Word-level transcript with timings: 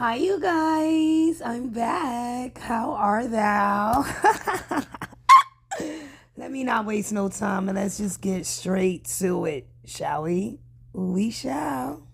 Hi, 0.00 0.14
you 0.14 0.40
guys. 0.40 1.42
I'm 1.42 1.68
back. 1.68 2.56
How 2.56 2.92
are 2.92 3.26
thou? 3.26 4.06
Let 6.38 6.50
me 6.50 6.64
not 6.64 6.86
waste 6.86 7.12
no 7.12 7.28
time 7.28 7.68
and 7.68 7.76
let's 7.76 7.98
just 7.98 8.22
get 8.22 8.46
straight 8.46 9.04
to 9.18 9.44
it, 9.44 9.66
shall 9.84 10.22
we? 10.22 10.58
We 10.94 11.30
shall. 11.30 12.09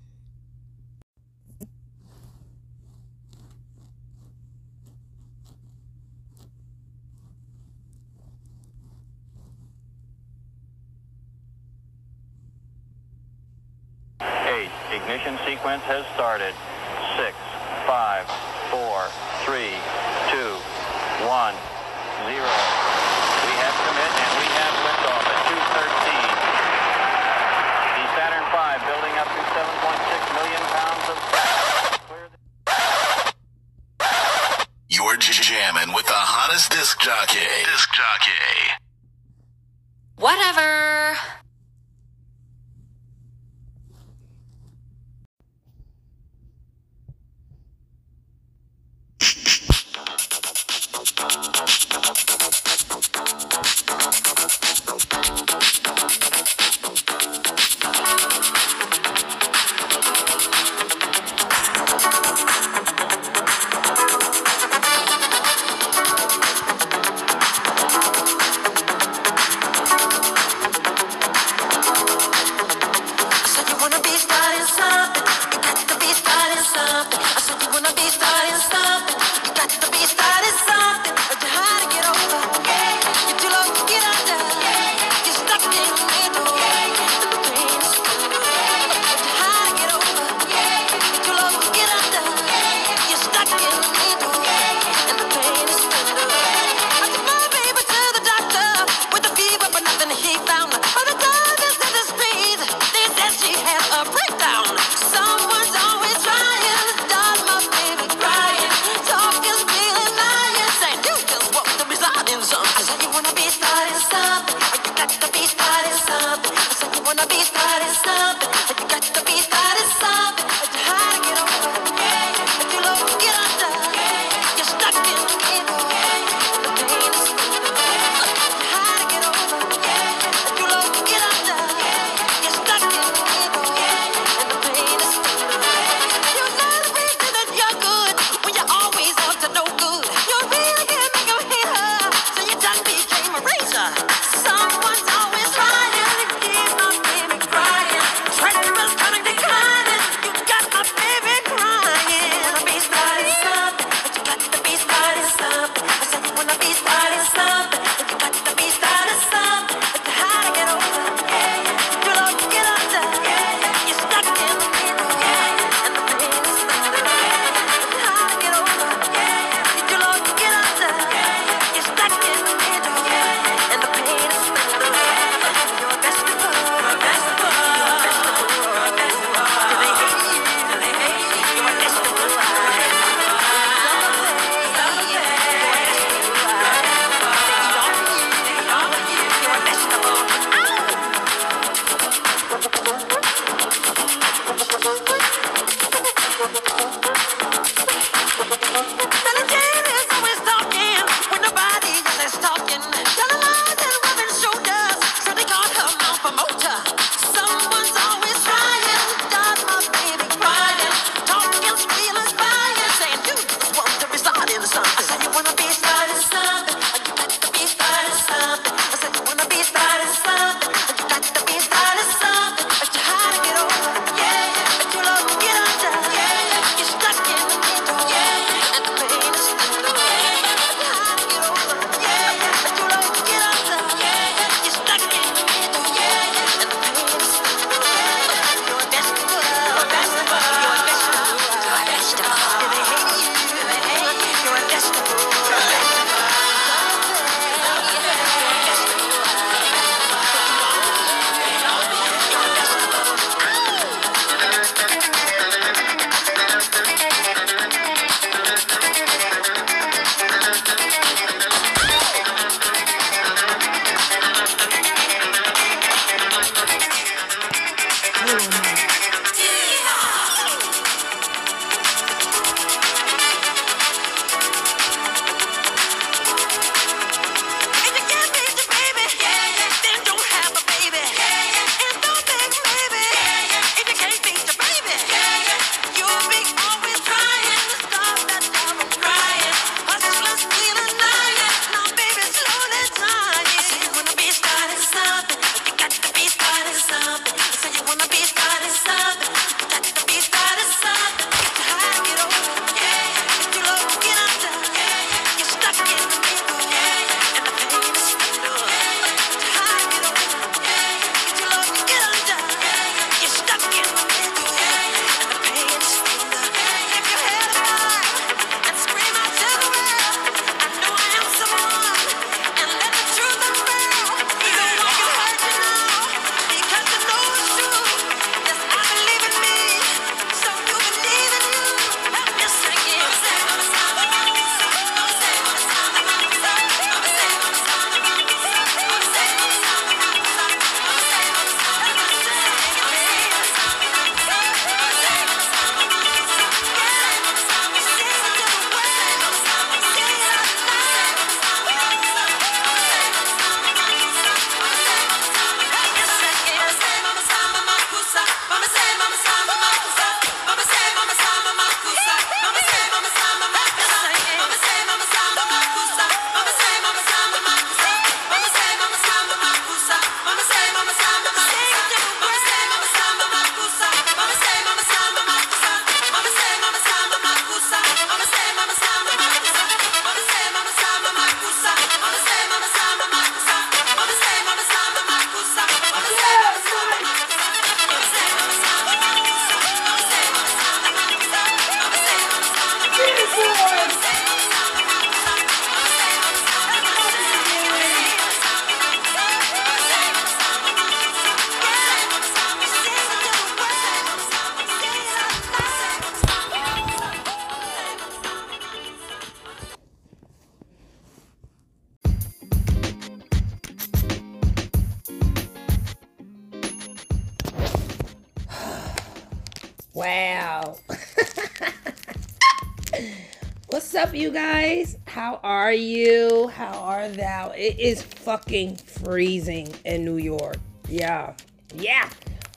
It 427.66 427.80
is 427.80 428.00
fucking 428.00 428.76
freezing 428.76 429.74
in 429.84 430.04
New 430.04 430.18
York. 430.18 430.58
Yeah. 430.88 431.34
Yeah. 431.74 432.08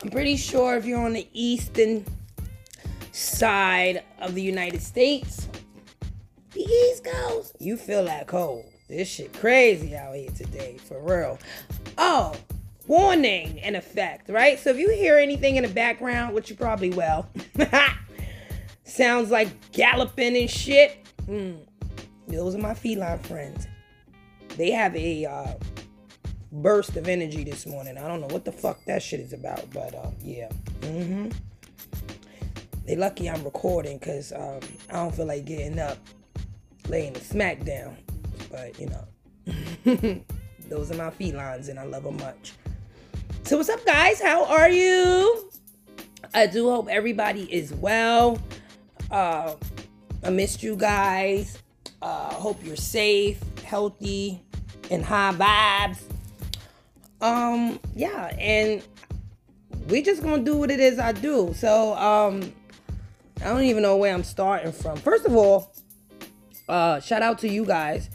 I'm 0.03 0.11
pretty 0.11 0.38
sure 0.38 0.77
if 0.77 0.85
you're 0.85 1.03
on 1.03 1.13
the 1.13 1.27
eastern 1.33 2.06
side 3.11 4.03
of 4.19 4.35
the 4.35 4.44
United 4.44 4.83
States, 4.83 5.50
the 6.51 6.61
East 6.61 7.06
Coast, 7.06 7.56
you 7.57 7.75
feel 7.75 8.06
that 8.06 8.27
cold. 8.27 8.65
This 8.88 9.09
shit 9.09 9.33
crazy 9.33 9.95
out 9.95 10.13
here 10.13 10.29
today, 10.29 10.77
for 10.77 11.01
real. 11.01 11.39
Oh, 11.97 12.35
warning 12.85 13.57
in 13.57 13.75
effect, 13.75 14.29
right? 14.29 14.59
So 14.59 14.69
if 14.69 14.77
you 14.77 14.91
hear 14.91 15.17
anything 15.17 15.56
in 15.56 15.63
the 15.63 15.69
background, 15.69 16.35
which 16.35 16.51
you 16.51 16.56
probably 16.56 16.91
will, 16.91 17.27
sounds 18.83 19.31
like 19.31 19.71
galloping 19.71 20.38
and 20.38 20.47
shit. 20.47 21.03
Mm, 21.25 21.61
those 22.27 22.53
are 22.53 22.59
my 22.59 22.75
feline 22.75 23.17
friends. 23.17 23.65
They 24.59 24.71
have 24.71 24.94
a 24.94 25.25
uh, 25.25 25.53
burst 26.51 26.97
of 26.97 27.07
energy 27.07 27.45
this 27.45 27.65
morning. 27.65 27.97
I 27.97 28.09
don't 28.09 28.19
know 28.19 28.27
what 28.27 28.44
the 28.44 28.51
fuck 28.51 28.83
that 28.88 29.01
shit 29.01 29.21
is 29.21 29.31
about, 29.31 29.71
but 29.71 29.95
uh, 29.95 30.11
yeah. 30.21 30.50
Mm-hmm. 30.81 31.29
They 32.85 32.97
lucky 32.97 33.29
I'm 33.29 33.41
recording 33.45 34.00
because 34.00 34.33
um, 34.33 34.59
I 34.89 34.95
don't 34.95 35.15
feel 35.15 35.27
like 35.27 35.45
getting 35.45 35.79
up, 35.79 35.97
laying 36.89 37.13
the 37.13 37.21
smack 37.21 37.63
down. 37.63 37.95
But 38.51 38.77
you 38.77 38.89
know, 38.89 40.21
those 40.67 40.91
are 40.91 40.95
my 40.95 41.11
felines, 41.11 41.69
and 41.69 41.79
I 41.79 41.85
love 41.85 42.03
them 42.03 42.17
much. 42.17 42.51
So 43.44 43.56
what's 43.56 43.69
up, 43.69 43.85
guys? 43.85 44.21
How 44.21 44.44
are 44.44 44.69
you? 44.69 45.50
I 46.33 46.47
do 46.47 46.69
hope 46.69 46.89
everybody 46.89 47.44
is 47.44 47.73
well. 47.73 48.38
Uh, 49.09 49.56
I 50.21 50.31
missed 50.31 50.63
you 50.63 50.75
guys. 50.75 51.59
Uh, 52.01 52.33
hope 52.33 52.59
you're 52.61 52.75
safe, 52.75 53.41
healthy, 53.63 54.41
and 54.89 55.03
high 55.03 55.33
vibes. 55.33 56.01
Um, 57.21 57.80
yeah, 57.95 58.36
and 58.38 58.81
we 59.88 60.01
just 60.01 60.24
gonna 60.24 60.44
do 60.44 60.56
what 60.56 60.71
it 60.71 60.80
is 60.80 61.00
I 61.00 61.12
do. 61.12 61.53
So, 61.56 61.95
um, 61.95 62.53
I 63.41 63.45
don't 63.45 63.63
even 63.63 63.83
know 63.83 63.97
where 63.97 64.13
I'm 64.13 64.24
starting 64.24 64.71
from. 64.71 64.97
First 64.97 65.25
of 65.25 65.36
all, 65.36 65.73
uh, 66.68 66.99
shout 66.99 67.21
out 67.21 67.40
to 67.40 67.49
you 67.49 67.66
guys 67.66 68.09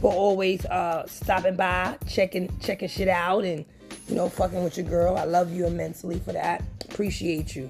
for 0.00 0.12
always 0.12 0.64
uh 0.66 1.06
stopping 1.06 1.56
by, 1.56 1.96
checking 2.06 2.50
checking 2.60 2.88
shit 2.88 3.08
out, 3.08 3.44
and 3.44 3.64
you 4.08 4.14
know 4.14 4.28
fucking 4.28 4.62
with 4.62 4.76
your 4.76 4.86
girl. 4.86 5.16
I 5.16 5.24
love 5.24 5.52
you 5.52 5.66
immensely 5.66 6.18
for 6.18 6.32
that. 6.32 6.62
Appreciate 6.88 7.56
you, 7.56 7.68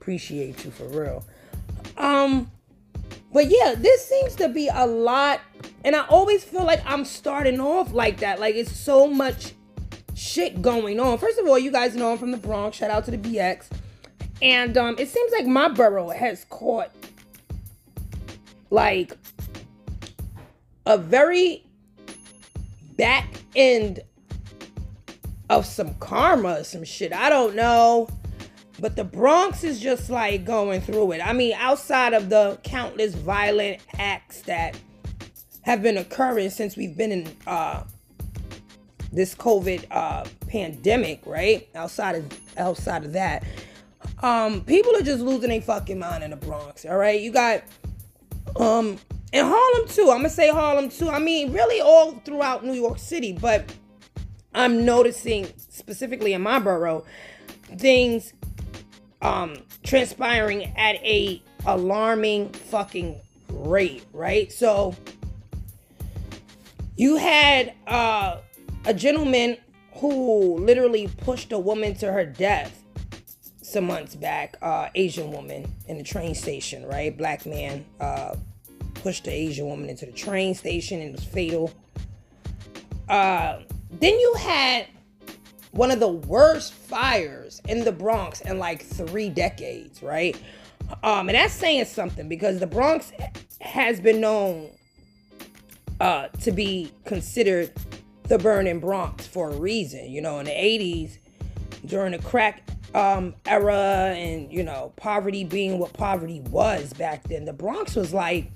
appreciate 0.00 0.64
you 0.64 0.70
for 0.70 0.84
real. 0.88 1.24
Um, 1.96 2.50
but 3.32 3.46
yeah, 3.48 3.74
this 3.76 4.06
seems 4.06 4.34
to 4.36 4.48
be 4.48 4.68
a 4.72 4.86
lot, 4.86 5.40
and 5.84 5.94
I 5.94 6.06
always 6.06 6.44
feel 6.44 6.64
like 6.64 6.82
I'm 6.86 7.04
starting 7.04 7.60
off 7.60 7.92
like 7.92 8.20
that. 8.20 8.40
Like 8.40 8.54
it's 8.54 8.72
so 8.72 9.06
much 9.06 9.52
shit 10.14 10.60
going 10.62 10.98
on. 10.98 11.18
First 11.18 11.38
of 11.38 11.46
all, 11.46 11.58
you 11.58 11.70
guys 11.70 11.94
know 11.94 12.12
I'm 12.12 12.18
from 12.18 12.30
the 12.30 12.38
Bronx. 12.38 12.78
Shout 12.78 12.90
out 12.90 13.04
to 13.04 13.10
the 13.10 13.18
BX. 13.18 13.68
And 14.40 14.76
um, 14.76 14.96
it 14.98 15.08
seems 15.08 15.32
like 15.32 15.46
my 15.46 15.68
borough 15.68 16.10
has 16.10 16.44
caught 16.48 16.90
like 18.70 19.16
a 20.86 20.96
very 20.96 21.64
back 22.96 23.28
end 23.56 24.00
of 25.50 25.66
some 25.66 25.94
karma, 25.94 26.64
some 26.64 26.84
shit. 26.84 27.12
I 27.12 27.30
don't 27.30 27.54
know. 27.54 28.08
But 28.80 28.96
the 28.96 29.04
Bronx 29.04 29.64
is 29.64 29.80
just 29.80 30.08
like 30.08 30.44
going 30.44 30.80
through 30.80 31.12
it. 31.12 31.20
I 31.20 31.32
mean, 31.32 31.54
outside 31.58 32.14
of 32.14 32.28
the 32.28 32.58
countless 32.62 33.14
violent 33.14 33.80
acts 33.98 34.42
that 34.42 34.78
have 35.62 35.82
been 35.82 35.96
occurring 35.98 36.50
since 36.50 36.76
we've 36.76 36.96
been 36.96 37.12
in 37.12 37.36
uh, 37.46 37.82
this 39.12 39.34
COVID 39.34 39.86
uh, 39.90 40.24
pandemic, 40.48 41.20
right? 41.26 41.68
Outside 41.74 42.14
of 42.16 42.40
outside 42.56 43.04
of 43.04 43.12
that, 43.14 43.44
um, 44.22 44.62
people 44.62 44.94
are 44.96 45.02
just 45.02 45.22
losing 45.22 45.50
their 45.50 45.60
fucking 45.60 45.98
mind 45.98 46.22
in 46.22 46.30
the 46.30 46.36
Bronx. 46.36 46.84
All 46.84 46.96
right, 46.96 47.20
you 47.20 47.32
got 47.32 47.64
um 48.56 48.98
in 49.32 49.44
Harlem 49.44 49.88
too. 49.88 50.10
I'm 50.10 50.18
gonna 50.18 50.30
say 50.30 50.50
Harlem 50.50 50.88
too. 50.88 51.10
I 51.10 51.18
mean, 51.18 51.52
really 51.52 51.80
all 51.80 52.12
throughout 52.24 52.64
New 52.64 52.74
York 52.74 52.98
City, 52.98 53.32
but 53.32 53.72
I'm 54.54 54.84
noticing 54.84 55.48
specifically 55.58 56.32
in 56.32 56.42
my 56.42 56.58
borough 56.58 57.04
things 57.76 58.32
um 59.22 59.56
transpiring 59.82 60.64
at 60.76 60.96
a 60.96 61.42
alarming 61.66 62.50
fucking 62.50 63.20
rate, 63.50 64.04
right? 64.12 64.52
So 64.52 64.94
you 66.96 67.16
had 67.16 67.74
uh 67.86 68.38
a 68.86 68.94
gentleman 68.94 69.56
who 69.94 70.58
literally 70.58 71.08
pushed 71.18 71.52
a 71.52 71.58
woman 71.58 71.94
to 71.96 72.12
her 72.12 72.24
death 72.24 72.84
some 73.68 73.84
months 73.84 74.14
back, 74.14 74.56
uh, 74.62 74.88
Asian 74.94 75.30
woman 75.30 75.70
in 75.88 75.98
the 75.98 76.02
train 76.02 76.34
station, 76.34 76.86
right? 76.86 77.16
Black 77.16 77.44
man 77.44 77.84
uh, 78.00 78.34
pushed 78.94 79.24
the 79.24 79.30
Asian 79.30 79.66
woman 79.66 79.90
into 79.90 80.06
the 80.06 80.12
train 80.12 80.54
station 80.54 81.00
and 81.00 81.10
it 81.10 81.12
was 81.12 81.24
fatal. 81.24 81.70
Uh, 83.08 83.60
then 83.90 84.18
you 84.18 84.34
had 84.38 84.86
one 85.78 85.92
of 85.92 86.00
the 86.00 86.08
worst 86.08 86.74
fires 86.74 87.62
in 87.68 87.84
the 87.84 87.92
Bronx 87.92 88.40
in 88.40 88.58
like 88.58 88.82
three 88.82 89.28
decades, 89.28 90.02
right? 90.02 90.36
Um, 91.04 91.28
and 91.28 91.36
that's 91.36 91.54
saying 91.54 91.84
something 91.84 92.28
because 92.28 92.58
the 92.58 92.66
Bronx 92.66 93.12
has 93.60 94.00
been 94.00 94.20
known 94.20 94.70
uh, 96.00 96.26
to 96.40 96.50
be 96.50 96.90
considered 97.04 97.70
the 98.24 98.38
burning 98.38 98.80
Bronx 98.80 99.28
for 99.28 99.50
a 99.50 99.56
reason. 99.56 100.10
You 100.10 100.20
know, 100.20 100.40
in 100.40 100.46
the 100.46 100.50
80s, 100.50 101.18
during 101.86 102.10
the 102.10 102.18
crack 102.18 102.68
um, 102.96 103.36
era 103.46 104.14
and, 104.16 104.52
you 104.52 104.64
know, 104.64 104.92
poverty 104.96 105.44
being 105.44 105.78
what 105.78 105.92
poverty 105.92 106.40
was 106.50 106.92
back 106.92 107.22
then, 107.28 107.44
the 107.44 107.52
Bronx 107.52 107.94
was 107.94 108.12
like 108.12 108.50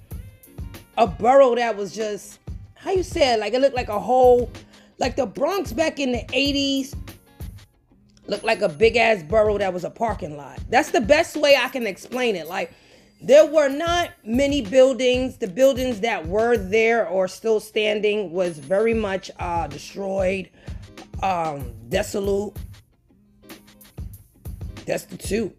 a 0.99 1.07
borough 1.07 1.55
that 1.55 1.77
was 1.77 1.95
just, 1.95 2.41
how 2.75 2.91
you 2.91 3.05
say 3.05 3.35
it? 3.35 3.39
Like 3.39 3.55
it 3.55 3.61
looked 3.61 3.77
like 3.77 3.91
a 3.91 4.01
whole, 4.01 4.51
like 4.99 5.15
the 5.15 5.27
Bronx 5.27 5.73
back 5.73 6.01
in 6.01 6.11
the 6.11 6.25
80s 6.33 6.97
looked 8.27 8.45
like 8.45 8.63
a 8.63 8.69
big 8.69 8.97
ass 8.97 9.23
borough 9.23 9.59
that 9.59 9.73
was 9.73 9.85
a 9.85 9.91
parking 9.91 10.37
lot. 10.37 10.61
That's 10.69 10.91
the 10.91 11.01
best 11.01 11.37
way 11.37 11.57
I 11.57 11.69
can 11.69 11.87
explain 11.87 12.37
it. 12.37 12.47
Like, 12.47 12.73
there 13.21 13.47
were 13.47 13.69
not 13.69 14.11
many 14.25 14.63
buildings. 14.63 15.37
The 15.37 15.47
buildings 15.47 16.01
that 16.01 16.27
were 16.27 16.57
there 16.57 17.07
or 17.07 17.29
still 17.29 17.61
standing 17.61 18.33
was 18.33 18.59
very 18.59 18.95
much 18.95 19.31
uh, 19.39 19.69
destroyed, 19.69 20.51
um, 21.23 21.73
desolate, 21.89 22.57
destitute, 24.85 25.57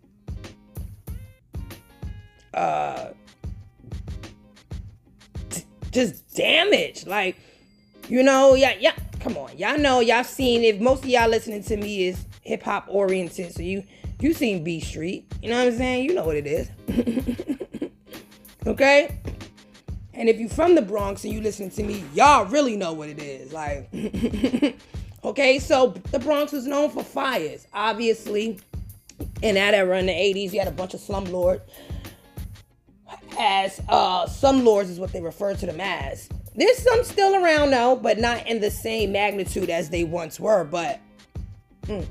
uh, 2.53 3.11
just 5.91 6.35
damaged. 6.35 7.07
Like, 7.07 7.37
you 8.09 8.23
know, 8.23 8.55
yeah, 8.55 8.73
yeah. 8.79 8.93
Come 9.21 9.37
on, 9.37 9.57
y'all 9.57 9.77
know, 9.77 10.01
y'all 10.01 10.25
seen. 10.25 10.63
If 10.63 10.81
most 10.81 11.03
of 11.03 11.09
y'all 11.09 11.29
listening 11.29 11.63
to 11.63 11.77
me 11.77 12.07
is 12.07 12.25
hip 12.43 12.63
hop 12.63 12.85
oriented, 12.89 13.53
so 13.53 13.61
you 13.61 13.83
you 14.19 14.33
seen 14.33 14.63
Beat 14.63 14.83
Street. 14.83 15.31
You 15.41 15.49
know 15.49 15.57
what 15.57 15.73
I'm 15.73 15.77
saying? 15.77 16.05
You 16.05 16.13
know 16.13 16.25
what 16.25 16.37
it 16.37 16.47
is. 16.47 16.69
okay? 18.67 19.17
And 20.13 20.29
if 20.29 20.39
you 20.39 20.47
from 20.47 20.75
the 20.75 20.81
Bronx 20.81 21.23
and 21.23 21.33
you 21.33 21.41
listen 21.41 21.69
to 21.71 21.83
me, 21.83 22.03
y'all 22.13 22.45
really 22.45 22.77
know 22.77 22.93
what 22.93 23.09
it 23.09 23.19
is. 23.19 23.51
Like, 23.51 23.89
okay, 25.23 25.59
so 25.59 25.95
the 26.11 26.19
Bronx 26.19 26.51
was 26.51 26.67
known 26.67 26.89
for 26.91 27.03
fires, 27.03 27.67
obviously. 27.73 28.59
In 29.41 29.55
that 29.55 29.73
era 29.73 29.99
in 29.99 30.07
the 30.07 30.11
80s, 30.11 30.53
you 30.53 30.59
had 30.59 30.67
a 30.67 30.71
bunch 30.71 30.93
of 30.93 30.99
slumlords. 30.99 31.61
As 33.37 33.81
uh 33.89 34.25
slumlords 34.25 34.89
is 34.89 34.99
what 34.99 35.11
they 35.11 35.21
refer 35.21 35.55
to 35.55 35.65
them 35.65 35.81
as. 35.81 36.29
There's 36.55 36.77
some 36.77 37.03
still 37.03 37.35
around 37.35 37.71
though, 37.71 37.95
but 37.95 38.19
not 38.19 38.47
in 38.47 38.59
the 38.59 38.69
same 38.69 39.11
magnitude 39.11 39.69
as 39.69 39.89
they 39.89 40.03
once 40.03 40.39
were. 40.39 40.63
But 40.63 40.99
mm, 41.83 42.05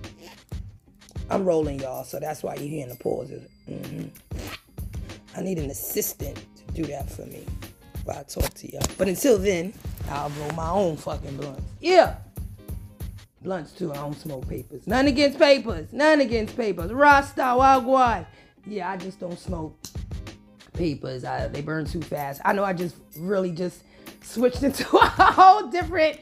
I'm 1.31 1.45
rolling, 1.45 1.81
y'all, 1.81 2.05
so 2.05 2.21
that's 2.21 2.43
why 2.43 2.55
you're 2.57 2.69
hearing 2.69 2.89
the 2.89 2.97
pauses. 2.97 3.49
hmm 3.67 4.05
I 5.35 5.41
need 5.41 5.59
an 5.59 5.71
assistant 5.71 6.37
to 6.57 6.73
do 6.75 6.85
that 6.89 7.11
for 7.11 7.23
me 7.23 7.47
while 8.05 8.19
I 8.19 8.23
talk 8.25 8.53
to 8.53 8.73
y'all. 8.73 8.83
But 8.99 9.09
until 9.09 9.39
then, 9.39 9.73
I'll 10.11 10.29
roll 10.31 10.53
my 10.53 10.69
own 10.71 10.97
fucking 10.97 11.37
blunts. 11.37 11.63
Yeah. 11.81 12.17
Blunts 13.43 13.73
too. 13.73 13.93
I 13.93 13.97
don't 13.97 14.19
smoke 14.19 14.47
papers. 14.49 14.87
None 14.87 15.07
against 15.07 15.39
papers. 15.39 15.93
None 15.93 16.21
against 16.21 16.57
papers. 16.57 16.93
Rasta 16.93 17.41
wagwan. 17.41 18.27
Yeah, 18.67 18.91
I 18.91 18.97
just 18.97 19.19
don't 19.19 19.39
smoke 19.39 19.77
papers. 20.75 21.25
I, 21.25 21.49
they 21.49 21.63
burn 21.63 21.87
too 21.87 22.03
fast. 22.03 22.41
I 22.45 22.53
know 22.53 22.65
I 22.65 22.73
just 22.73 22.97
really 23.17 23.51
just 23.51 23.83
switched 24.23 24.63
into 24.63 24.85
a 24.97 25.07
whole 25.07 25.69
different 25.69 26.21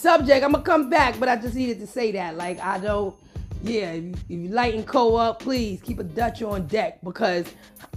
subject. 0.00 0.44
I'm 0.44 0.52
gonna 0.52 0.64
come 0.64 0.90
back, 0.90 1.18
but 1.20 1.28
I 1.28 1.36
just 1.36 1.54
needed 1.54 1.80
to 1.80 1.86
say 1.86 2.12
that. 2.12 2.36
Like 2.36 2.60
I 2.60 2.78
don't 2.78 3.14
yeah, 3.62 3.92
if 3.92 4.16
you, 4.28 4.48
lighten 4.48 4.84
co 4.84 5.16
up, 5.16 5.40
please 5.40 5.82
keep 5.82 5.98
a 5.98 6.04
Dutch 6.04 6.42
on 6.42 6.66
deck 6.66 7.00
because 7.02 7.46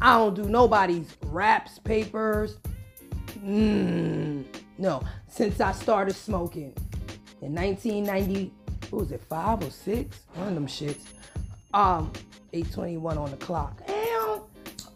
I 0.01 0.17
don't 0.17 0.35
do 0.35 0.43
nobody's 0.43 1.15
wraps, 1.25 1.79
papers. 1.79 2.57
Mm, 3.45 4.45
no, 4.77 5.01
since 5.27 5.61
I 5.61 5.71
started 5.71 6.15
smoking 6.15 6.73
in 7.41 7.55
1990, 7.55 8.53
what 8.89 8.99
was 8.99 9.11
it, 9.11 9.21
five 9.29 9.63
or 9.63 9.69
six? 9.69 10.19
One 10.35 10.49
of 10.49 10.53
them 10.53 10.67
shits. 10.67 11.01
Um, 11.73 12.11
821 12.51 13.17
on 13.17 13.31
the 13.31 13.37
clock. 13.37 13.81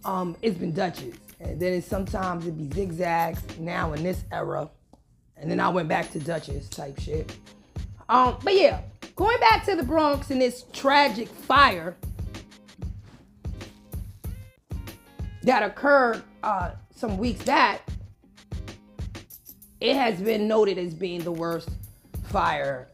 Um, 0.05 0.35
it's 0.41 0.57
been 0.57 0.73
Dutches. 0.73 1.15
And 1.39 1.59
then 1.59 1.73
it's 1.73 1.87
sometimes 1.87 2.45
it'd 2.45 2.57
be 2.57 2.73
zigzags 2.75 3.41
now 3.59 3.93
in 3.93 4.03
this 4.03 4.23
era. 4.31 4.69
And 5.39 5.49
then 5.49 5.59
I 5.59 5.69
went 5.69 5.87
back 5.87 6.11
to 6.11 6.19
Dutches 6.19 6.69
type 6.69 6.99
shit. 6.99 7.35
Um, 8.09 8.37
but 8.43 8.55
yeah, 8.55 8.81
going 9.15 9.39
back 9.39 9.65
to 9.65 9.75
the 9.75 9.83
Bronx 9.83 10.31
and 10.31 10.41
this 10.41 10.65
tragic 10.73 11.27
fire 11.27 11.95
that 15.43 15.63
occurred 15.63 16.23
uh, 16.43 16.71
some 16.95 17.17
weeks 17.17 17.43
back, 17.43 17.81
it 19.79 19.95
has 19.95 20.19
been 20.19 20.47
noted 20.47 20.77
as 20.77 20.93
being 20.93 21.23
the 21.23 21.31
worst 21.31 21.69
fire 22.29 22.87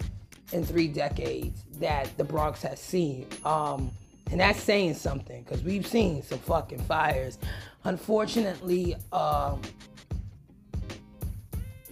in 0.52 0.66
three 0.66 0.88
decades 0.88 1.64
that 1.80 2.16
the 2.18 2.24
Bronx 2.24 2.62
has 2.62 2.80
seen. 2.80 3.28
Um, 3.46 3.92
and 4.32 4.40
that's 4.40 4.62
saying 4.62 4.96
something 4.96 5.44
because 5.44 5.64
we've 5.64 5.86
seen 5.86 6.24
some 6.24 6.40
fucking 6.40 6.80
fires. 6.80 7.38
Unfortunately, 7.84 8.96
um, 9.12 9.62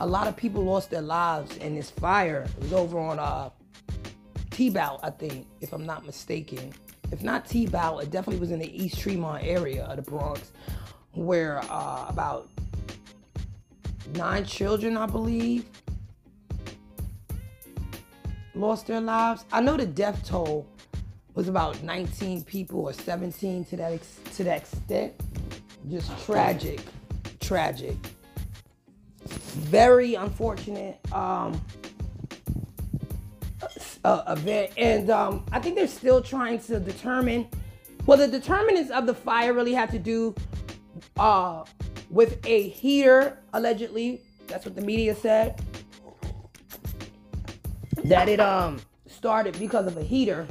a 0.01 0.05
lot 0.05 0.27
of 0.27 0.35
people 0.35 0.63
lost 0.63 0.89
their 0.89 1.01
lives 1.01 1.55
in 1.57 1.75
this 1.75 1.91
fire. 1.91 2.47
It 2.57 2.63
was 2.63 2.73
over 2.73 2.97
on 2.97 3.19
uh, 3.19 3.51
Tiebout, 4.49 4.99
I 5.03 5.11
think, 5.11 5.45
if 5.61 5.73
I'm 5.73 5.85
not 5.85 6.07
mistaken. 6.07 6.73
If 7.11 7.21
not 7.21 7.45
Tiebout, 7.45 8.01
it 8.01 8.09
definitely 8.09 8.39
was 8.39 8.49
in 8.49 8.57
the 8.57 8.83
East 8.83 8.99
Tremont 8.99 9.43
area 9.45 9.85
of 9.85 9.97
the 9.97 10.01
Bronx, 10.01 10.53
where 11.11 11.61
uh, 11.69 12.05
about 12.09 12.49
nine 14.15 14.43
children, 14.43 14.97
I 14.97 15.05
believe, 15.05 15.69
lost 18.55 18.87
their 18.87 19.01
lives. 19.01 19.45
I 19.51 19.61
know 19.61 19.77
the 19.77 19.85
death 19.85 20.27
toll 20.27 20.65
was 21.35 21.47
about 21.47 21.83
19 21.83 22.43
people 22.45 22.79
or 22.81 22.93
17 22.93 23.65
to 23.65 23.77
that 23.77 23.93
ex- 23.93 24.19
to 24.35 24.43
that 24.45 24.61
extent. 24.61 25.13
Just 25.87 26.25
tragic, 26.25 26.81
tragic. 27.39 27.97
Very 29.51 30.15
unfortunate 30.15 30.99
um, 31.13 31.61
uh, 34.03 34.23
event, 34.27 34.71
and 34.77 35.09
um, 35.09 35.45
I 35.51 35.59
think 35.59 35.75
they're 35.75 35.87
still 35.87 36.21
trying 36.21 36.59
to 36.59 36.79
determine. 36.79 37.47
Well, 38.05 38.17
the 38.17 38.27
determinants 38.27 38.91
of 38.91 39.05
the 39.05 39.13
fire 39.13 39.53
really 39.53 39.73
have 39.73 39.91
to 39.91 39.99
do 39.99 40.33
uh, 41.17 41.63
with 42.09 42.39
a 42.45 42.69
heater, 42.69 43.37
allegedly. 43.53 44.21
That's 44.47 44.65
what 44.65 44.75
the 44.75 44.81
media 44.81 45.15
said. 45.15 45.61
That 48.05 48.27
it 48.27 48.39
um 48.39 48.81
started 49.07 49.57
because 49.59 49.85
of 49.85 49.97
a 49.97 50.03
heater. 50.03 50.47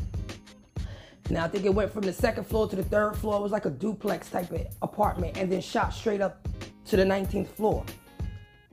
Now 1.28 1.44
I 1.44 1.48
think 1.48 1.64
it 1.64 1.74
went 1.74 1.92
from 1.92 2.02
the 2.02 2.12
second 2.12 2.44
floor 2.44 2.68
to 2.68 2.76
the 2.76 2.84
third 2.84 3.16
floor. 3.16 3.38
It 3.38 3.42
was 3.42 3.52
like 3.52 3.66
a 3.66 3.70
duplex 3.70 4.30
type 4.30 4.50
of 4.52 4.66
apartment, 4.82 5.36
and 5.36 5.50
then 5.50 5.60
shot 5.60 5.92
straight 5.92 6.20
up 6.20 6.46
to 6.86 6.96
the 6.96 7.04
19th 7.04 7.48
floor. 7.48 7.84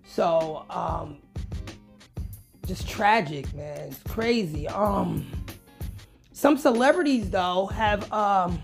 So 0.07 0.65
um, 0.69 1.17
just 2.65 2.87
tragic, 2.87 3.53
man. 3.53 3.79
It's 3.89 4.01
crazy. 4.03 4.67
Um, 4.67 5.25
some 6.31 6.57
celebrities 6.57 7.29
though 7.29 7.67
have 7.67 8.11
um 8.11 8.61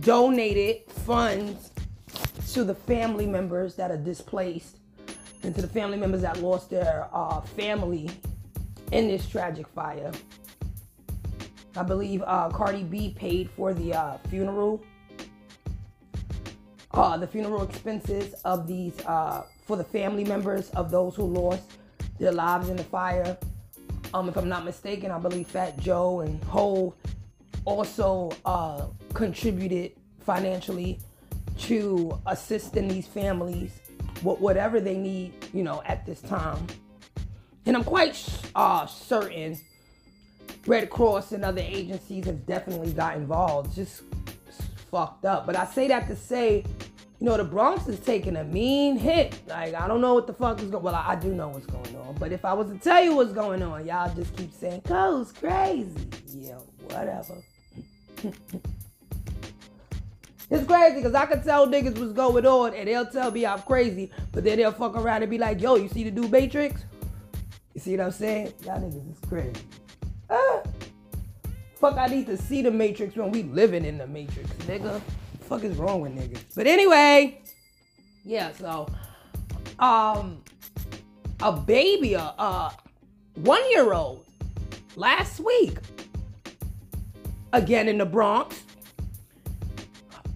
donated 0.00 0.82
funds 0.90 1.72
to 2.52 2.64
the 2.64 2.74
family 2.74 3.26
members 3.26 3.74
that 3.74 3.90
are 3.90 3.96
displaced 3.96 4.78
and 5.42 5.54
to 5.54 5.62
the 5.62 5.68
family 5.68 5.96
members 5.96 6.22
that 6.22 6.40
lost 6.40 6.70
their 6.70 7.08
uh, 7.12 7.40
family 7.40 8.08
in 8.92 9.08
this 9.08 9.28
tragic 9.28 9.66
fire. 9.68 10.12
I 11.76 11.82
believe 11.82 12.22
uh, 12.26 12.50
Cardi 12.50 12.82
B 12.82 13.14
paid 13.16 13.48
for 13.50 13.72
the 13.72 13.94
uh, 13.94 14.18
funeral, 14.28 14.82
uh, 16.92 17.16
the 17.16 17.26
funeral 17.26 17.62
expenses 17.62 18.34
of 18.44 18.66
these 18.66 18.98
uh, 19.06 19.42
for 19.66 19.76
the 19.76 19.84
family 19.84 20.24
members 20.24 20.70
of 20.70 20.90
those 20.90 21.14
who 21.14 21.24
lost 21.24 21.62
their 22.18 22.32
lives 22.32 22.68
in 22.68 22.76
the 22.76 22.84
fire. 22.84 23.36
Um, 24.12 24.28
if 24.28 24.36
I'm 24.36 24.48
not 24.48 24.64
mistaken, 24.64 25.10
I 25.10 25.18
believe 25.18 25.46
Fat 25.46 25.78
Joe 25.78 26.20
and 26.20 26.42
Ho 26.44 26.94
also 27.64 28.32
uh, 28.44 28.86
contributed 29.14 29.92
financially 30.20 30.98
to 31.58 32.18
assisting 32.26 32.88
these 32.88 33.06
families 33.06 33.78
with 34.22 34.40
whatever 34.40 34.80
they 34.80 34.96
need, 34.96 35.32
you 35.52 35.62
know, 35.62 35.82
at 35.86 36.04
this 36.06 36.20
time. 36.20 36.66
And 37.66 37.76
I'm 37.76 37.84
quite 37.84 38.16
uh, 38.54 38.86
certain 38.86 39.58
Red 40.66 40.90
Cross 40.90 41.32
and 41.32 41.44
other 41.44 41.62
agencies 41.62 42.24
have 42.24 42.46
definitely 42.46 42.92
got 42.92 43.16
involved. 43.16 43.74
Just 43.74 44.02
fucked 44.90 45.24
up. 45.24 45.46
But 45.46 45.56
I 45.56 45.66
say 45.66 45.88
that 45.88 46.06
to 46.08 46.16
say, 46.16 46.64
you 47.18 47.26
know, 47.26 47.36
the 47.36 47.44
Bronx 47.44 47.86
is 47.86 48.00
taking 48.00 48.36
a 48.36 48.44
mean 48.44 48.96
hit. 48.96 49.38
Like, 49.46 49.74
I 49.74 49.86
don't 49.86 50.00
know 50.00 50.14
what 50.14 50.26
the 50.26 50.32
fuck 50.32 50.60
is 50.60 50.70
going 50.70 50.82
Well, 50.82 50.94
I, 50.94 51.10
I 51.10 51.16
do 51.16 51.34
know 51.34 51.48
what's 51.48 51.66
going 51.66 51.94
on. 51.96 52.16
But 52.18 52.32
if 52.32 52.44
I 52.44 52.52
was 52.52 52.68
to 52.68 52.78
tell 52.78 53.02
you 53.02 53.14
what's 53.14 53.32
going 53.32 53.62
on, 53.62 53.86
y'all 53.86 54.14
just 54.14 54.34
keep 54.36 54.52
saying, 54.52 54.82
Co's 54.82 55.32
crazy. 55.32 55.92
Yeah, 56.28 56.58
whatever. 56.88 57.42
It's 60.50 60.66
crazy 60.66 60.96
because 60.96 61.14
I 61.14 61.26
can 61.26 61.44
tell 61.44 61.68
niggas 61.68 61.96
what's 61.96 62.12
going 62.12 62.44
on 62.44 62.74
and 62.74 62.88
they'll 62.88 63.06
tell 63.06 63.30
me 63.30 63.46
I'm 63.46 63.62
crazy, 63.62 64.10
but 64.32 64.42
then 64.42 64.58
they'll 64.58 64.72
fuck 64.72 64.96
around 64.96 65.22
and 65.22 65.30
be 65.30 65.38
like, 65.38 65.60
yo, 65.60 65.76
you 65.76 65.88
see 65.88 66.02
the 66.02 66.10
new 66.10 66.26
Matrix? 66.26 66.82
You 67.72 67.80
see 67.80 67.96
what 67.96 68.06
I'm 68.06 68.10
saying? 68.10 68.52
Y'all 68.64 68.80
niggas 68.80 69.12
is 69.12 69.28
crazy. 69.28 69.52
Ah. 70.28 70.62
Fuck, 71.80 71.96
I 71.96 72.08
need 72.08 72.26
to 72.26 72.36
see 72.36 72.60
the 72.60 72.70
Matrix 72.70 73.16
when 73.16 73.30
we 73.30 73.42
living 73.44 73.86
in 73.86 73.96
the 73.96 74.06
Matrix, 74.06 74.50
nigga. 74.66 75.00
Fuck 75.40 75.64
is 75.64 75.78
wrong 75.78 76.02
with 76.02 76.14
niggas? 76.14 76.54
But 76.54 76.66
anyway, 76.66 77.40
yeah, 78.22 78.52
so, 78.52 78.86
um, 79.78 80.42
a 81.40 81.52
baby, 81.52 82.12
a, 82.14 82.20
a 82.20 82.76
one 83.36 83.62
year 83.70 83.94
old, 83.94 84.26
last 84.94 85.40
week, 85.40 85.78
again 87.54 87.88
in 87.88 87.96
the 87.96 88.04
Bronx, 88.04 88.62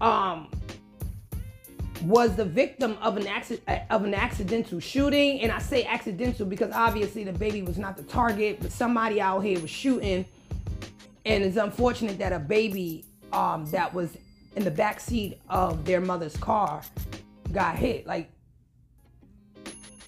um, 0.01 0.49
was 2.01 2.35
the 2.35 2.45
victim 2.45 2.97
of 3.01 3.17
an 3.17 3.27
accident 3.27 3.81
of 3.91 4.03
an 4.03 4.15
accidental 4.15 4.79
shooting, 4.79 5.41
and 5.41 5.51
I 5.51 5.59
say 5.59 5.83
accidental 5.83 6.47
because 6.47 6.71
obviously 6.73 7.23
the 7.23 7.33
baby 7.33 7.61
was 7.61 7.77
not 7.77 7.97
the 7.97 8.03
target, 8.03 8.57
but 8.61 8.71
somebody 8.71 9.21
out 9.21 9.41
here 9.41 9.59
was 9.59 9.69
shooting, 9.69 10.25
and 11.25 11.43
it's 11.43 11.57
unfortunate 11.57 12.17
that 12.19 12.31
a 12.31 12.39
baby 12.39 13.05
um, 13.33 13.65
that 13.67 13.93
was 13.93 14.15
in 14.55 14.63
the 14.63 14.71
back 14.71 14.99
seat 14.99 15.39
of 15.49 15.83
their 15.85 15.99
mother's 15.99 16.37
car 16.37 16.81
got 17.51 17.75
hit. 17.75 18.05
Like, 18.05 18.31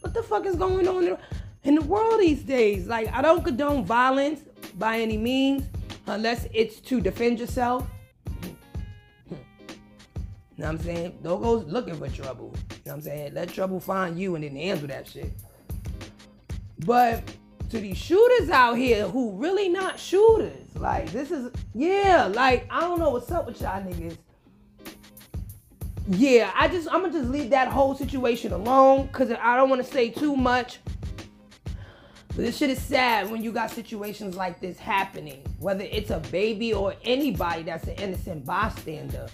what 0.02 0.14
the 0.14 0.24
fuck 0.24 0.46
is 0.46 0.56
going 0.56 0.88
on 0.88 1.18
in- 1.64 1.76
the 1.76 1.82
world 1.82 2.22
these 2.22 2.44
days? 2.44 2.88
Like, 2.88 3.12
I 3.12 3.22
don't 3.22 3.44
condone 3.44 3.84
violence 3.84 4.42
by 4.76 5.00
any 5.00 5.18
means, 5.18 5.68
unless 6.06 6.48
it's 6.54 6.80
to 6.82 7.02
defend 7.02 7.40
yourself. 7.40 7.88
You 9.30 10.64
know 10.64 10.72
what 10.72 10.80
I'm 10.80 10.80
saying? 10.80 11.20
Don't 11.24 11.42
go 11.42 11.54
looking 11.54 11.96
for 11.96 12.08
trouble. 12.10 12.54
You 12.56 12.62
know 12.62 12.76
what 12.84 12.94
I'm 12.94 13.02
saying? 13.02 13.34
Let 13.34 13.50
trouble 13.50 13.80
find 13.80 14.18
you 14.18 14.36
and 14.36 14.44
then 14.44 14.56
handle 14.56 14.88
that 14.88 15.08
shit. 15.08 15.32
But 16.80 17.24
to 17.70 17.80
these 17.80 17.98
shooters 17.98 18.50
out 18.50 18.76
here 18.76 19.08
who 19.08 19.32
really 19.34 19.70
not 19.70 20.00
shooters, 20.00 20.68
like 20.76 21.12
this 21.12 21.32
is 21.32 21.52
yeah, 21.74 22.30
like 22.34 22.68
I 22.70 22.82
don't 22.82 23.00
know 23.00 23.10
what's 23.10 23.32
up 23.32 23.46
with 23.46 23.60
y'all 23.62 23.82
niggas. 23.82 24.18
Yeah, 26.10 26.52
I 26.56 26.68
just 26.70 26.88
I'm 26.88 27.02
gonna 27.02 27.14
just 27.14 27.30
leave 27.30 27.50
that 27.50 27.68
whole 27.68 27.96
situation 27.96 28.54
alone 28.54 29.08
because 29.08 29.32
I 29.32 29.58
don't 29.58 29.70
want 29.70 29.86
to 29.86 29.92
say 29.92 30.10
too 30.10 30.36
much. 30.36 30.80
But 32.30 32.46
this 32.46 32.58
shit 32.58 32.70
is 32.70 32.82
sad 32.82 33.32
when 33.32 33.44
you 33.44 33.52
got 33.52 33.72
situations 33.72 34.36
like 34.36 34.62
this 34.62 34.78
happening, 34.78 35.44
whether 35.60 35.84
it's 35.84 36.12
a 36.12 36.20
baby 36.32 36.72
or 36.72 36.94
anybody 37.04 37.64
that's 37.64 37.88
an 37.88 37.96
innocent 37.96 38.46
bystander. 38.46 39.28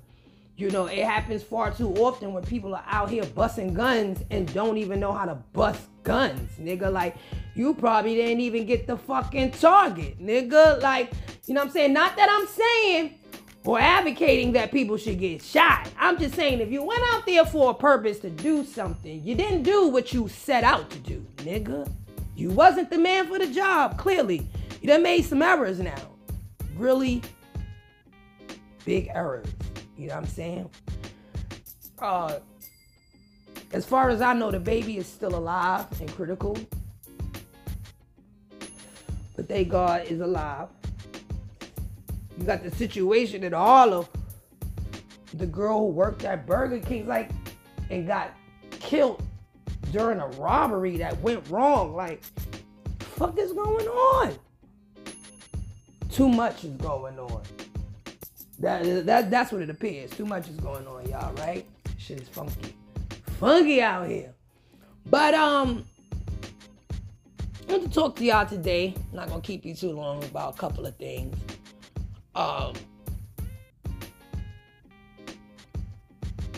You 0.56 0.72
know, 0.72 0.86
it 0.86 1.04
happens 1.04 1.44
far 1.44 1.72
too 1.72 1.94
often 1.96 2.32
when 2.32 2.44
people 2.44 2.74
are 2.74 2.86
out 2.88 3.10
here 3.10 3.26
busting 3.26 3.74
guns 3.74 4.24
and 4.30 4.52
don't 4.54 4.78
even 4.78 5.00
know 5.00 5.12
how 5.12 5.26
to 5.26 5.36
bust 5.52 5.82
guns, 6.04 6.52
nigga. 6.60 6.92
Like, 6.92 7.16
you 7.56 7.74
probably 7.74 8.16
didn't 8.16 8.42
even 8.42 8.66
get 8.66 8.88
the 8.88 8.98
fucking 8.98 9.52
target, 9.52 10.20
nigga. 10.20 10.82
Like, 10.82 11.12
you 11.46 11.54
know 11.54 11.62
what 11.62 11.68
I'm 11.68 11.74
saying? 11.74 11.94
Not 11.94 12.16
that 12.16 12.30
I'm 12.30 12.48
saying 12.48 13.20
or 13.66 13.80
advocating 13.80 14.52
that 14.54 14.72
people 14.72 14.98
should 14.98 15.20
get 15.20 15.42
shot. 15.42 15.90
I'm 15.98 16.18
just 16.18 16.36
saying 16.36 16.60
if 16.60 16.72
you 16.72 16.84
went 16.84 17.02
out 17.14 17.26
there 17.26 17.46
for 17.46 17.72
a 17.72 17.74
purpose 17.74 18.20
to 18.20 18.30
do 18.30 18.66
something, 18.66 19.24
you 19.24 19.36
didn't 19.36 19.64
do 19.64 19.88
what 19.88 20.14
you 20.14 20.28
set 20.28 20.64
out 20.64 20.90
to 20.90 21.00
do, 21.00 21.26
nigga. 21.38 21.90
You 22.36 22.50
wasn't 22.50 22.90
the 22.90 22.98
man 22.98 23.28
for 23.28 23.40
the 23.40 23.48
job, 23.48 23.98
clearly. 23.98 24.48
You 24.82 24.88
done 24.88 25.04
made 25.04 25.24
some 25.24 25.42
errors 25.42 25.80
now. 25.80 25.96
Really 26.76 27.22
big 28.86 29.10
errors. 29.14 29.48
You 29.98 30.08
know 30.08 30.16
what 30.16 30.24
I'm 30.24 30.30
saying? 30.30 30.70
Uh, 32.00 32.40
as 33.74 33.86
far 33.86 34.10
as 34.10 34.22
I 34.22 34.34
know, 34.34 34.52
the 34.52 34.60
baby 34.60 34.98
is 34.98 35.08
still 35.08 35.36
alive 35.36 35.86
and 36.00 36.10
critical. 36.16 36.56
But 39.36 39.48
thank 39.48 39.70
God 39.70 40.06
is 40.06 40.22
alive. 40.22 40.68
You 42.38 42.46
got 42.46 42.64
the 42.64 42.72
situation 42.72 43.44
in 43.44 43.54
Harlem. 43.54 44.06
The 45.34 45.48
girl 45.48 45.80
who 45.80 45.88
worked 45.88 46.24
at 46.24 46.46
Burger 46.46 46.80
King, 46.80 47.08
like, 47.08 47.32
and 47.90 48.06
got 48.06 48.32
killed 48.70 49.24
during 49.92 50.20
a 50.20 50.28
robbery 50.28 50.98
that 50.98 51.20
went 51.22 51.48
wrong. 51.50 51.96
Like, 51.96 52.22
fuck 53.00 53.40
is 53.40 53.54
going 53.54 53.88
on? 53.88 54.36
Too 56.12 56.30
much 56.30 56.64
is 56.64 56.76
going 56.76 57.18
on. 57.18 57.42
That, 58.60 59.06
that 59.08 59.32
that's 59.32 59.52
what 59.52 59.64
it 59.64 59.72
appears. 59.72 60.12
Too 60.12 60.28
much 60.28 60.48
is 60.48 60.58
going 60.58 60.86
on, 60.86 61.10
y'all, 61.10 61.34
right? 61.36 61.66
Shit 61.98 62.22
is 62.22 62.30
funky. 62.30 62.76
Funky 63.44 63.82
out 63.82 64.08
here. 64.08 64.34
But 65.06 65.34
um 65.34 65.84
I 67.68 67.74
want 67.74 67.84
to 67.84 67.90
talk 67.90 68.16
to 68.16 68.24
y'all 68.24 68.46
today. 68.46 68.94
I'm 69.12 69.18
not 69.18 69.28
gonna 69.28 69.42
keep 69.42 69.66
you 69.66 69.76
too 69.76 69.92
long 69.92 70.24
about 70.24 70.56
a 70.56 70.58
couple 70.58 70.86
of 70.86 70.96
things. 70.96 71.36
Um 72.36 72.74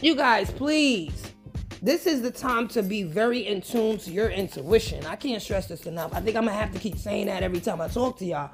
you 0.04 0.16
guys, 0.16 0.52
please. 0.52 1.34
This 1.82 2.06
is 2.06 2.22
the 2.22 2.30
time 2.30 2.68
to 2.68 2.84
be 2.84 3.02
very 3.02 3.48
in 3.48 3.64
tune 3.64 3.98
to 3.98 4.12
your 4.12 4.30
intuition. 4.30 5.08
I 5.08 5.16
can't 5.16 5.42
stress 5.42 5.66
this 5.66 5.88
enough. 5.88 6.14
I 6.14 6.22
think 6.22 6.38
I'm 6.38 6.46
gonna 6.46 6.56
have 6.56 6.72
to 6.74 6.80
keep 6.80 7.00
saying 7.00 7.26
that 7.26 7.42
every 7.42 7.62
time 7.62 7.82
I 7.82 7.88
talk 7.88 8.20
to 8.20 8.26
y'all. 8.26 8.52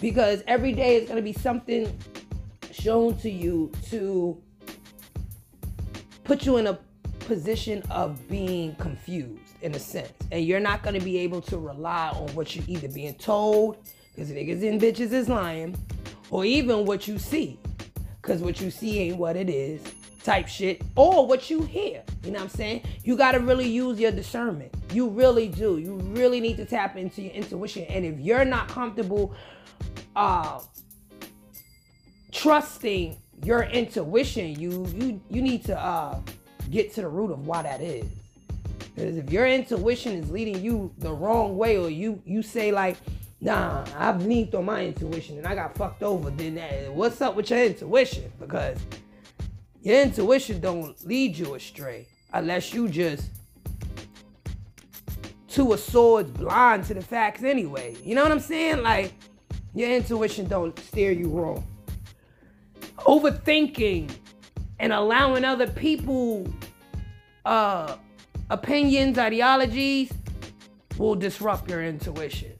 Because 0.00 0.44
every 0.46 0.72
day 0.72 0.98
is 0.98 1.08
gonna 1.08 1.20
be 1.20 1.32
something 1.32 1.98
shown 2.70 3.16
to 3.18 3.28
you 3.28 3.72
to 3.90 4.40
put 6.22 6.46
you 6.46 6.58
in 6.58 6.68
a 6.68 6.78
position 7.26 7.82
of 7.90 8.26
being 8.28 8.74
confused 8.76 9.54
in 9.62 9.74
a 9.74 9.78
sense. 9.78 10.12
And 10.32 10.44
you're 10.44 10.60
not 10.60 10.82
going 10.82 10.98
to 10.98 11.04
be 11.04 11.18
able 11.18 11.40
to 11.42 11.58
rely 11.58 12.08
on 12.10 12.28
what 12.34 12.56
you're 12.56 12.64
either 12.68 12.88
being 12.88 13.14
told, 13.14 13.76
because 14.14 14.30
niggas 14.30 14.66
and 14.66 14.80
bitches 14.80 15.12
is 15.12 15.28
lying, 15.28 15.76
or 16.30 16.44
even 16.44 16.86
what 16.86 17.06
you 17.06 17.18
see, 17.18 17.58
because 18.22 18.40
what 18.40 18.60
you 18.60 18.70
see 18.70 19.00
ain't 19.00 19.18
what 19.18 19.36
it 19.36 19.50
is, 19.50 19.82
type 20.22 20.48
shit, 20.48 20.82
or 20.96 21.26
what 21.26 21.50
you 21.50 21.62
hear. 21.62 22.02
You 22.24 22.30
know 22.30 22.38
what 22.38 22.44
I'm 22.44 22.48
saying? 22.50 22.82
You 23.04 23.16
got 23.16 23.32
to 23.32 23.40
really 23.40 23.68
use 23.68 24.00
your 24.00 24.12
discernment. 24.12 24.74
You 24.92 25.08
really 25.08 25.48
do. 25.48 25.78
You 25.78 25.96
really 25.96 26.40
need 26.40 26.56
to 26.56 26.64
tap 26.64 26.96
into 26.96 27.22
your 27.22 27.32
intuition. 27.32 27.84
And 27.84 28.04
if 28.04 28.18
you're 28.18 28.44
not 28.44 28.68
comfortable, 28.68 29.34
uh, 30.16 30.60
trusting 32.32 33.16
your 33.44 33.64
intuition, 33.64 34.58
you 34.58 34.86
you 34.94 35.20
you 35.28 35.42
need 35.42 35.64
to 35.66 35.78
uh 35.78 36.18
get 36.70 36.92
to 36.94 37.02
the 37.02 37.08
root 37.08 37.30
of 37.30 37.46
why 37.46 37.62
that 37.62 37.80
is. 37.80 38.04
Because 38.94 39.16
if 39.16 39.30
your 39.30 39.46
intuition 39.46 40.12
is 40.12 40.30
leading 40.30 40.62
you 40.62 40.92
the 40.98 41.12
wrong 41.12 41.56
way, 41.56 41.76
or 41.76 41.90
you 41.90 42.22
you 42.24 42.42
say 42.42 42.72
like, 42.72 42.96
nah, 43.40 43.84
I've 43.96 44.24
leaned 44.24 44.54
on 44.54 44.64
my 44.64 44.84
intuition 44.84 45.38
and 45.38 45.46
I 45.46 45.54
got 45.54 45.76
fucked 45.76 46.02
over, 46.02 46.30
then 46.30 46.54
that, 46.54 46.92
what's 46.92 47.20
up 47.20 47.36
with 47.36 47.50
your 47.50 47.64
intuition? 47.64 48.32
Because 48.38 48.78
your 49.82 50.00
intuition 50.00 50.60
don't 50.60 51.04
lead 51.06 51.36
you 51.36 51.54
astray 51.54 52.06
unless 52.32 52.72
you 52.72 52.88
just 52.88 53.30
two 55.48 55.72
of 55.72 55.80
swords 55.80 56.30
blind 56.30 56.84
to 56.84 56.94
the 56.94 57.02
facts 57.02 57.42
anyway. 57.42 57.96
You 58.02 58.14
know 58.14 58.22
what 58.22 58.32
I'm 58.32 58.40
saying? 58.40 58.82
Like 58.82 59.12
your 59.74 59.90
intuition 59.90 60.46
don't 60.48 60.78
steer 60.80 61.12
you 61.12 61.28
wrong 61.28 61.66
overthinking 63.06 64.10
and 64.78 64.92
allowing 64.92 65.44
other 65.44 65.66
people 65.66 66.46
uh 67.44 67.96
opinions 68.50 69.18
ideologies 69.18 70.12
will 70.98 71.14
disrupt 71.14 71.68
your 71.68 71.84
intuition. 71.84 72.52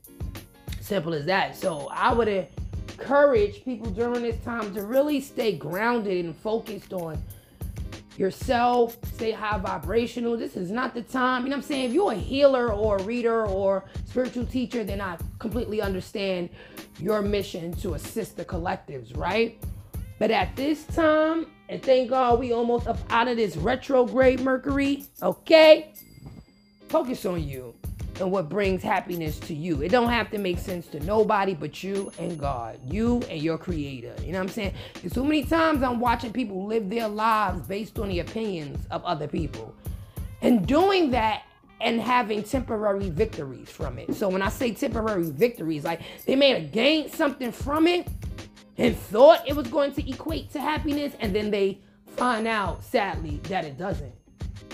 Simple 0.81 1.15
as 1.15 1.27
that. 1.27 1.57
So 1.57 1.89
i 1.91 2.13
would 2.13 2.29
encourage 2.29 3.65
people 3.65 3.91
during 3.91 4.23
this 4.23 4.43
time 4.45 4.75
to 4.75 4.83
really 4.83 5.21
stay 5.21 5.57
grounded 5.57 6.25
and 6.25 6.37
focused 6.37 6.93
on 6.93 7.23
yourself. 8.17 8.97
Stay 9.15 9.33
high 9.33 9.59
vibrational. 9.59 10.37
This 10.37 10.57
is 10.57 10.71
not 10.71 10.95
the 10.95 11.03
time 11.03 11.43
you 11.43 11.51
know 11.51 11.57
what 11.57 11.65
i'm 11.65 11.69
saying? 11.69 11.85
If 11.87 11.93
you're 11.93 12.13
a 12.13 12.17
healer 12.17 12.73
or 12.73 12.97
a 12.97 13.03
reader 13.03 13.47
or 13.47 13.85
spiritual 14.07 14.47
teacher 14.47 14.85
then 14.85 15.01
i 15.01 15.19
completely 15.39 15.81
understand 15.81 16.49
your 16.99 17.21
mission 17.21 17.73
to 17.75 17.95
assist 17.95 18.37
the 18.37 18.45
collectives 18.45 19.17
right? 19.17 19.63
But 20.19 20.31
at 20.31 20.57
this 20.57 20.85
time, 20.85 21.47
and 21.69 21.83
thank 21.83 22.11
God 22.11 22.39
we 22.39 22.53
almost 22.53 22.87
up 22.87 22.99
out 23.11 23.29
of 23.29 23.37
this 23.37 23.57
retrograde 23.57 24.41
Mercury, 24.41 25.05
okay? 25.23 25.93
Focus 26.89 27.25
on 27.27 27.47
you 27.47 27.75
and 28.21 28.31
what 28.31 28.49
brings 28.49 28.83
happiness 28.83 29.39
to 29.41 29.55
you. 29.55 29.83
It 29.83 29.91
don't 29.91 30.09
have 30.09 30.31
to 30.31 30.39
make 30.39 30.59
sense 30.59 30.87
to 30.89 31.01
nobody 31.01 31.55
but 31.55 31.83
you 31.83 32.13
and 32.19 32.39
God, 32.39 32.79
you 32.85 33.23
and 33.29 33.43
your 33.43 33.59
creator. 33.59 34.15
You 34.23 34.33
know 34.33 34.39
what 34.39 34.49
I'm 34.49 34.49
saying? 34.49 34.75
Because 34.95 35.13
so 35.13 35.25
many 35.25 35.45
times 35.45 35.83
I'm 35.83 36.01
watching 36.01 36.33
people 36.33 36.67
live 36.67 36.89
their 36.89 37.09
lives 37.09 37.67
based 37.67 37.99
on 37.99 38.09
the 38.09 38.21
opinions 38.21 38.87
of 38.91 39.05
other 39.05 39.29
people. 39.29 39.75
And 40.43 40.67
doing 40.67 41.11
that 41.11 41.43
and 41.81 42.01
having 42.01 42.43
temporary 42.43 43.11
victories 43.11 43.69
from 43.69 43.99
it. 43.99 44.15
So 44.15 44.29
when 44.29 44.41
I 44.41 44.49
say 44.49 44.73
temporary 44.73 45.31
victories, 45.31 45.85
like 45.85 46.01
they 46.25 46.37
may 46.37 46.59
have 46.59 46.73
gained 46.73 47.13
something 47.13 47.53
from 47.53 47.87
it, 47.87 48.09
and 48.79 48.97
thought 48.97 49.47
it 49.49 49.57
was 49.57 49.69
going 49.69 49.93
to 49.93 50.11
equate 50.11 50.51
to 50.53 50.61
happiness, 50.61 51.15
and 51.21 51.35
then 51.35 51.51
they 51.51 51.81
find 52.17 52.47
out, 52.47 52.85
sadly, 52.85 53.41
that 53.45 53.65
it 53.65 53.79
doesn't. 53.79 54.13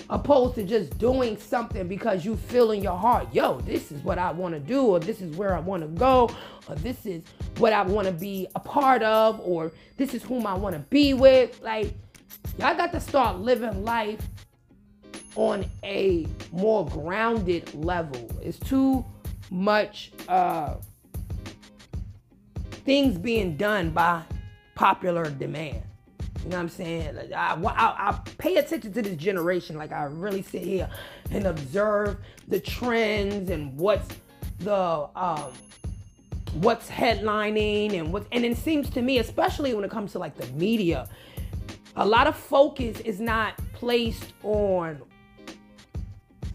Opposed 0.09 0.55
to 0.55 0.63
just 0.63 0.97
doing 0.97 1.37
something 1.37 1.87
because 1.87 2.25
you 2.25 2.35
feel 2.35 2.71
in 2.71 2.83
your 2.83 2.97
heart, 2.97 3.33
yo, 3.33 3.61
this 3.61 3.91
is 3.91 4.01
what 4.03 4.19
I 4.19 4.31
want 4.31 4.53
to 4.53 4.59
do, 4.59 4.83
or 4.83 4.99
this 4.99 5.21
is 5.21 5.35
where 5.37 5.55
I 5.55 5.59
want 5.59 5.81
to 5.81 5.87
go, 5.87 6.29
or 6.67 6.75
this 6.75 7.05
is 7.05 7.23
what 7.57 7.71
I 7.73 7.83
want 7.83 8.07
to 8.07 8.13
be 8.13 8.47
a 8.55 8.59
part 8.59 9.01
of, 9.03 9.39
or 9.39 9.71
this 9.97 10.13
is 10.13 10.21
whom 10.23 10.45
I 10.45 10.53
want 10.53 10.75
to 10.75 10.79
be 10.79 11.13
with. 11.13 11.61
Like, 11.61 11.93
y'all 12.59 12.75
got 12.75 12.91
to 12.91 12.99
start 12.99 13.39
living 13.39 13.83
life 13.83 14.19
on 15.35 15.65
a 15.83 16.27
more 16.51 16.85
grounded 16.85 17.73
level. 17.73 18.29
It's 18.41 18.59
too 18.59 19.05
much 19.49 20.11
uh 20.27 20.75
things 22.85 23.17
being 23.17 23.57
done 23.57 23.91
by 23.91 24.21
popular 24.75 25.29
demand. 25.29 25.81
You 26.43 26.49
know 26.49 26.57
what 26.57 26.63
I'm 26.63 26.69
saying? 26.69 27.15
Like, 27.15 27.31
I, 27.31 27.53
I, 27.53 28.09
I, 28.09 28.19
pay 28.37 28.57
attention 28.57 28.91
to 28.91 29.01
this 29.01 29.15
generation. 29.15 29.77
Like 29.77 29.93
I 29.93 30.03
really 30.03 30.41
sit 30.41 30.61
here 30.61 30.89
and 31.31 31.47
observe 31.47 32.17
the 32.49 32.59
trends 32.59 33.49
and 33.49 33.77
what's 33.77 34.13
the 34.59 35.07
um, 35.15 35.53
what's 36.55 36.89
headlining 36.89 37.93
and 37.97 38.11
what. 38.11 38.27
And 38.33 38.43
it 38.43 38.57
seems 38.57 38.89
to 38.91 39.01
me, 39.01 39.19
especially 39.19 39.73
when 39.73 39.85
it 39.85 39.91
comes 39.91 40.11
to 40.13 40.19
like 40.19 40.35
the 40.35 40.47
media, 40.53 41.07
a 41.95 42.05
lot 42.05 42.27
of 42.27 42.35
focus 42.35 42.99
is 43.01 43.21
not 43.21 43.57
placed 43.71 44.33
on 44.43 45.01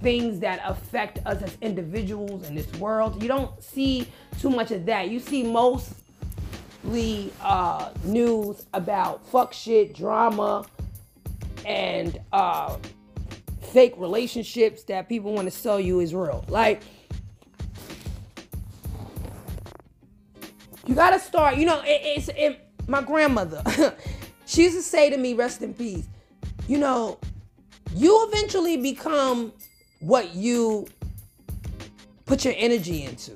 things 0.02 0.38
that 0.40 0.60
affect 0.64 1.18
us 1.26 1.42
as 1.42 1.56
individuals 1.62 2.46
in 2.46 2.54
this 2.54 2.70
world. 2.74 3.22
You 3.22 3.28
don't 3.28 3.62
see 3.62 4.06
too 4.38 4.50
much 4.50 4.70
of 4.70 4.84
that. 4.86 5.08
You 5.08 5.18
see 5.18 5.42
most 5.42 5.94
uh, 7.42 7.90
news 8.05 8.66
about 8.72 9.27
fuck 9.27 9.53
shit, 9.53 9.94
drama, 9.94 10.64
and 11.66 12.20
uh, 12.33 12.77
fake 13.72 13.94
relationships 13.96 14.83
that 14.85 15.09
people 15.09 15.33
want 15.33 15.46
to 15.46 15.51
sell 15.51 15.79
you 15.79 16.01
is 16.01 16.14
real. 16.14 16.44
Like, 16.48 16.83
you 20.87 20.94
gotta 20.94 21.18
start. 21.18 21.57
You 21.57 21.66
know, 21.66 21.81
it, 21.83 22.01
it's 22.05 22.29
it, 22.31 22.66
my 22.87 23.03
grandmother. 23.03 23.62
she 24.46 24.62
used 24.62 24.77
to 24.77 24.83
say 24.83 25.11
to 25.11 25.16
me, 25.16 25.35
"Rest 25.35 25.62
in 25.62 25.74
peace." 25.74 26.09
You 26.66 26.79
know, 26.79 27.18
you 27.94 28.27
eventually 28.29 28.77
become 28.77 29.53
what 30.01 30.35
you 30.35 30.87
put 32.24 32.44
your 32.44 32.55
energy 32.57 33.05
into. 33.05 33.33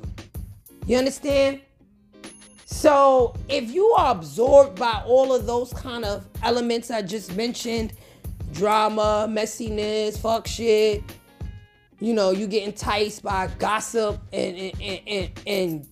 You 0.86 0.96
understand? 0.98 1.60
So 2.72 3.34
if 3.50 3.70
you 3.70 3.86
are 3.98 4.12
absorbed 4.12 4.78
by 4.78 5.02
all 5.06 5.34
of 5.34 5.44
those 5.44 5.74
kind 5.74 6.06
of 6.06 6.26
elements 6.42 6.90
I 6.90 7.02
just 7.02 7.36
mentioned, 7.36 7.92
drama, 8.52 9.26
messiness, 9.28 10.16
fuck 10.16 10.46
shit, 10.46 11.02
you 12.00 12.14
know, 12.14 12.30
you 12.30 12.46
get 12.46 12.64
enticed 12.64 13.22
by 13.22 13.48
gossip 13.58 14.20
and 14.32 14.56
and, 14.80 15.00
and, 15.06 15.30
and 15.46 15.86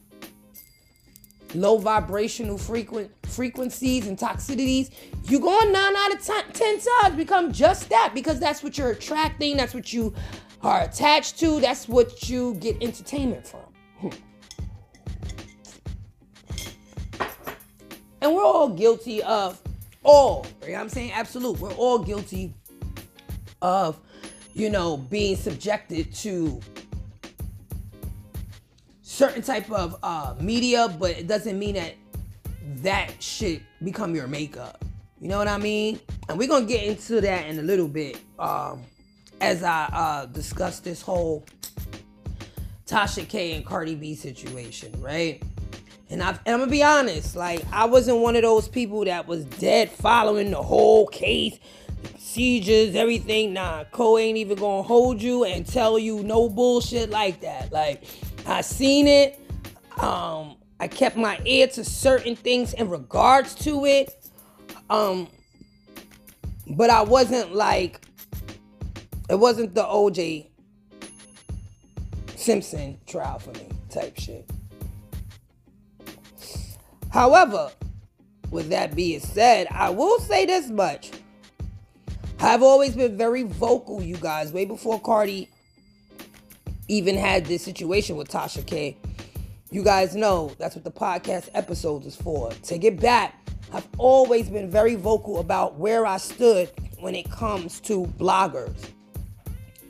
low 1.55 1.77
vibrational 1.77 2.57
frequent 2.57 3.11
frequencies 3.27 4.07
and 4.07 4.19
toxicities, 4.19 4.91
you 5.25 5.39
go 5.39 5.51
on 5.51 5.73
nine 5.73 5.95
out 5.95 6.15
of 6.15 6.25
ten, 6.25 6.51
10 6.51 6.81
times 7.03 7.17
become 7.17 7.53
just 7.53 7.91
that 7.91 8.13
because 8.15 8.41
that's 8.41 8.63
what 8.63 8.79
you're 8.79 8.91
attracting, 8.91 9.57
that's 9.59 9.75
what 9.75 9.93
you 9.93 10.15
are 10.63 10.81
attached 10.81 11.39
to, 11.41 11.61
that's 11.61 11.89
what 11.89 12.29
you 12.31 12.55
get 12.55 12.83
entertainment 12.83 13.47
from. 13.47 13.70
And 18.21 18.35
we're 18.35 18.45
all 18.45 18.69
guilty 18.69 19.23
of 19.23 19.61
all. 20.03 20.47
I'm 20.75 20.89
saying? 20.89 21.13
Absolute. 21.13 21.59
We're 21.59 21.73
all 21.73 21.99
guilty 21.99 22.55
of, 23.63 23.99
you 24.55 24.71
know, 24.71 24.97
being 24.97 25.37
subjected 25.37 26.15
to 26.17 26.61
certain 29.03 29.43
type 29.43 29.71
of 29.71 29.99
uh, 30.03 30.35
media, 30.41 30.89
but 30.99 31.11
it 31.11 31.27
doesn't 31.27 31.59
mean 31.59 31.75
that 31.75 31.95
that 32.77 33.23
should 33.23 33.63
become 33.83 34.15
your 34.15 34.27
makeup. 34.27 34.85
You 35.21 35.29
know 35.29 35.37
what 35.37 35.49
I 35.49 35.59
mean? 35.59 36.01
And 36.29 36.39
we're 36.39 36.49
gonna 36.49 36.65
get 36.65 36.85
into 36.85 37.21
that 37.21 37.47
in 37.47 37.59
a 37.59 37.63
little 37.63 37.89
bit 37.89 38.19
um, 38.39 38.83
as 39.41 39.63
I 39.63 39.89
uh, 39.93 40.27
discuss 40.27 40.81
this 40.81 41.03
whole 41.03 41.45
Tasha 42.87 43.29
K 43.29 43.53
and 43.53 43.67
Cardi 43.67 43.95
B 43.95 44.15
situation, 44.15 44.93
right? 45.03 45.43
And, 46.11 46.23
i 46.23 46.31
and 46.31 46.39
I'm 46.47 46.59
gonna 46.61 46.71
be 46.71 46.83
honest, 46.83 47.37
like 47.37 47.65
I 47.73 47.85
wasn't 47.85 48.19
one 48.19 48.37
of 48.37 48.43
those 48.43 48.69
people 48.69 49.05
that 49.05 49.29
was 49.29 49.45
dead 49.45 49.91
following 49.91 50.51
the 50.51 50.63
whole 50.63 51.07
case, 51.07 51.59
procedures, 52.03 52.97
everything. 52.97 53.53
Nah, 53.53 53.85
Co 53.93 54.19
ain't 54.19 54.37
even 54.37 54.59
gonna 54.59 54.83
hold 54.83 55.23
you 55.23 55.45
and 55.45 55.65
tell 55.65 55.99
you 55.99 56.23
no 56.23 56.49
bullshit 56.49 57.11
like 57.11 57.41
that. 57.43 57.71
Like 57.71 58.03
I 58.47 58.61
seen 58.63 59.07
it. 59.07 59.39
Um, 59.99 60.57
I 60.81 60.89
kept 60.89 61.17
my 61.17 61.39
ear 61.45 61.69
to 61.69 61.85
certain 61.85 62.35
things 62.35 62.73
in 62.73 62.89
regards 62.89 63.55
to 63.57 63.85
it. 63.85 64.17
Um, 64.89 65.29
but 66.67 66.91
I 66.91 67.03
wasn't 67.03 67.55
like 67.55 68.01
it 69.29 69.39
wasn't 69.39 69.75
the 69.75 69.85
OJ 69.85 70.47
Simpson 72.35 72.99
trial 73.07 73.39
for 73.39 73.53
me 73.53 73.69
type 73.91 74.19
shit. 74.19 74.50
However, 77.11 77.71
with 78.51 78.69
that 78.71 78.95
being 78.95 79.21
said, 79.21 79.67
I 79.71 79.91
will 79.91 80.19
say 80.21 80.47
this 80.47 80.69
much. 80.71 81.11
I've 82.41 82.63
always 82.63 82.97
been 82.97 83.17
very 83.17 83.43
vocal, 83.43 84.03
you 84.03 84.17
guys, 84.17 84.53
way 84.53 84.65
before 84.65 85.01
Cardi 85.01 85.49
even 86.89 87.17
had 87.17 87.47
this 87.47 87.63
situation 87.63 88.17
with 88.17 88.29
Tasha 88.29 88.67
K. 88.67 88.97
You 89.71 89.85
guys 89.85 90.17
know 90.17 90.53
that's 90.59 90.75
what 90.75 90.85
the 90.85 90.91
podcast 90.91 91.49
episodes 91.55 92.07
is 92.07 92.17
for. 92.17 92.51
To 92.51 92.79
get 92.79 92.99
back, 92.99 93.39
I've 93.73 93.87
always 93.99 94.49
been 94.49 94.71
very 94.71 94.95
vocal 94.97 95.39
about 95.39 95.77
where 95.77 96.07
I 96.07 96.17
stood 96.17 96.71
when 96.99 97.15
it 97.15 97.31
comes 97.31 97.79
to 97.83 98.07
bloggers 98.19 98.91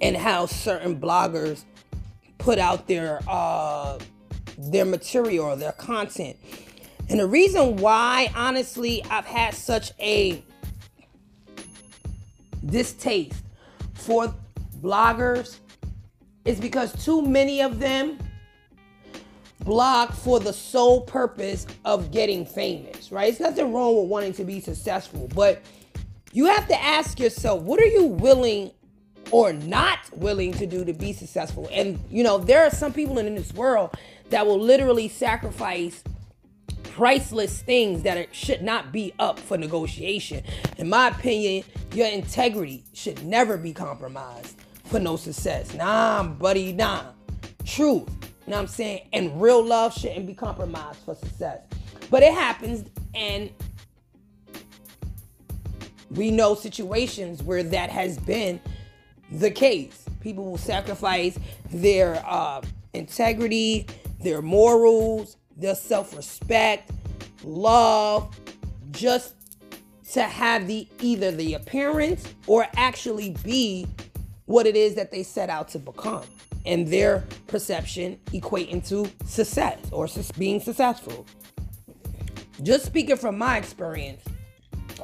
and 0.03 0.17
how 0.17 0.47
certain 0.47 1.01
bloggers 1.01 1.65
put 2.39 2.59
out 2.59 2.89
their 2.89 3.21
uh, 3.29 3.99
their 4.59 4.85
material 4.85 5.47
or 5.47 5.57
their 5.57 5.73
content 5.73 6.37
and 7.11 7.19
the 7.19 7.27
reason 7.27 7.77
why, 7.77 8.33
honestly, 8.37 9.05
I've 9.11 9.25
had 9.25 9.53
such 9.53 9.91
a 9.99 10.45
distaste 12.65 13.43
for 13.95 14.33
bloggers 14.81 15.59
is 16.45 16.61
because 16.61 17.05
too 17.05 17.21
many 17.23 17.63
of 17.63 17.81
them 17.81 18.17
blog 19.65 20.11
for 20.11 20.39
the 20.39 20.53
sole 20.53 21.01
purpose 21.01 21.67
of 21.85 22.13
getting 22.13 22.47
famous, 22.47 23.11
right? 23.11 23.29
It's 23.29 23.41
nothing 23.41 23.73
wrong 23.73 23.97
with 23.97 24.09
wanting 24.09 24.33
to 24.35 24.45
be 24.45 24.61
successful, 24.61 25.29
but 25.35 25.63
you 26.33 26.47
have 26.47 26.69
to 26.69 26.81
ask 26.81 27.19
yourself, 27.19 27.63
what 27.63 27.81
are 27.81 27.87
you 27.87 28.05
willing 28.05 28.71
or 29.33 29.53
not 29.53 29.99
willing 30.13 30.53
to 30.55 30.67
do 30.67 30.85
to 30.85 30.93
be 30.93 31.13
successful? 31.13 31.69
And 31.73 31.99
you 32.09 32.23
know, 32.23 32.39
there 32.39 32.65
are 32.65 32.71
some 32.71 32.93
people 32.93 33.19
in 33.19 33.35
this 33.35 33.53
world 33.53 33.97
that 34.31 34.47
will 34.47 34.61
literally 34.61 35.09
sacrifice 35.09 36.05
priceless 36.95 37.63
things 37.63 38.03
that 38.03 38.35
should 38.35 38.63
not 38.63 38.93
be 38.93 39.15
up 39.19 39.39
for 39.39 39.57
negotiation. 39.57 40.43
In 40.77 40.89
my 40.89 41.09
opinion, 41.09 41.65
your 41.93 42.09
integrity 42.09 42.85
should 42.93 43.25
never 43.25 43.57
be 43.57 43.73
compromised 43.73 44.57
for 44.85 44.99
no 44.99 45.17
success. 45.17 45.73
Nah, 45.75 46.23
buddy, 46.23 46.73
nah. 46.73 47.05
Truth. 47.65 48.09
You 48.47 48.51
know 48.51 48.57
what 48.57 48.63
I'm 48.63 48.67
saying? 48.67 49.09
And 49.13 49.41
real 49.41 49.65
love 49.65 49.95
shouldn't 49.95 50.27
be 50.27 50.35
compromised 50.35 50.99
for 51.05 51.15
success. 51.15 51.61
But 52.11 52.23
it 52.23 52.35
happens, 52.35 52.85
and 53.15 53.51
we 56.11 56.31
know 56.33 56.55
situations 56.57 57.43
where 57.43 57.63
that 57.63 57.91
has 57.91 58.19
been 58.19 58.61
the 59.31 59.51
case. 59.51 60.05
People 60.21 60.45
will 60.51 60.59
sacrifice 60.59 61.39
their 61.71 62.23
uh, 62.27 62.61
integrity, 62.93 63.87
their 64.21 64.43
morals, 64.43 65.37
their 65.61 65.75
self 65.75 66.17
respect, 66.17 66.91
love, 67.45 68.35
just 68.91 69.35
to 70.13 70.23
have 70.23 70.67
the 70.67 70.89
either 71.01 71.31
the 71.31 71.55
appearance 71.55 72.27
or 72.47 72.67
actually 72.77 73.37
be 73.45 73.87
what 74.47 74.67
it 74.67 74.75
is 74.75 74.95
that 74.97 75.13
they 75.13 75.23
set 75.23 75.49
out 75.49 75.69
to 75.69 75.79
become 75.79 76.25
and 76.67 76.89
their 76.89 77.25
perception 77.47 78.19
equating 78.33 78.87
to 78.89 79.11
success 79.25 79.79
or 79.93 80.09
being 80.37 80.61
successful. 80.61 81.25
Just 82.63 82.85
speaking 82.85 83.17
from 83.17 83.39
my 83.39 83.57
experience 83.57 84.23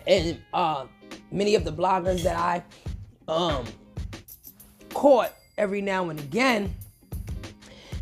and 0.07 0.38
uh, 0.53 0.87
many 1.31 1.55
of 1.55 1.64
the 1.64 1.73
bloggers 1.73 2.23
that 2.23 2.37
I 2.37 2.62
um, 3.29 3.64
caught 4.92 5.33
every 5.57 5.81
now 5.81 6.11
and 6.11 6.19
again, 6.19 6.75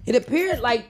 it 0.06 0.16
appeared 0.16 0.60
like 0.60 0.86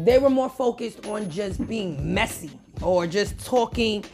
they 0.00 0.18
were 0.18 0.30
more 0.30 0.50
focused 0.50 1.06
on 1.06 1.30
just 1.30 1.66
being 1.66 2.14
messy 2.14 2.50
or 2.82 3.06
just 3.06 3.38
talking 3.44 4.04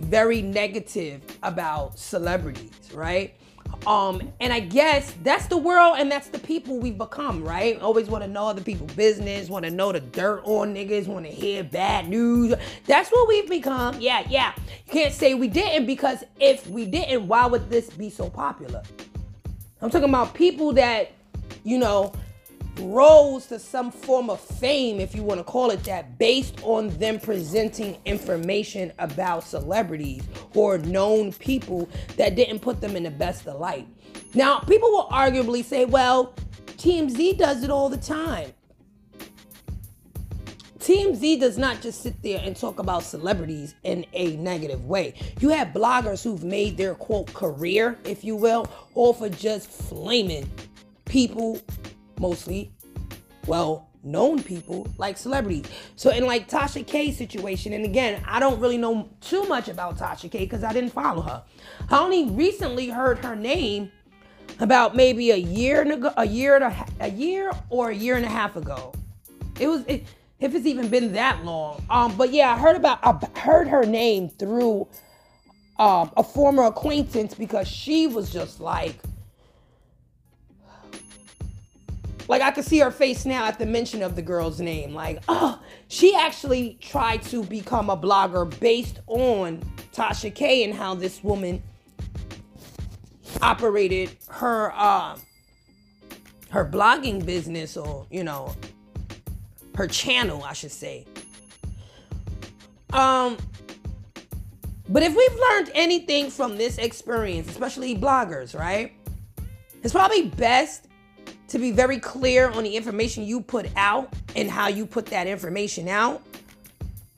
very 0.00 0.42
negative 0.42 1.22
about 1.42 1.98
celebrities, 1.98 2.92
right? 2.92 3.34
Um, 3.86 4.32
and 4.40 4.52
I 4.52 4.60
guess 4.60 5.14
that's 5.22 5.46
the 5.46 5.56
world 5.56 5.96
and 5.98 6.10
that's 6.10 6.28
the 6.28 6.38
people 6.38 6.78
we've 6.78 6.98
become, 6.98 7.44
right? 7.44 7.80
Always 7.80 8.08
want 8.08 8.24
to 8.24 8.28
know 8.28 8.46
other 8.46 8.60
people's 8.60 8.92
business, 8.92 9.48
want 9.48 9.64
to 9.64 9.70
know 9.70 9.92
the 9.92 10.00
dirt 10.00 10.42
on 10.44 10.74
niggas, 10.74 11.06
want 11.06 11.24
to 11.24 11.30
hear 11.30 11.64
bad 11.64 12.08
news. 12.08 12.54
That's 12.86 13.10
what 13.10 13.28
we've 13.28 13.48
become. 13.48 14.00
Yeah, 14.00 14.24
yeah. 14.28 14.54
You 14.86 14.92
can't 14.92 15.14
say 15.14 15.34
we 15.34 15.48
didn't 15.48 15.86
because 15.86 16.24
if 16.40 16.66
we 16.68 16.84
didn't, 16.84 17.26
why 17.26 17.46
would 17.46 17.70
this 17.70 17.90
be 17.90 18.10
so 18.10 18.28
popular? 18.28 18.82
I'm 19.80 19.90
talking 19.90 20.08
about 20.08 20.34
people 20.34 20.72
that, 20.74 21.12
you 21.64 21.78
know, 21.78 22.12
rose 22.80 23.46
to 23.46 23.58
some 23.58 23.90
form 23.90 24.30
of 24.30 24.40
fame, 24.40 25.00
if 25.00 25.14
you 25.14 25.22
want 25.22 25.38
to 25.38 25.44
call 25.44 25.70
it 25.70 25.82
that, 25.84 26.18
based 26.18 26.60
on 26.62 26.88
them 26.98 27.18
presenting 27.18 27.98
information 28.04 28.92
about 28.98 29.44
celebrities 29.44 30.22
or 30.54 30.78
known 30.78 31.32
people 31.32 31.88
that 32.16 32.36
didn't 32.36 32.60
put 32.60 32.80
them 32.80 32.96
in 32.96 33.02
the 33.02 33.10
best 33.10 33.46
of 33.46 33.58
light. 33.60 33.86
Now, 34.34 34.60
people 34.60 34.90
will 34.90 35.08
arguably 35.08 35.64
say, 35.64 35.84
well, 35.84 36.34
TMZ 36.76 37.38
does 37.38 37.62
it 37.62 37.70
all 37.70 37.88
the 37.88 37.96
time. 37.96 38.52
TMZ 40.86 41.40
does 41.40 41.58
not 41.58 41.82
just 41.82 42.02
sit 42.02 42.22
there 42.22 42.40
and 42.44 42.54
talk 42.54 42.78
about 42.78 43.02
celebrities 43.02 43.74
in 43.82 44.06
a 44.12 44.36
negative 44.36 44.84
way. 44.84 45.14
You 45.40 45.48
have 45.48 45.68
bloggers 45.68 46.22
who've 46.22 46.44
made 46.44 46.76
their 46.76 46.94
quote 46.94 47.34
career, 47.34 47.98
if 48.04 48.22
you 48.22 48.36
will, 48.36 48.68
off 48.94 49.20
of 49.20 49.36
just 49.36 49.68
flaming 49.68 50.48
people 51.04 51.60
mostly 52.18 52.72
well 53.46 53.88
known 54.02 54.42
people 54.42 54.86
like 54.98 55.18
celebrities. 55.18 55.64
So 55.96 56.10
in 56.10 56.24
like 56.24 56.48
Tasha 56.48 56.86
K's 56.86 57.16
situation, 57.18 57.72
and 57.72 57.84
again, 57.84 58.22
I 58.26 58.40
don't 58.40 58.60
really 58.60 58.78
know 58.78 59.10
too 59.20 59.44
much 59.44 59.68
about 59.68 59.98
Tasha 59.98 60.30
K 60.30 60.40
because 60.40 60.64
I 60.64 60.72
didn't 60.72 60.90
follow 60.90 61.22
her. 61.22 61.42
I 61.90 61.98
only 61.98 62.30
recently 62.30 62.88
heard 62.88 63.18
her 63.24 63.36
name 63.36 63.90
about 64.60 64.96
maybe 64.96 65.32
a 65.32 65.36
year 65.36 65.82
ago, 65.82 66.12
a 66.16 66.26
year 66.26 66.56
a, 66.56 66.86
a 67.00 67.10
year 67.10 67.52
or 67.68 67.90
a 67.90 67.94
year 67.94 68.16
and 68.16 68.24
a 68.24 68.30
half 68.30 68.56
ago. 68.56 68.92
It 69.58 69.68
was 69.68 69.84
it, 69.86 70.04
if 70.38 70.54
it's 70.54 70.66
even 70.66 70.88
been 70.88 71.12
that 71.14 71.44
long. 71.44 71.84
Um, 71.90 72.16
but 72.16 72.32
yeah, 72.32 72.52
I 72.52 72.58
heard 72.58 72.76
about 72.76 73.00
I 73.02 73.40
heard 73.40 73.68
her 73.68 73.84
name 73.84 74.28
through 74.28 74.86
um, 75.78 76.10
a 76.16 76.22
former 76.22 76.64
acquaintance 76.64 77.34
because 77.34 77.68
she 77.68 78.06
was 78.06 78.30
just 78.30 78.60
like 78.60 78.96
Like 82.28 82.42
I 82.42 82.50
could 82.50 82.64
see 82.64 82.78
her 82.78 82.90
face 82.90 83.24
now 83.24 83.46
at 83.46 83.58
the 83.58 83.66
mention 83.66 84.02
of 84.02 84.16
the 84.16 84.22
girl's 84.22 84.60
name. 84.60 84.94
Like, 84.94 85.22
oh, 85.28 85.60
she 85.88 86.14
actually 86.14 86.78
tried 86.80 87.22
to 87.24 87.44
become 87.44 87.90
a 87.90 87.96
blogger 87.96 88.58
based 88.60 89.00
on 89.06 89.62
Tasha 89.92 90.34
K 90.34 90.64
and 90.64 90.74
how 90.74 90.94
this 90.94 91.22
woman 91.22 91.62
operated 93.42 94.16
her 94.28 94.72
uh, 94.74 95.16
her 96.50 96.64
blogging 96.64 97.24
business 97.24 97.76
or 97.76 98.06
you 98.10 98.24
know 98.24 98.54
her 99.76 99.86
channel, 99.86 100.42
I 100.42 100.52
should 100.52 100.72
say. 100.72 101.06
Um, 102.92 103.36
but 104.88 105.02
if 105.02 105.14
we've 105.14 105.38
learned 105.50 105.70
anything 105.74 106.30
from 106.30 106.56
this 106.56 106.78
experience, 106.78 107.48
especially 107.48 107.94
bloggers, 107.96 108.58
right? 108.58 108.92
It's 109.82 109.92
probably 109.92 110.28
best 110.30 110.85
to 111.48 111.58
be 111.58 111.70
very 111.72 111.98
clear 111.98 112.50
on 112.50 112.64
the 112.64 112.76
information 112.76 113.24
you 113.24 113.40
put 113.40 113.68
out 113.76 114.12
and 114.34 114.50
how 114.50 114.68
you 114.68 114.86
put 114.86 115.06
that 115.06 115.26
information 115.26 115.88
out 115.88 116.22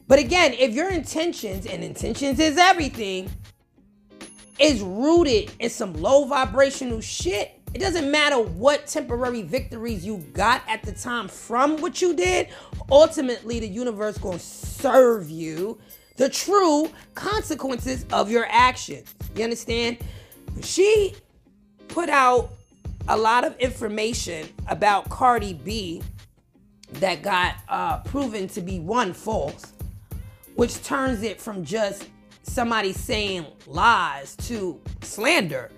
But 0.08 0.18
again, 0.18 0.54
if 0.54 0.74
your 0.74 0.90
intentions, 0.90 1.66
and 1.66 1.84
intentions 1.84 2.40
is 2.40 2.58
everything, 2.58 3.30
is 4.58 4.80
rooted 4.82 5.52
in 5.60 5.70
some 5.70 5.94
low 5.94 6.24
vibrational 6.26 7.00
shit, 7.00 7.60
it 7.74 7.80
doesn't 7.80 8.10
matter 8.10 8.40
what 8.40 8.86
temporary 8.86 9.42
victories 9.42 10.04
you 10.04 10.18
got 10.32 10.62
at 10.68 10.82
the 10.82 10.92
time 10.92 11.28
from 11.28 11.78
what 11.78 12.02
you 12.02 12.14
did. 12.14 12.48
Ultimately, 12.90 13.60
the 13.60 13.68
universe 13.68 14.18
gonna 14.18 14.38
serve 14.38 15.30
you 15.30 15.78
the 16.16 16.28
true 16.30 16.90
consequences 17.14 18.06
of 18.12 18.30
your 18.30 18.46
actions. 18.50 19.14
You 19.36 19.44
understand? 19.44 19.98
She 20.62 21.14
put 21.88 22.08
out 22.08 22.52
a 23.08 23.16
lot 23.16 23.44
of 23.44 23.56
information 23.58 24.48
about 24.68 25.08
Cardi 25.08 25.54
B 25.54 26.02
that 26.92 27.22
got 27.22 27.56
uh, 27.68 27.98
proven 28.00 28.48
to 28.48 28.60
be 28.60 28.78
one 28.78 29.12
false, 29.12 29.72
which 30.54 30.82
turns 30.82 31.22
it 31.22 31.40
from 31.40 31.64
just 31.64 32.08
somebody 32.42 32.92
saying 32.92 33.46
lies 33.66 34.36
to 34.36 34.80
slander 35.02 35.70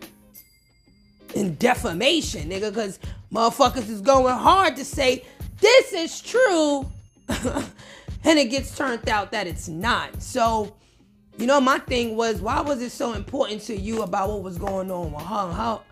and 1.36 1.58
defamation, 1.58 2.50
nigga, 2.50 2.70
because 2.70 2.98
motherfuckers 3.32 3.88
is 3.88 4.00
going 4.00 4.34
hard 4.34 4.76
to 4.76 4.84
say 4.84 5.24
this 5.60 5.92
is 5.92 6.20
true, 6.20 6.90
and 7.28 8.38
it 8.38 8.50
gets 8.50 8.76
turned 8.76 9.08
out 9.08 9.30
that 9.30 9.46
it's 9.46 9.68
not. 9.68 10.20
So, 10.20 10.74
you 11.38 11.46
know, 11.46 11.60
my 11.60 11.78
thing 11.78 12.16
was, 12.16 12.40
why 12.40 12.60
was 12.60 12.82
it 12.82 12.90
so 12.90 13.12
important 13.12 13.60
to 13.62 13.76
you 13.76 14.02
about 14.02 14.30
what 14.30 14.42
was 14.42 14.58
going 14.58 14.90
on 14.90 15.12
with 15.12 15.22
her? 15.22 15.52
How, 15.52 15.82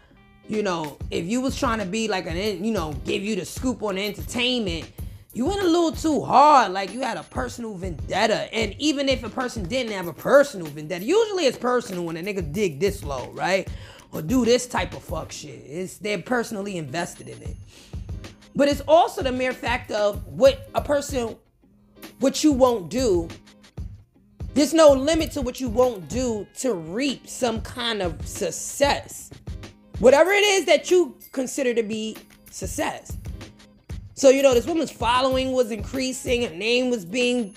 you 0.48 0.62
know, 0.62 0.96
if 1.10 1.26
you 1.26 1.40
was 1.40 1.58
trying 1.58 1.78
to 1.78 1.84
be 1.84 2.08
like 2.08 2.26
an, 2.26 2.64
you 2.64 2.72
know, 2.72 2.94
give 3.04 3.22
you 3.22 3.36
the 3.36 3.44
scoop 3.44 3.82
on 3.82 3.98
entertainment, 3.98 4.90
you 5.34 5.44
went 5.44 5.60
a 5.60 5.66
little 5.66 5.92
too 5.92 6.22
hard. 6.22 6.72
Like 6.72 6.92
you 6.92 7.00
had 7.00 7.18
a 7.18 7.22
personal 7.22 7.74
vendetta. 7.74 8.52
And 8.52 8.74
even 8.78 9.08
if 9.08 9.22
a 9.22 9.28
person 9.28 9.68
didn't 9.68 9.92
have 9.92 10.08
a 10.08 10.12
personal 10.12 10.66
vendetta, 10.66 11.04
usually 11.04 11.44
it's 11.44 11.58
personal 11.58 12.04
when 12.04 12.16
a 12.16 12.22
nigga 12.22 12.52
dig 12.52 12.80
this 12.80 13.04
low, 13.04 13.30
right? 13.32 13.68
Or 14.10 14.22
do 14.22 14.44
this 14.46 14.66
type 14.66 14.94
of 14.94 15.02
fuck 15.04 15.30
shit. 15.30 15.62
It's 15.66 15.98
they're 15.98 16.22
personally 16.22 16.78
invested 16.78 17.28
in 17.28 17.42
it. 17.42 17.56
But 18.56 18.68
it's 18.68 18.80
also 18.88 19.22
the 19.22 19.30
mere 19.30 19.52
fact 19.52 19.90
of 19.90 20.26
what 20.26 20.68
a 20.74 20.80
person, 20.80 21.36
what 22.20 22.42
you 22.42 22.52
won't 22.52 22.88
do. 22.88 23.28
There's 24.54 24.74
no 24.74 24.92
limit 24.92 25.30
to 25.32 25.42
what 25.42 25.60
you 25.60 25.68
won't 25.68 26.08
do 26.08 26.46
to 26.60 26.74
reap 26.74 27.28
some 27.28 27.60
kind 27.60 28.02
of 28.02 28.26
success. 28.26 29.30
Whatever 29.98 30.30
it 30.30 30.44
is 30.44 30.64
that 30.66 30.90
you 30.90 31.16
consider 31.32 31.74
to 31.74 31.82
be 31.82 32.16
success. 32.50 33.16
So, 34.14 34.30
you 34.30 34.42
know, 34.42 34.54
this 34.54 34.66
woman's 34.66 34.90
following 34.90 35.52
was 35.52 35.70
increasing, 35.70 36.42
her 36.42 36.54
name 36.54 36.90
was 36.90 37.04
being, 37.04 37.54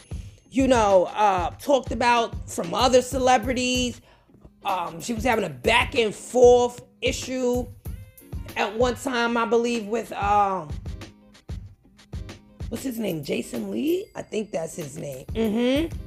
you 0.51 0.67
know, 0.67 1.05
uh, 1.15 1.51
talked 1.59 1.91
about 1.91 2.49
from 2.49 2.73
other 2.73 3.01
celebrities. 3.01 4.01
Um, 4.63 5.01
she 5.01 5.13
was 5.13 5.23
having 5.23 5.43
a 5.43 5.49
back 5.49 5.95
and 5.95 6.13
forth 6.13 6.81
issue 7.01 7.65
at 8.55 8.75
one 8.77 8.95
time, 8.95 9.37
I 9.37 9.45
believe, 9.45 9.87
with 9.87 10.11
um, 10.13 10.69
what's 12.69 12.83
his 12.83 12.99
name? 12.99 13.23
Jason 13.23 13.71
Lee? 13.71 14.05
I 14.15 14.21
think 14.21 14.51
that's 14.51 14.75
his 14.75 14.97
name. 14.97 15.25
Mm-hmm. 15.33 15.97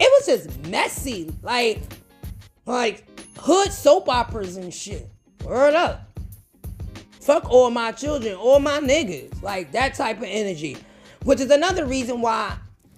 It 0.00 0.26
was 0.26 0.26
just 0.26 0.66
messy, 0.68 1.30
like, 1.42 1.82
like 2.64 3.04
hood 3.36 3.72
soap 3.72 4.08
operas 4.08 4.56
and 4.56 4.72
shit. 4.72 5.11
Word 5.44 5.74
up. 5.74 6.08
Fuck 7.20 7.50
all 7.50 7.70
my 7.70 7.92
children, 7.92 8.34
all 8.34 8.58
my 8.58 8.80
niggas. 8.80 9.42
Like 9.42 9.72
that 9.72 9.94
type 9.94 10.18
of 10.18 10.24
energy. 10.24 10.76
Which 11.24 11.40
is 11.40 11.50
another 11.50 11.86
reason 11.86 12.20
why 12.20 12.56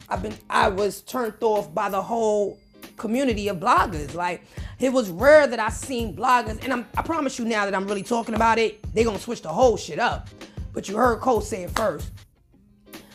I've 0.08 0.22
been 0.22 0.34
I 0.48 0.68
was 0.68 1.02
turned 1.02 1.34
off 1.42 1.74
by 1.74 1.88
the 1.88 2.02
whole 2.02 2.58
community 2.96 3.48
of 3.48 3.58
bloggers. 3.58 4.14
Like 4.14 4.42
it 4.78 4.92
was 4.92 5.10
rare 5.10 5.46
that 5.46 5.58
I 5.58 5.68
seen 5.70 6.16
bloggers, 6.16 6.62
and 6.62 6.72
I'm, 6.72 6.86
I 6.96 7.02
promise 7.02 7.38
you 7.38 7.44
now 7.44 7.64
that 7.64 7.74
I'm 7.74 7.86
really 7.86 8.02
talking 8.02 8.34
about 8.34 8.58
it, 8.58 8.82
they 8.94 9.04
gonna 9.04 9.18
switch 9.18 9.42
the 9.42 9.48
whole 9.48 9.76
shit 9.76 9.98
up. 9.98 10.28
But 10.72 10.88
you 10.88 10.96
heard 10.96 11.20
Cole 11.20 11.40
say 11.40 11.64
it 11.64 11.70
first. 11.70 12.10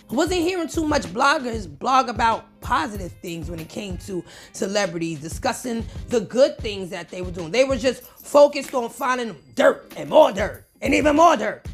Wasn't 0.09 0.41
hearing 0.41 0.67
too 0.67 0.85
much 0.85 1.03
bloggers 1.03 1.67
blog 1.67 2.09
about 2.09 2.45
positive 2.61 3.11
things 3.21 3.49
when 3.49 3.59
it 3.59 3.69
came 3.69 3.97
to 3.99 4.23
celebrities, 4.53 5.19
discussing 5.21 5.85
the 6.07 6.21
good 6.21 6.57
things 6.57 6.89
that 6.89 7.09
they 7.09 7.21
were 7.21 7.31
doing. 7.31 7.51
They 7.51 7.63
were 7.63 7.77
just 7.77 8.01
focused 8.03 8.73
on 8.73 8.89
finding 8.89 9.35
dirt 9.53 9.93
and 9.95 10.09
more 10.09 10.31
dirt 10.31 10.65
and 10.81 10.95
even 10.95 11.15
more 11.15 11.37
dirt. 11.37 11.67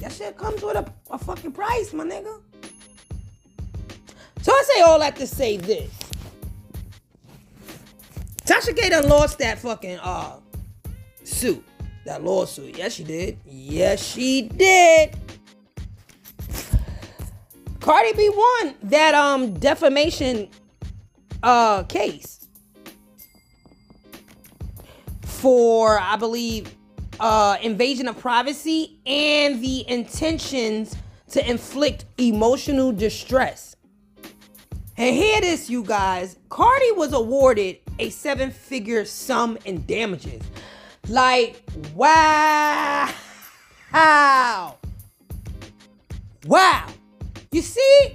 That 0.00 0.12
shit 0.12 0.38
comes 0.38 0.62
with 0.62 0.76
a, 0.76 0.90
a 1.10 1.18
fucking 1.18 1.52
price, 1.52 1.92
my 1.92 2.04
nigga. 2.04 2.40
So 4.40 4.52
I 4.52 4.64
say 4.74 4.80
all 4.82 4.98
that 5.00 5.16
to 5.16 5.26
say 5.26 5.58
this. 5.58 5.90
Tasha 8.44 8.76
K 8.76 8.88
done 8.88 9.08
lost 9.08 9.38
that 9.38 9.58
fucking 9.58 9.98
uh 9.98 10.38
suit. 11.24 11.62
That 12.04 12.22
lawsuit. 12.22 12.78
Yes, 12.78 12.94
she 12.94 13.04
did. 13.04 13.38
Yes, 13.44 14.00
she 14.02 14.42
did. 14.42 15.18
Cardi 17.86 18.12
B 18.14 18.28
won 18.28 18.74
that 18.82 19.14
um 19.14 19.54
defamation 19.60 20.48
uh 21.44 21.84
case 21.84 22.48
for 25.22 25.96
I 26.00 26.16
believe 26.16 26.74
uh 27.20 27.58
invasion 27.62 28.08
of 28.08 28.18
privacy 28.18 28.98
and 29.06 29.62
the 29.62 29.88
intentions 29.88 30.96
to 31.30 31.48
inflict 31.48 32.06
emotional 32.18 32.90
distress. 32.90 33.76
And 34.96 35.14
hear 35.14 35.40
this, 35.40 35.70
you 35.70 35.84
guys. 35.84 36.38
Cardi 36.48 36.90
was 36.90 37.12
awarded 37.12 37.78
a 38.00 38.10
seven-figure 38.10 39.04
sum 39.04 39.58
in 39.64 39.86
damages. 39.86 40.42
Like, 41.06 41.62
wow. 41.94 43.12
Wow. 46.46 46.86
You 47.52 47.62
see? 47.62 48.12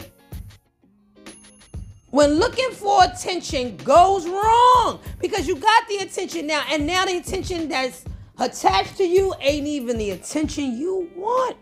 When 2.10 2.34
looking 2.36 2.72
for 2.72 3.04
attention 3.06 3.78
goes 3.78 4.28
wrong 4.28 5.00
because 5.20 5.48
you 5.48 5.56
got 5.56 5.88
the 5.88 5.98
attention 5.98 6.48
now, 6.48 6.64
and 6.70 6.86
now 6.86 7.06
the 7.06 7.18
attention 7.18 7.70
that's 7.70 8.04
attached 8.38 8.98
to 8.98 9.04
you 9.04 9.34
ain't 9.40 9.68
even 9.68 9.98
the 9.98 10.12
attention 10.12 10.78
you 10.78 11.10
want. 11.16 11.56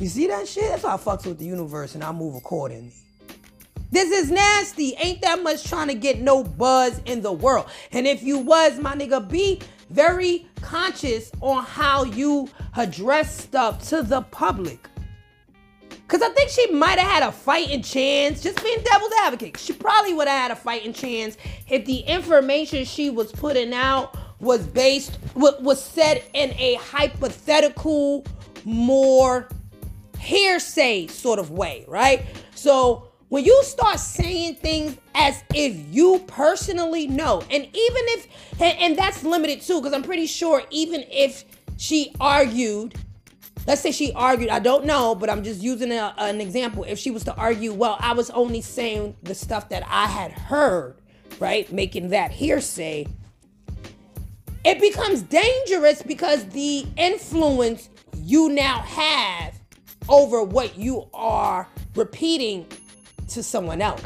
You 0.00 0.08
see 0.08 0.26
that 0.28 0.48
shit? 0.48 0.64
That's 0.70 0.82
why 0.82 0.94
I 0.94 0.96
fucks 0.96 1.26
with 1.26 1.38
the 1.38 1.44
universe 1.44 1.94
and 1.94 2.04
I 2.04 2.12
move 2.12 2.36
accordingly. 2.36 2.92
This 3.90 4.10
is 4.10 4.30
nasty. 4.30 4.94
Ain't 4.98 5.22
that 5.22 5.42
much 5.42 5.64
trying 5.64 5.88
to 5.88 5.94
get 5.94 6.20
no 6.20 6.42
buzz 6.42 7.00
in 7.04 7.22
the 7.22 7.32
world. 7.32 7.66
And 7.92 8.06
if 8.06 8.22
you 8.22 8.38
was, 8.38 8.78
my 8.78 8.94
nigga, 8.94 9.26
be 9.28 9.60
very 9.90 10.46
conscious 10.60 11.30
on 11.40 11.64
how 11.64 12.04
you 12.04 12.48
address 12.76 13.40
stuff 13.40 13.88
to 13.88 14.02
the 14.02 14.22
public. 14.22 14.88
Cause 16.08 16.22
I 16.22 16.28
think 16.30 16.50
she 16.50 16.70
might 16.70 16.98
have 16.98 17.10
had 17.10 17.22
a 17.24 17.32
fighting 17.32 17.82
chance, 17.82 18.40
just 18.40 18.62
being 18.62 18.78
devil's 18.84 19.12
advocate. 19.24 19.58
She 19.58 19.72
probably 19.72 20.14
would 20.14 20.28
have 20.28 20.40
had 20.40 20.50
a 20.52 20.56
fighting 20.56 20.92
chance 20.92 21.36
if 21.68 21.84
the 21.84 21.98
information 22.00 22.84
she 22.84 23.10
was 23.10 23.32
putting 23.32 23.72
out 23.74 24.16
was 24.38 24.64
based 24.66 25.18
was 25.34 25.82
said 25.82 26.22
in 26.32 26.52
a 26.52 26.74
hypothetical, 26.74 28.24
more 28.64 29.48
hearsay 30.18 31.08
sort 31.08 31.38
of 31.38 31.50
way, 31.50 31.84
right? 31.88 32.24
So 32.54 33.08
when 33.28 33.44
you 33.44 33.60
start 33.64 33.98
saying 33.98 34.56
things 34.56 34.96
as 35.14 35.42
if 35.54 35.76
you 35.92 36.22
personally 36.28 37.08
know, 37.08 37.42
and 37.50 37.64
even 37.64 37.72
if, 37.74 38.26
and, 38.60 38.78
and 38.78 38.96
that's 38.96 39.24
limited 39.24 39.60
too, 39.60 39.80
because 39.80 39.92
I'm 39.92 40.02
pretty 40.02 40.26
sure 40.26 40.62
even 40.70 41.04
if 41.10 41.44
she 41.76 42.14
argued 42.20 42.94
let's 43.66 43.80
say 43.80 43.92
she 43.92 44.12
argued. 44.12 44.50
I 44.50 44.58
don't 44.58 44.84
know 44.84 45.14
but 45.14 45.30
i'm 45.30 45.42
just 45.42 45.60
using 45.60 45.92
a, 45.92 46.14
an 46.18 46.40
example. 46.40 46.84
If 46.84 46.98
she 46.98 47.10
was 47.10 47.24
to 47.24 47.34
argue 47.36 47.72
well 47.72 47.96
i 48.00 48.12
was 48.12 48.30
only 48.30 48.60
saying 48.60 49.16
the 49.22 49.34
stuff 49.34 49.68
that 49.70 49.84
i 49.88 50.06
had 50.06 50.32
heard 50.32 50.96
right? 51.40 51.70
Making 51.72 52.10
that 52.10 52.30
hearsay. 52.30 53.06
It 54.64 54.80
becomes 54.80 55.22
dangerous 55.22 56.02
because 56.02 56.44
the 56.48 56.86
influence 56.96 57.88
you 58.16 58.48
now 58.48 58.80
have 58.80 59.54
over 60.08 60.42
what 60.42 60.76
you 60.76 61.08
are 61.14 61.68
repeating 61.94 62.66
to 63.28 63.42
someone 63.42 63.80
else. 63.80 64.02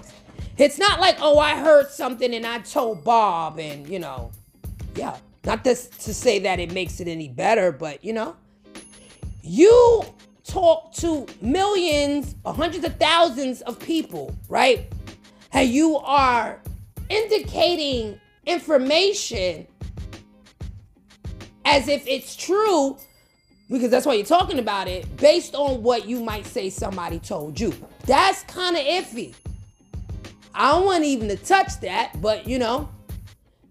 It's 0.59 0.79
not 0.79 1.01
like 1.01 1.17
oh 1.21 1.39
i 1.39 1.57
heard 1.57 1.89
something 1.89 2.35
and 2.35 2.47
i 2.47 2.59
told 2.59 3.03
bob 3.03 3.59
and 3.59 3.89
you 3.89 3.99
know 3.99 4.31
yeah. 4.95 5.17
Not 5.45 5.65
this 5.65 5.87
to 5.87 6.13
say 6.13 6.39
that 6.41 6.61
it 6.61 6.73
makes 6.73 7.01
it 7.01 7.09
any 7.09 7.29
better 7.29 7.73
but 7.73 8.05
you 8.05 8.13
know 8.13 8.37
you 9.43 10.03
talk 10.45 10.93
to 10.95 11.27
millions 11.41 12.35
hundreds 12.45 12.85
of 12.85 12.97
thousands 12.97 13.63
of 13.63 13.79
people, 13.79 14.35
right? 14.49 14.93
And 15.53 15.69
you 15.69 15.97
are 15.99 16.61
indicating 17.09 18.21
information 18.47 19.67
as 21.65 21.89
if 21.89 22.07
it's 22.07 22.35
true, 22.35 22.97
because 23.69 23.91
that's 23.91 24.07
why 24.07 24.15
you're 24.15 24.27
talking 24.27 24.59
about 24.59 24.89
it, 24.89 25.17
based 25.17 25.55
on 25.55 25.83
what 25.83 26.07
you 26.07 26.21
might 26.21 26.47
say 26.47 26.71
somebody 26.71 27.19
told 27.19 27.61
you. 27.61 27.73
That's 28.07 28.43
kind 28.45 28.77
of 28.77 28.83
iffy. 28.83 29.35
I 30.53 30.73
don't 30.73 30.85
want 30.85 31.05
even 31.05 31.29
to 31.29 31.37
touch 31.37 31.79
that, 31.81 32.21
but 32.21 32.47
you 32.49 32.59
know, 32.59 32.89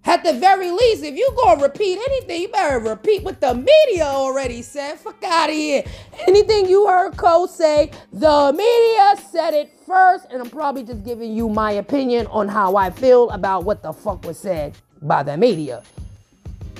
at 0.05 0.23
the 0.23 0.33
very 0.33 0.71
least, 0.71 1.03
if 1.03 1.15
you 1.15 1.31
gonna 1.43 1.61
repeat 1.61 1.97
anything, 1.97 2.41
you 2.41 2.47
better 2.47 2.79
repeat 2.79 3.23
what 3.23 3.39
the 3.41 3.53
media 3.53 4.05
already 4.05 4.61
said. 4.61 4.99
Fuck 4.99 5.23
out 5.23 5.49
of 5.49 5.55
here. 5.55 5.83
Anything 6.27 6.67
you 6.67 6.87
heard 6.87 7.15
Cole 7.17 7.47
say, 7.47 7.91
the 8.11 8.51
media 8.51 9.15
said 9.29 9.53
it 9.53 9.79
first, 9.85 10.25
and 10.31 10.41
I'm 10.41 10.49
probably 10.49 10.83
just 10.83 11.03
giving 11.03 11.35
you 11.35 11.49
my 11.49 11.73
opinion 11.73 12.27
on 12.27 12.47
how 12.47 12.75
I 12.75 12.89
feel 12.89 13.29
about 13.29 13.65
what 13.65 13.83
the 13.83 13.93
fuck 13.93 14.25
was 14.25 14.39
said 14.39 14.75
by 15.01 15.23
the 15.23 15.37
media. 15.37 15.83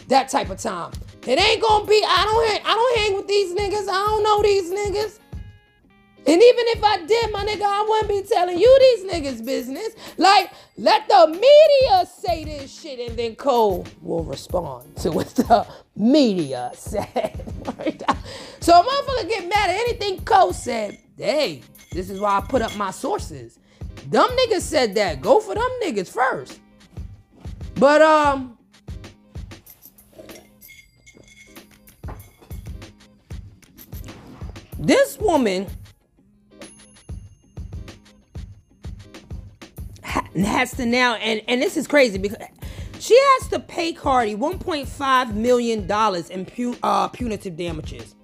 That 0.08 0.30
type 0.30 0.50
of 0.50 0.58
time. 0.58 0.92
It 1.28 1.40
ain't 1.40 1.62
gonna 1.62 1.86
be. 1.86 2.02
I 2.08 2.24
don't. 2.26 2.48
Hang, 2.48 2.62
I 2.66 2.74
don't 2.74 2.98
hang 2.98 3.16
with 3.16 3.28
these 3.28 3.54
niggas. 3.54 3.88
I 3.88 4.06
don't 4.08 4.24
know 4.24 4.42
these 4.42 4.72
niggas. 4.72 5.19
And 6.28 6.44
even 6.44 6.66
if 6.68 6.84
I 6.84 7.06
did, 7.06 7.32
my 7.32 7.46
nigga, 7.46 7.64
I 7.64 7.86
wouldn't 7.88 8.10
be 8.10 8.22
telling 8.30 8.60
you 8.60 8.80
these 8.80 9.12
niggas' 9.12 9.44
business. 9.44 9.96
Like, 10.18 10.52
let 10.78 11.08
the 11.08 11.28
media 11.28 12.06
say 12.06 12.44
this 12.44 12.80
shit, 12.80 13.00
and 13.00 13.18
then 13.18 13.36
Cole 13.36 13.86
will 14.02 14.24
respond 14.24 14.96
to 14.98 15.12
what 15.12 15.28
the 15.36 15.66
media 15.96 16.72
said. 16.76 17.44
so 18.60 18.80
a 18.80 18.84
motherfucker 18.84 19.30
get 19.30 19.48
mad 19.50 19.70
at 19.70 19.76
anything 19.76 20.24
Cole 20.24 20.54
said. 20.54 21.00
Hey, 21.18 21.62
this 21.94 22.10
is 22.10 22.20
why 22.20 22.38
I 22.38 22.42
put 22.42 22.62
up 22.62 22.76
my 22.76 22.92
sources. 22.92 23.58
Dumb 24.10 24.30
niggas 24.32 24.62
said 24.62 24.96
that. 24.96 25.22
Go 25.22 25.40
for 25.40 25.56
them 25.56 25.70
niggas 25.84 26.10
first. 26.12 26.60
But 27.76 28.02
um. 28.02 28.58
This 34.82 35.18
woman 35.20 35.68
has 40.46 40.72
to 40.74 40.86
now, 40.86 41.16
and, 41.16 41.42
and 41.48 41.62
this 41.62 41.78
is 41.78 41.88
crazy 41.88 42.18
because 42.18 42.38
she 43.00 43.18
has 43.18 43.48
to 43.50 43.60
pay 43.60 43.94
Cardi 43.94 44.36
$1.5 44.36 45.34
million 45.34 45.82
in 46.30 46.46
pu- 46.46 46.78
uh, 46.84 47.08
punitive 47.08 47.56
damages. 47.56 48.16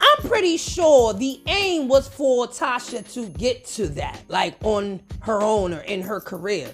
I'm 0.00 0.28
pretty 0.28 0.56
sure 0.56 1.12
the 1.12 1.40
aim 1.46 1.88
was 1.88 2.08
for 2.08 2.46
Tasha 2.46 3.12
to 3.12 3.26
get 3.38 3.66
to 3.66 3.88
that, 3.88 4.22
like 4.28 4.56
on 4.62 5.00
her 5.20 5.42
own 5.42 5.74
or 5.74 5.80
in 5.80 6.00
her 6.02 6.20
career. 6.20 6.70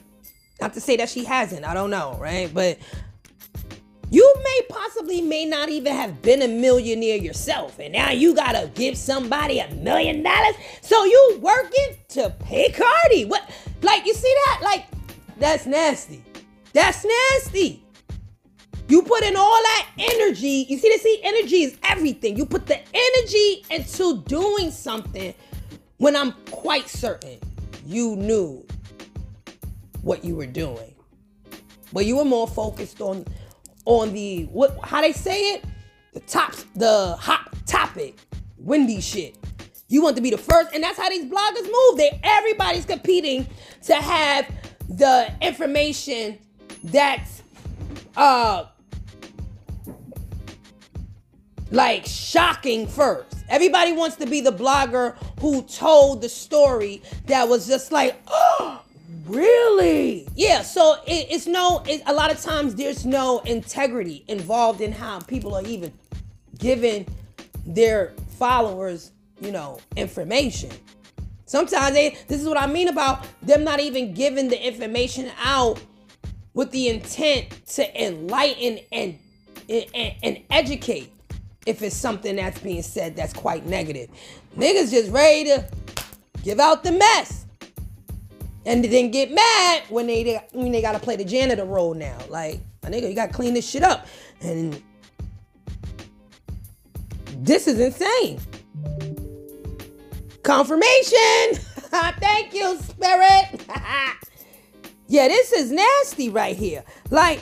Not 0.61 0.75
to 0.75 0.81
say 0.81 0.97
that 0.97 1.09
she 1.09 1.25
hasn't, 1.25 1.67
I 1.67 1.75
don't 1.75 1.91
know, 1.91 2.17
right? 2.21 2.53
But 2.53 2.79
you 4.11 4.35
may 4.43 4.61
possibly 4.69 5.21
may 5.21 5.45
not 5.45 5.69
even 5.69 5.95
have 5.95 6.23
been 6.23 6.43
a 6.43 6.49
millionaire 6.49 7.17
yourself, 7.17 7.79
and 7.79 7.93
now 7.93 8.11
you 8.11 8.35
gotta 8.35 8.71
give 8.75 8.97
somebody 8.97 9.59
a 9.59 9.73
million 9.75 10.23
dollars. 10.23 10.55
So 10.81 11.05
you 11.05 11.39
working 11.41 11.97
to 12.11 12.31
pay 12.41 12.71
Cardi? 12.71 13.25
What? 13.25 13.49
Like 13.83 14.07
you 14.07 14.15
see 14.15 14.35
that? 14.47 14.61
Like 14.63 14.87
that's 15.39 15.67
nasty. 15.67 16.25
That's 16.73 17.05
nasty. 17.05 17.83
You 18.89 19.03
put 19.03 19.25
in 19.25 19.35
all 19.35 19.63
that 19.63 19.89
energy. 19.99 20.67
You 20.69 20.79
see, 20.79 20.93
the 20.93 20.99
see, 20.99 21.21
energy 21.25 21.65
is 21.65 21.77
everything. 21.83 22.37
You 22.37 22.47
put 22.47 22.67
the 22.67 22.79
energy 22.95 23.65
into 23.71 24.23
doing 24.29 24.71
something 24.71 25.35
when 25.97 26.15
I'm 26.15 26.33
quite 26.51 26.89
certain 26.89 27.39
you 27.85 28.17
knew 28.17 28.65
what 30.03 30.25
you 30.25 30.37
were 30.37 30.47
doing, 30.47 30.95
but 31.93 32.05
you 32.05 32.17
were 32.17 32.25
more 32.25 32.47
focused 32.47 33.01
on 33.01 33.25
on 33.87 34.13
the 34.13 34.45
what 34.47 34.79
how 34.85 35.01
they 35.01 35.13
say 35.13 35.55
it? 35.55 35.65
The 36.13 36.21
tops 36.21 36.67
the 36.75 37.17
hot 37.19 37.55
topic. 37.67 38.19
Windy 38.59 39.01
shit. 39.01 39.37
You 39.89 40.03
want 40.03 40.17
to 40.17 40.23
be 40.23 40.31
the 40.31 40.39
first 40.39 40.75
and 40.75 40.83
that's 40.83 40.99
how 40.99 41.09
these 41.09 41.25
bloggers 41.25 41.65
move. 41.65 41.97
They 41.97 42.21
everybody's 42.23 42.85
competing 42.85 43.47
to 43.85 43.95
have 43.95 44.51
the 44.89 45.33
information 45.41 46.39
that's 46.85 47.43
uh 48.17 48.67
like 51.71 52.07
shocking 52.07 52.87
first. 52.87 53.35
Everybody 53.49 53.93
wants 53.93 54.17
to 54.17 54.27
be 54.27 54.41
the 54.41 54.53
blogger 54.53 55.17
who 55.41 55.63
told 55.63 56.23
the 56.23 56.29
story 56.29 57.03
that 57.27 57.49
was 57.49 57.67
just 57.69 57.93
like 57.93 58.21
oh 58.27 58.83
Really? 59.27 60.29
Yeah. 60.37 60.63
So 60.63 60.97
it, 61.07 61.27
it's 61.31 61.47
no. 61.47 61.83
It, 61.87 62.03
a 62.07 62.13
lot 62.13 62.31
of 62.31 62.41
times 62.41 62.75
there's 62.75 63.05
no 63.05 63.41
integrity 63.41 64.25
involved 64.29 64.81
in 64.81 64.93
how 64.93 65.21
people 65.21 65.55
are 65.55 65.65
even 65.65 65.93
giving 66.59 67.07
their 67.65 68.15
followers, 68.39 69.11
you 69.41 69.51
know, 69.51 69.81
information. 69.97 70.71
Sometimes 71.47 71.95
they. 71.95 72.17
This 72.29 72.41
is 72.41 72.49
what 72.49 72.59
I 72.59 72.67
mean 72.67 72.89
about 72.89 73.27
them 73.43 73.65
not 73.65 73.81
even 73.81 74.15
giving 74.15 74.49
the 74.49 74.65
information 74.65 75.31
out 75.43 75.81
with 76.55 76.71
the 76.71 76.89
intent 76.89 77.67
to 77.67 78.05
enlighten 78.05 78.79
and 78.93 79.19
and, 79.69 80.15
and 80.23 80.43
educate. 80.51 81.13
If 81.67 81.83
it's 81.83 81.97
something 81.97 82.37
that's 82.37 82.61
being 82.61 82.83
said 82.83 83.17
that's 83.17 83.33
quite 83.33 83.67
negative, 83.67 84.09
niggas 84.57 84.93
just 84.93 85.11
ready 85.11 85.47
to 85.47 85.69
give 86.45 86.61
out 86.61 86.85
the 86.85 86.93
mess 86.93 87.46
and 88.67 88.85
then 88.85 89.11
get 89.11 89.31
mad 89.31 89.85
when 89.89 90.09
they 90.09 90.45
when 90.53 90.73
they 90.73 90.83
gotta 90.83 90.99
play 90.99 91.17
the 91.17 91.25
janitor 91.25 91.65
role 91.65 91.95
now. 91.95 92.19
Like, 92.29 92.61
my 92.83 92.91
nigga, 92.91 93.09
you 93.09 93.15
gotta 93.15 93.33
clean 93.33 93.55
this 93.55 93.67
shit 93.67 93.83
up. 93.83 94.07
And 94.41 94.83
this 97.39 97.69
is 97.69 97.79
insane. 97.81 98.41
Confirmation. 100.43 101.55
Thank 102.21 102.53
you, 102.53 102.77
spirit. 102.79 103.65
yeah, 105.09 105.29
this 105.29 105.53
is 105.53 105.71
nasty 105.71 106.29
right 106.29 106.57
here. 106.57 106.85
Like, 107.11 107.41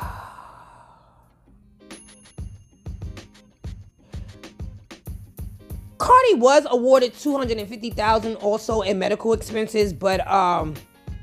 Cardi 6.00 6.34
was 6.36 6.66
awarded 6.70 7.12
250,000 7.12 8.36
also 8.36 8.80
in 8.80 8.98
medical 8.98 9.34
expenses, 9.34 9.92
but 9.92 10.26
um 10.26 10.74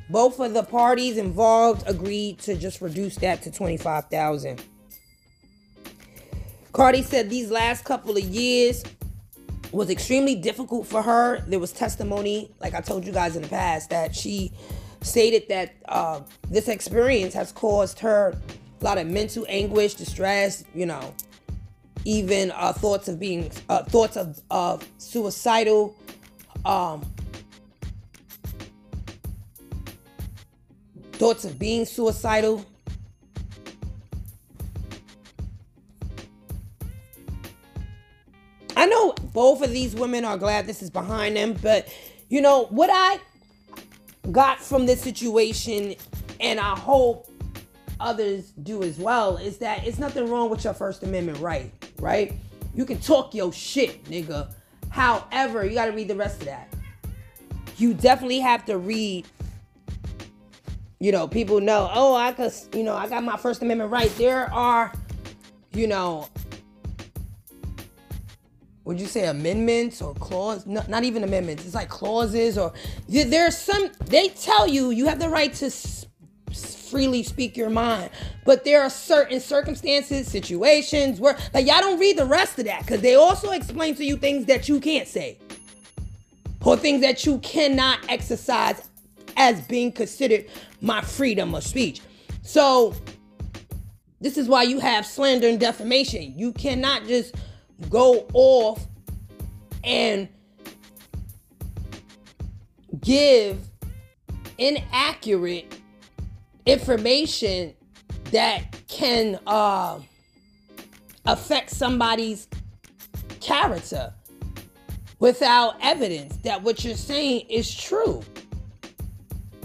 both 0.10 0.40
of 0.40 0.54
the 0.54 0.64
parties 0.64 1.18
involved 1.18 1.84
agreed 1.86 2.38
to 2.40 2.56
just 2.56 2.80
reduce 2.80 3.18
that 3.18 3.42
to 3.42 3.52
25,000. 3.52 4.64
Cardi 6.72 7.02
said 7.02 7.30
these 7.30 7.52
last 7.52 7.84
couple 7.84 8.16
of 8.16 8.24
years 8.24 8.84
was 9.74 9.90
extremely 9.90 10.36
difficult 10.36 10.88
for 10.88 11.02
her. 11.02 11.44
There 11.48 11.60
was 11.60 11.74
testimony, 11.74 12.50
like 12.62 12.74
I 12.74 12.80
told 12.80 13.06
you 13.06 13.12
guys 13.12 13.36
in 13.36 13.42
the 13.42 13.50
past, 13.50 13.90
that 13.90 14.16
she 14.16 14.54
stated 15.02 15.50
that 15.50 15.76
uh, 15.90 16.22
this 16.50 16.70
experience 16.70 17.34
has 17.34 17.52
caused 17.52 18.00
her 18.00 18.40
a 18.80 18.84
lot 18.86 18.98
of 18.98 19.08
mental 19.08 19.46
anguish, 19.50 19.96
distress, 19.96 20.64
you 20.74 20.86
know, 20.86 21.14
even 22.08 22.52
uh, 22.52 22.72
thoughts 22.72 23.10
of 23.10 23.20
being 23.20 23.52
uh, 23.68 23.84
thoughts 23.84 24.16
of, 24.16 24.42
of 24.50 24.88
suicidal 24.98 25.94
um, 26.64 27.06
thoughts 31.12 31.44
of 31.44 31.60
being 31.60 31.84
suicidal. 31.84 32.66
I 38.78 38.86
know 38.86 39.14
both 39.34 39.62
of 39.62 39.72
these 39.72 39.94
women 39.94 40.24
are 40.24 40.38
glad 40.38 40.66
this 40.66 40.82
is 40.82 40.90
behind 40.90 41.36
them 41.36 41.56
but 41.62 41.94
you 42.30 42.42
know 42.42 42.66
what 42.66 42.90
i 42.92 43.20
got 44.32 44.60
from 44.60 44.86
this 44.86 45.02
situation 45.02 45.96
and 46.40 46.60
i 46.60 46.76
hope 46.76 47.30
others 48.00 48.52
do 48.64 48.84
as 48.84 48.98
well 48.98 49.38
is 49.38 49.58
that 49.58 49.86
it's 49.86 50.00
nothing 50.00 50.30
wrong 50.30 50.50
with 50.50 50.64
your 50.64 50.74
first 50.74 51.04
amendment 51.04 51.40
right 51.40 51.72
right? 52.00 52.34
You 52.74 52.86
can 52.86 53.00
talk 53.00 53.34
your 53.34 53.52
shit, 53.52 54.04
nigga. 54.06 54.54
However, 54.90 55.66
you 55.66 55.74
got 55.74 55.86
to 55.86 55.92
read 55.92 56.08
the 56.08 56.16
rest 56.16 56.42
of 56.42 56.46
that. 56.46 56.74
You 57.78 57.94
definitely 57.94 58.40
have 58.40 58.66
to 58.66 58.78
read. 58.78 59.28
You 61.00 61.12
know, 61.12 61.28
people 61.28 61.62
know, 61.62 61.90
oh, 61.94 62.16
I 62.16 62.32
could, 62.32 62.52
you 62.74 62.84
know, 62.84 62.96
I 62.96 63.08
got 63.08 63.24
my 63.24 63.38
First 63.38 63.62
Amendment 63.62 63.92
right. 63.92 64.10
There 64.18 64.52
are, 64.52 64.92
you 65.74 65.88
know, 65.88 66.28
would 68.88 69.00
you 69.02 69.06
say 69.06 69.28
amendments 69.28 70.02
or 70.02 70.14
clause? 70.16 70.66
No, 70.66 70.82
not 70.88 71.04
even 71.04 71.24
amendments. 71.24 71.66
It's 71.66 71.76
like 71.76 71.90
clauses 71.90 72.58
or 72.58 72.74
there's 73.08 73.58
some. 73.58 73.90
They 74.06 74.30
tell 74.30 74.66
you 74.66 74.92
you 74.92 75.08
have 75.08 75.20
the 75.20 75.30
right 75.30 75.54
to 75.56 75.70
freely 76.90 77.24
speak 77.24 77.58
your 77.58 77.70
mind. 77.70 78.10
But 78.46 78.64
there 78.64 78.82
are 78.82 78.90
certain 78.90 79.40
circumstances, 79.40 80.28
situations 80.28 81.20
where, 81.20 81.38
like, 81.54 81.68
y'all 81.68 81.82
don't 81.82 82.00
read 82.00 82.18
the 82.18 82.26
rest 82.26 82.58
of 82.60 82.66
that 82.66 82.82
because 82.82 83.02
they 83.02 83.16
also 83.16 83.52
explain 83.52 83.96
to 83.96 84.06
you 84.06 84.18
things 84.18 84.46
that 84.46 84.68
you 84.70 84.80
can't 84.80 85.08
say 85.08 85.38
or 86.68 86.76
things 86.76 87.02
that 87.02 87.26
you 87.26 87.38
cannot 87.40 88.00
exercise 88.10 88.90
as 89.38 89.62
being 89.68 89.92
considered 89.92 90.46
my 90.82 91.02
freedom 91.02 91.56
of 91.56 91.64
speech. 91.64 92.02
So, 92.42 92.94
this 94.20 94.38
is 94.38 94.48
why 94.50 94.64
you 94.64 94.80
have 94.80 95.06
slander 95.06 95.48
and 95.48 95.60
defamation. 95.60 96.34
You 96.38 96.52
cannot 96.52 97.06
just 97.06 97.36
go 97.90 98.28
off 98.34 98.86
and 99.84 100.28
give 103.00 103.60
inaccurate 104.58 105.80
information 106.68 107.74
that 108.32 108.78
can 108.88 109.40
uh, 109.48 110.00
affect 111.26 111.70
somebody's 111.70 112.48
character 113.40 114.14
without 115.20 115.76
evidence 115.82 116.36
that 116.38 116.62
what 116.62 116.84
you're 116.84 116.96
saying 116.96 117.46
is 117.50 117.74
true. 117.74 118.22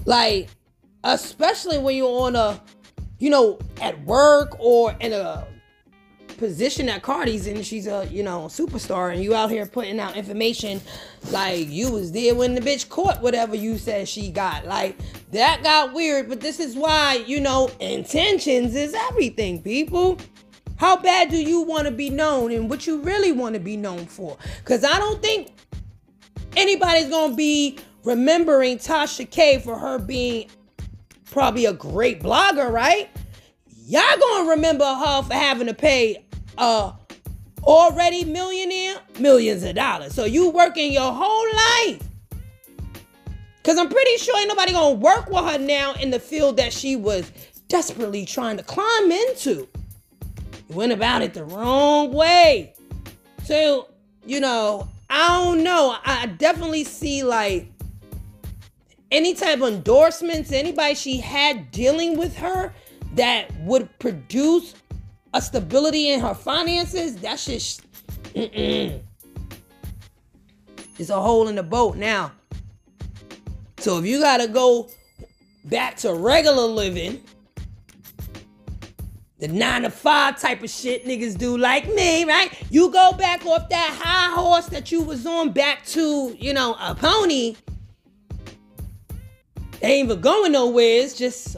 Like, 0.04 0.48
especially 1.04 1.78
when 1.78 1.96
you're 1.96 2.22
on 2.22 2.36
a, 2.36 2.62
you 3.18 3.30
know, 3.30 3.58
at 3.80 4.00
work 4.04 4.56
or 4.58 4.94
in 5.00 5.12
a 5.12 5.46
position 6.38 6.86
that 6.86 7.02
Cardi's 7.02 7.46
in, 7.46 7.62
she's 7.62 7.86
a, 7.86 8.06
you 8.10 8.22
know, 8.22 8.46
superstar, 8.46 9.12
and 9.12 9.22
you 9.22 9.34
out 9.34 9.50
here 9.50 9.66
putting 9.66 10.00
out 10.00 10.16
information 10.16 10.80
like 11.30 11.68
you 11.68 11.90
was 11.90 12.12
there 12.12 12.34
when 12.34 12.54
the 12.54 12.60
bitch 12.60 12.88
caught 12.88 13.20
whatever 13.20 13.54
you 13.54 13.78
said 13.78 14.08
she 14.08 14.30
got. 14.30 14.66
Like, 14.66 14.96
that 15.32 15.62
got 15.62 15.92
weird, 15.92 16.28
but 16.28 16.40
this 16.40 16.60
is 16.60 16.76
why, 16.76 17.24
you 17.26 17.40
know, 17.40 17.70
intentions 17.80 18.74
is 18.74 18.94
everything, 18.94 19.62
people. 19.62 20.18
How 20.76 20.96
bad 20.96 21.30
do 21.30 21.36
you 21.36 21.62
want 21.62 21.86
to 21.86 21.90
be 21.90 22.10
known 22.10 22.52
and 22.52 22.68
what 22.68 22.86
you 22.86 23.00
really 23.02 23.32
want 23.32 23.54
to 23.54 23.60
be 23.60 23.76
known 23.76 24.06
for? 24.06 24.36
Because 24.58 24.84
I 24.84 24.98
don't 24.98 25.22
think 25.22 25.52
anybody's 26.56 27.08
going 27.08 27.30
to 27.30 27.36
be 27.36 27.78
remembering 28.04 28.78
Tasha 28.78 29.30
K 29.30 29.58
for 29.60 29.78
her 29.78 29.98
being 29.98 30.50
probably 31.30 31.66
a 31.66 31.72
great 31.72 32.20
blogger, 32.22 32.70
right? 32.70 33.08
Y'all 33.86 34.02
gonna 34.20 34.50
remember 34.50 34.84
her 34.84 35.22
for 35.22 35.34
having 35.34 35.66
to 35.66 35.74
pay 35.74 36.24
uh 36.58 36.92
already 37.62 38.24
millionaire 38.24 38.96
millions 39.18 39.62
of 39.62 39.74
dollars. 39.74 40.14
So 40.14 40.24
you 40.24 40.50
working 40.50 40.92
your 40.92 41.12
whole 41.12 41.46
life. 41.54 42.02
Cause 43.64 43.78
I'm 43.78 43.88
pretty 43.88 44.16
sure 44.16 44.38
ain't 44.38 44.48
nobody 44.48 44.72
gonna 44.72 44.94
work 44.96 45.30
with 45.30 45.44
her 45.44 45.58
now 45.58 45.94
in 45.94 46.10
the 46.10 46.18
field 46.18 46.56
that 46.56 46.72
she 46.72 46.96
was 46.96 47.30
desperately 47.68 48.26
trying 48.26 48.56
to 48.56 48.62
climb 48.62 49.12
into. 49.12 49.68
You 50.68 50.76
went 50.76 50.92
about 50.92 51.22
it 51.22 51.32
the 51.32 51.44
wrong 51.44 52.12
way. 52.12 52.74
So, 53.44 53.88
you 54.26 54.40
know, 54.40 54.88
I 55.08 55.28
don't 55.28 55.62
know. 55.62 55.96
I 56.04 56.26
definitely 56.26 56.84
see 56.84 57.22
like 57.22 57.68
any 59.12 59.34
type 59.34 59.60
of 59.60 59.68
endorsements, 59.68 60.52
anybody 60.52 60.94
she 60.94 61.18
had 61.18 61.70
dealing 61.70 62.16
with 62.16 62.36
her 62.38 62.74
that 63.14 63.50
would 63.60 63.96
produce 63.98 64.74
a 65.34 65.40
stability 65.40 66.10
in 66.10 66.20
her 66.20 66.34
finances, 66.34 67.16
that's 67.16 67.44
just 67.44 67.82
mm-mm. 68.34 69.00
it's 70.98 71.10
a 71.10 71.20
hole 71.20 71.48
in 71.48 71.54
the 71.54 71.62
boat 71.62 71.96
now. 71.96 72.32
So 73.82 73.98
if 73.98 74.06
you 74.06 74.20
gotta 74.20 74.46
go 74.46 74.88
back 75.64 75.96
to 75.96 76.14
regular 76.14 76.66
living, 76.66 77.20
the 79.40 79.48
nine 79.48 79.82
to 79.82 79.90
five 79.90 80.40
type 80.40 80.62
of 80.62 80.70
shit 80.70 81.04
niggas 81.04 81.36
do 81.36 81.58
like 81.58 81.92
me, 81.92 82.24
right? 82.24 82.56
You 82.70 82.92
go 82.92 83.10
back 83.10 83.44
off 83.44 83.68
that 83.70 83.98
high 84.00 84.40
horse 84.40 84.66
that 84.66 84.92
you 84.92 85.02
was 85.02 85.26
on 85.26 85.50
back 85.50 85.84
to, 85.86 86.32
you 86.38 86.54
know, 86.54 86.76
a 86.78 86.94
pony. 86.94 87.56
They 89.80 89.94
ain't 89.94 90.10
even 90.10 90.20
going 90.20 90.52
nowhere. 90.52 91.02
It's 91.02 91.14
just 91.14 91.56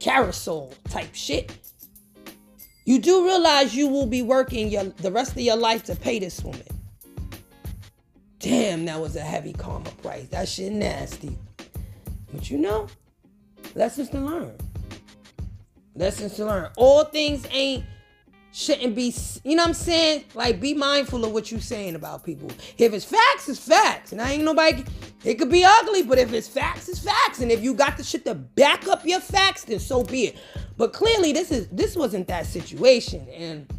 carousel 0.00 0.74
type 0.88 1.14
shit. 1.14 1.56
You 2.86 2.98
do 2.98 3.24
realize 3.24 3.72
you 3.72 3.86
will 3.86 4.06
be 4.06 4.22
working 4.22 4.68
your 4.68 4.82
the 4.82 5.12
rest 5.12 5.30
of 5.34 5.42
your 5.42 5.56
life 5.56 5.84
to 5.84 5.94
pay 5.94 6.18
this 6.18 6.42
woman. 6.42 6.79
Damn, 8.40 8.86
that 8.86 8.98
was 8.98 9.16
a 9.16 9.20
heavy 9.20 9.52
karma 9.52 9.90
price. 10.02 10.26
That 10.28 10.48
shit 10.48 10.72
nasty. 10.72 11.38
But 12.32 12.50
you 12.50 12.56
know, 12.56 12.86
lessons 13.74 14.08
to 14.10 14.18
learn. 14.18 14.56
Lessons 15.94 16.34
to 16.36 16.46
learn. 16.46 16.70
All 16.76 17.04
things 17.04 17.46
ain't 17.50 17.84
shouldn't 18.52 18.96
be 18.96 19.14
you 19.44 19.54
know 19.54 19.62
what 19.62 19.68
I'm 19.68 19.74
saying? 19.74 20.24
Like 20.34 20.58
be 20.58 20.72
mindful 20.72 21.22
of 21.24 21.32
what 21.32 21.50
you're 21.50 21.60
saying 21.60 21.94
about 21.94 22.24
people. 22.24 22.50
If 22.78 22.94
it's 22.94 23.04
facts, 23.04 23.50
it's 23.50 23.60
facts. 23.60 24.12
And 24.12 24.22
I 24.22 24.32
ain't 24.32 24.44
nobody 24.44 24.84
it 25.22 25.34
could 25.34 25.50
be 25.50 25.62
ugly, 25.62 26.02
but 26.02 26.18
if 26.18 26.32
it's 26.32 26.48
facts, 26.48 26.88
it's 26.88 26.98
facts. 26.98 27.40
And 27.40 27.52
if 27.52 27.62
you 27.62 27.74
got 27.74 27.98
the 27.98 28.02
shit 28.02 28.24
to 28.24 28.34
back 28.34 28.88
up 28.88 29.04
your 29.04 29.20
facts, 29.20 29.64
then 29.64 29.78
so 29.78 30.02
be 30.02 30.24
it. 30.28 30.38
But 30.78 30.94
clearly 30.94 31.34
this 31.34 31.52
is 31.52 31.68
this 31.68 31.94
wasn't 31.94 32.26
that 32.28 32.46
situation. 32.46 33.28
And 33.28 33.70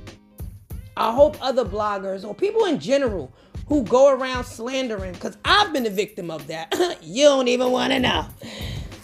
I 0.95 1.12
hope 1.12 1.36
other 1.41 1.66
bloggers 1.66 2.24
or 2.24 2.36
people 2.36 2.66
in 2.66 2.80
general 2.80 3.34
who 3.72 3.84
go 3.84 4.14
around 4.14 4.44
slandering, 4.44 5.14
because 5.14 5.38
I've 5.46 5.72
been 5.72 5.86
a 5.86 5.90
victim 5.90 6.30
of 6.30 6.46
that. 6.48 6.76
you 7.02 7.24
don't 7.24 7.48
even 7.48 7.72
want 7.72 7.94
to 7.94 8.00
know. 8.02 8.26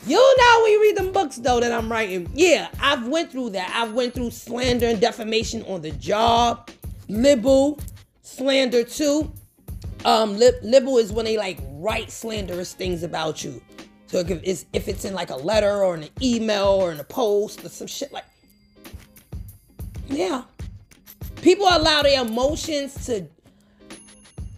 You 0.06 0.18
know 0.18 0.62
when 0.62 0.72
you 0.74 0.82
read 0.82 0.98
them 0.98 1.14
books 1.14 1.38
though 1.38 1.62
that 1.62 1.72
I'm 1.72 1.90
writing. 1.90 2.30
Yeah, 2.34 2.68
I've 2.82 3.08
went 3.08 3.32
through 3.32 3.52
that. 3.52 3.72
I've 3.74 3.94
went 3.94 4.14
through 4.14 4.32
slander 4.32 4.88
and 4.88 5.00
defamation 5.00 5.64
on 5.68 5.84
the 5.84 5.92
job. 5.92 6.70
Libel, 7.08 7.80
slander 8.24 8.84
too. 8.84 9.32
Um, 10.04 10.36
lib- 10.36 10.62
libel 10.64 10.98
is 10.98 11.14
when 11.14 11.24
they 11.24 11.38
like 11.38 11.60
write 11.76 12.12
slanderous 12.12 12.74
things 12.74 13.04
about 13.04 13.46
you. 13.46 13.62
So 14.08 14.18
if 14.18 14.30
it's, 14.30 14.66
if 14.74 14.90
it's 14.90 15.06
in 15.06 15.14
like 15.14 15.30
a 15.30 15.38
letter 15.38 15.82
or 15.82 15.96
an 15.96 16.10
email 16.22 16.68
or 16.68 16.92
in 16.92 17.00
a 17.00 17.06
post 17.06 17.64
or 17.64 17.70
some 17.70 17.88
shit 17.88 18.12
like, 18.12 18.26
yeah, 20.10 20.44
people 21.42 21.68
allow 21.72 22.02
their 22.02 22.22
emotions 22.22 23.06
to 23.06 23.30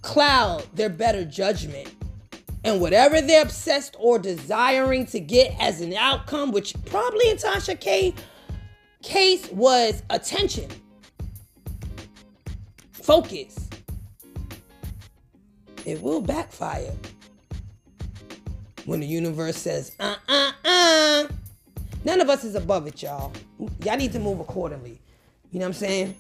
cloud 0.09 0.65
their 0.73 0.89
better 0.89 1.23
judgment. 1.23 1.93
And 2.63 2.81
whatever 2.81 3.21
they're 3.21 3.43
obsessed 3.43 3.95
or 3.99 4.17
desiring 4.17 5.05
to 5.07 5.19
get 5.19 5.55
as 5.59 5.81
an 5.81 5.93
outcome, 5.93 6.51
which 6.51 6.73
probably 6.85 7.29
in 7.29 7.37
Tasha 7.37 7.79
K 7.79 8.15
case 9.03 9.49
was 9.51 10.01
attention, 10.09 10.67
focus, 12.91 13.69
it 15.85 16.01
will 16.01 16.21
backfire 16.21 16.91
when 18.85 18.99
the 18.99 19.07
universe 19.07 19.57
says, 19.57 19.95
uh 19.99 20.15
uh 20.27 20.51
uh. 20.65 21.27
None 22.03 22.19
of 22.19 22.29
us 22.29 22.43
is 22.43 22.55
above 22.55 22.87
it, 22.87 23.03
y'all. 23.03 23.31
Y'all 23.85 23.97
need 23.97 24.11
to 24.13 24.19
move 24.19 24.39
accordingly. 24.39 24.99
You 25.51 25.59
know 25.59 25.65
what 25.65 25.75
I'm 25.75 25.79
saying? 25.79 26.15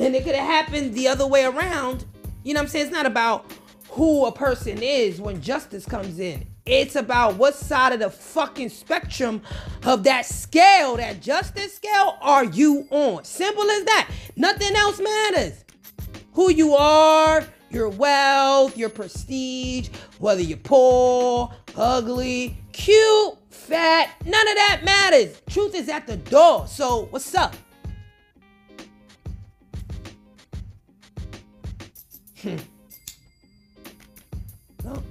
And 0.00 0.16
it 0.16 0.24
could 0.24 0.34
have 0.34 0.46
happened 0.46 0.94
the 0.94 1.06
other 1.08 1.26
way 1.26 1.44
around. 1.44 2.04
You 2.46 2.54
know 2.54 2.60
what 2.60 2.66
I'm 2.66 2.68
saying? 2.68 2.86
It's 2.86 2.94
not 2.94 3.06
about 3.06 3.52
who 3.88 4.24
a 4.26 4.30
person 4.30 4.80
is 4.80 5.20
when 5.20 5.42
justice 5.42 5.84
comes 5.84 6.20
in. 6.20 6.46
It's 6.64 6.94
about 6.94 7.34
what 7.34 7.56
side 7.56 7.92
of 7.92 7.98
the 7.98 8.08
fucking 8.08 8.68
spectrum 8.68 9.42
of 9.84 10.04
that 10.04 10.26
scale, 10.26 10.96
that 10.96 11.20
justice 11.20 11.74
scale, 11.74 12.16
are 12.20 12.44
you 12.44 12.86
on? 12.90 13.24
Simple 13.24 13.68
as 13.68 13.84
that. 13.86 14.10
Nothing 14.36 14.76
else 14.76 15.00
matters. 15.00 15.64
Who 16.34 16.52
you 16.52 16.76
are, 16.76 17.44
your 17.70 17.88
wealth, 17.88 18.78
your 18.78 18.90
prestige, 18.90 19.88
whether 20.20 20.40
you're 20.40 20.58
poor, 20.58 21.52
ugly, 21.74 22.56
cute, 22.72 23.34
fat, 23.50 24.10
none 24.24 24.48
of 24.48 24.54
that 24.54 24.82
matters. 24.84 25.42
Truth 25.50 25.74
is 25.74 25.88
at 25.88 26.06
the 26.06 26.16
door. 26.16 26.68
So, 26.68 27.08
what's 27.10 27.34
up? 27.34 27.56
Well, 34.84 35.02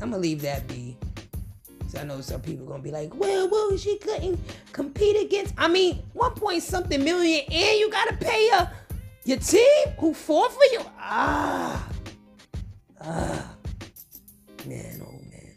I'm 0.00 0.10
gonna 0.10 0.18
leave 0.18 0.42
that 0.42 0.66
be. 0.68 0.96
So 1.88 1.98
I 1.98 2.04
know 2.04 2.20
some 2.20 2.40
people 2.40 2.66
gonna 2.66 2.82
be 2.82 2.90
like, 2.90 3.14
well, 3.14 3.48
well, 3.48 3.76
she 3.76 3.98
couldn't 3.98 4.38
compete 4.72 5.20
against. 5.20 5.54
I 5.58 5.68
mean, 5.68 6.02
one 6.12 6.32
point 6.32 6.62
something 6.62 7.02
million, 7.02 7.44
and 7.50 7.78
you 7.78 7.90
gotta 7.90 8.16
pay 8.16 8.46
your 8.46 8.70
your 9.24 9.38
team 9.38 9.88
who 9.98 10.14
fought 10.14 10.52
for 10.52 10.64
you. 10.72 10.80
Ah, 11.00 11.88
ah, 13.00 13.54
man, 14.66 15.02
oh 15.02 15.20
man. 15.30 15.54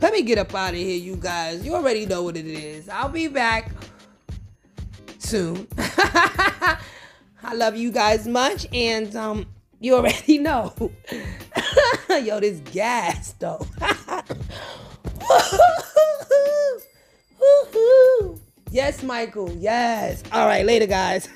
Let 0.00 0.12
me 0.12 0.22
get 0.22 0.38
up 0.38 0.52
out 0.54 0.70
of 0.70 0.76
here, 0.76 0.98
you 0.98 1.14
guys. 1.14 1.64
You 1.64 1.74
already 1.74 2.06
know 2.06 2.24
what 2.24 2.36
it 2.36 2.46
is. 2.46 2.88
I'll 2.88 3.08
be 3.08 3.28
back 3.28 3.70
soon. 5.18 5.68
I 7.44 7.54
love 7.54 7.76
you 7.76 7.90
guys 7.90 8.26
much, 8.28 8.66
and 8.72 9.14
um, 9.16 9.46
you 9.80 9.94
already 9.96 10.38
know. 10.46 10.72
Yo, 12.10 12.40
this 12.40 12.60
gas 12.72 13.34
though. 13.38 13.66
yes, 18.70 19.02
Michael. 19.02 19.50
Yes. 19.52 20.22
All 20.32 20.46
right, 20.46 20.64
later, 20.64 20.86
guys. 20.86 21.28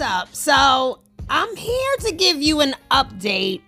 Up? 0.00 0.34
So, 0.34 1.00
I'm 1.30 1.56
here 1.56 1.96
to 2.00 2.12
give 2.12 2.40
you 2.40 2.60
an 2.60 2.74
update 2.90 3.60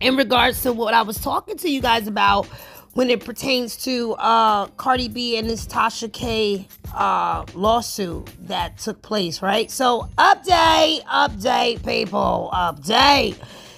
in 0.00 0.16
regards 0.16 0.62
to 0.62 0.72
what 0.72 0.94
I 0.94 1.02
was 1.02 1.18
talking 1.18 1.56
to 1.58 1.68
you 1.70 1.80
guys 1.80 2.06
about 2.06 2.46
when 2.94 3.08
it 3.08 3.24
pertains 3.24 3.76
to 3.84 4.14
uh, 4.14 4.66
Cardi 4.76 5.08
B 5.08 5.36
and 5.36 5.48
this 5.48 5.66
Tasha 5.66 6.12
K 6.12 6.66
uh, 6.94 7.44
lawsuit 7.54 8.28
that 8.46 8.78
took 8.78 9.00
place, 9.02 9.40
right? 9.42 9.70
So, 9.70 10.08
update, 10.18 11.02
update, 11.04 11.84
people, 11.86 12.50
update. 12.52 13.36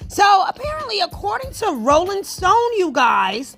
So, 0.09 0.45
apparently, 0.47 1.01
according 1.01 1.53
to 1.53 1.73
Rolling 1.73 2.25
Stone, 2.25 2.79
you 2.79 2.91
guys, 2.93 3.57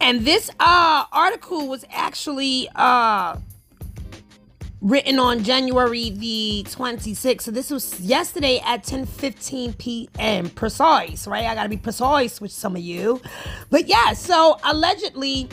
and 0.00 0.24
this 0.24 0.50
uh, 0.58 1.04
article 1.12 1.68
was 1.68 1.84
actually 1.90 2.68
uh, 2.74 3.36
written 4.82 5.20
on 5.20 5.44
January 5.44 6.10
the 6.10 6.64
26th. 6.68 7.42
So 7.42 7.50
this 7.52 7.70
was 7.70 8.00
yesterday 8.00 8.60
at 8.64 8.84
10:15 8.84 9.78
p.m. 9.78 10.50
precise, 10.50 11.26
right? 11.26 11.46
I 11.46 11.54
got 11.54 11.62
to 11.62 11.68
be 11.68 11.76
precise 11.76 12.40
with 12.40 12.50
some 12.50 12.74
of 12.74 12.82
you. 12.82 13.22
But 13.70 13.86
yeah, 13.86 14.12
so 14.12 14.58
allegedly 14.64 15.48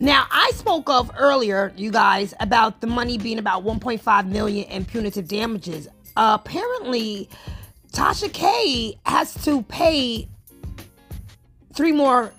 now 0.00 0.26
I 0.32 0.50
spoke 0.54 0.88
of 0.88 1.12
earlier, 1.16 1.72
you 1.76 1.92
guys, 1.92 2.34
about 2.40 2.80
the 2.80 2.88
money 2.88 3.18
being 3.18 3.38
about 3.38 3.62
1.5 3.62 4.26
million 4.26 4.68
in 4.68 4.84
punitive 4.84 5.28
damages. 5.28 5.86
Apparently 6.16 7.28
Tasha 7.92 8.32
K 8.32 8.98
has 9.04 9.34
to 9.44 9.62
pay 9.62 10.28
three 11.74 11.92
more 11.92 12.32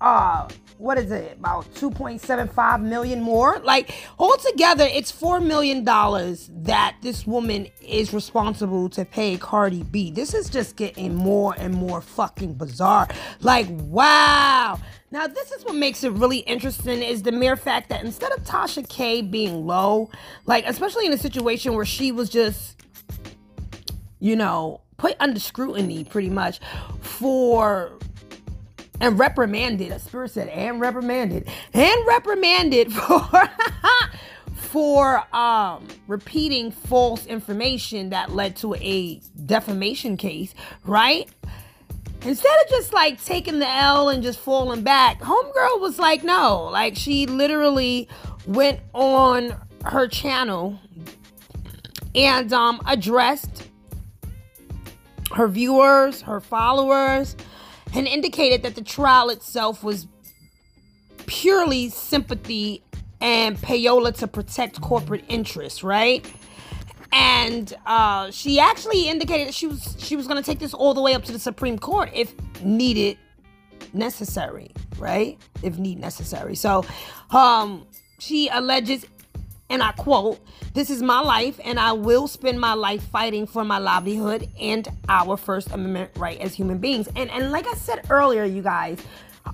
uh 0.00 0.48
what 0.80 0.96
is 0.96 1.10
it 1.10 1.36
about 1.38 1.66
2.75 1.74 2.82
million 2.82 3.20
more? 3.20 3.58
Like 3.58 3.94
altogether 4.18 4.84
it's 4.84 5.10
four 5.10 5.38
million 5.38 5.84
dollars 5.84 6.50
that 6.52 6.96
this 7.02 7.26
woman 7.26 7.68
is 7.82 8.14
responsible 8.14 8.88
to 8.90 9.04
pay 9.04 9.36
cardi 9.36 9.82
b. 9.82 10.10
This 10.10 10.32
is 10.32 10.48
just 10.48 10.76
getting 10.76 11.14
more 11.14 11.54
and 11.58 11.74
more 11.74 12.00
fucking 12.00 12.54
bizarre. 12.54 13.08
Like 13.40 13.66
wow. 13.68 14.80
Now 15.10 15.26
this 15.26 15.52
is 15.52 15.64
what 15.64 15.74
makes 15.74 16.02
it 16.02 16.12
really 16.12 16.38
interesting 16.38 17.02
is 17.02 17.22
the 17.22 17.32
mere 17.32 17.56
fact 17.56 17.90
that 17.90 18.02
instead 18.02 18.32
of 18.32 18.42
tasha 18.44 18.88
k 18.88 19.20
being 19.20 19.66
low 19.66 20.08
like 20.46 20.64
especially 20.66 21.04
in 21.04 21.12
a 21.12 21.18
situation 21.18 21.74
where 21.74 21.84
she 21.84 22.10
was 22.10 22.30
just 22.30 22.82
you 24.18 24.34
know 24.34 24.80
put 24.96 25.16
under 25.20 25.40
scrutiny 25.40 26.04
pretty 26.04 26.30
much 26.30 26.60
for 27.00 27.98
and 29.00 29.18
reprimanded. 29.18 29.92
A 29.92 29.98
spirit 29.98 30.30
said, 30.30 30.48
and 30.48 30.80
reprimanded, 30.80 31.48
and 31.72 32.06
reprimanded 32.06 32.92
for 32.92 33.50
for 34.54 35.24
um, 35.34 35.86
repeating 36.06 36.70
false 36.70 37.26
information 37.26 38.10
that 38.10 38.30
led 38.30 38.54
to 38.54 38.74
a 38.76 39.20
defamation 39.44 40.16
case, 40.16 40.54
right? 40.84 41.28
Instead 42.22 42.56
of 42.62 42.70
just 42.70 42.92
like 42.92 43.22
taking 43.24 43.58
the 43.58 43.68
L 43.68 44.10
and 44.10 44.22
just 44.22 44.38
falling 44.38 44.82
back, 44.82 45.18
Homegirl 45.20 45.80
was 45.80 45.98
like, 45.98 46.22
no, 46.22 46.68
like 46.70 46.94
she 46.94 47.26
literally 47.26 48.08
went 48.46 48.78
on 48.92 49.56
her 49.86 50.06
channel 50.06 50.78
and 52.14 52.52
um, 52.52 52.80
addressed 52.86 53.68
her 55.34 55.48
viewers, 55.48 56.20
her 56.22 56.40
followers, 56.40 57.36
and 57.94 58.06
indicated 58.06 58.62
that 58.62 58.74
the 58.74 58.82
trial 58.82 59.30
itself 59.30 59.82
was 59.82 60.06
purely 61.26 61.88
sympathy 61.90 62.82
and 63.20 63.56
payola 63.58 64.16
to 64.18 64.26
protect 64.26 64.80
corporate 64.80 65.24
interests, 65.28 65.82
right? 65.82 66.30
And 67.12 67.72
uh, 67.86 68.30
she 68.30 68.60
actually 68.60 69.08
indicated 69.08 69.48
that 69.48 69.54
she 69.54 69.66
was 69.66 69.96
she 69.98 70.14
was 70.16 70.26
going 70.26 70.40
to 70.40 70.46
take 70.48 70.60
this 70.60 70.72
all 70.72 70.94
the 70.94 71.00
way 71.00 71.14
up 71.14 71.24
to 71.24 71.32
the 71.32 71.38
Supreme 71.38 71.78
Court 71.78 72.10
if 72.14 72.34
needed, 72.62 73.18
necessary, 73.92 74.72
right? 74.96 75.38
If 75.62 75.78
need 75.78 75.98
necessary. 75.98 76.54
So, 76.54 76.84
um, 77.30 77.86
she 78.20 78.48
alleges 78.48 79.06
and 79.70 79.82
I 79.82 79.92
quote, 79.92 80.40
This 80.74 80.90
is 80.90 81.00
my 81.00 81.20
life, 81.20 81.58
and 81.64 81.80
I 81.80 81.92
will 81.92 82.28
spend 82.28 82.60
my 82.60 82.74
life 82.74 83.02
fighting 83.04 83.46
for 83.46 83.64
my 83.64 83.78
livelihood 83.78 84.48
and 84.60 84.86
our 85.08 85.36
First 85.36 85.70
Amendment 85.70 86.10
right 86.16 86.38
as 86.40 86.54
human 86.54 86.78
beings. 86.78 87.08
And 87.16 87.30
and 87.30 87.50
like 87.52 87.66
I 87.66 87.74
said 87.74 88.04
earlier, 88.10 88.44
you 88.44 88.62
guys, 88.62 88.98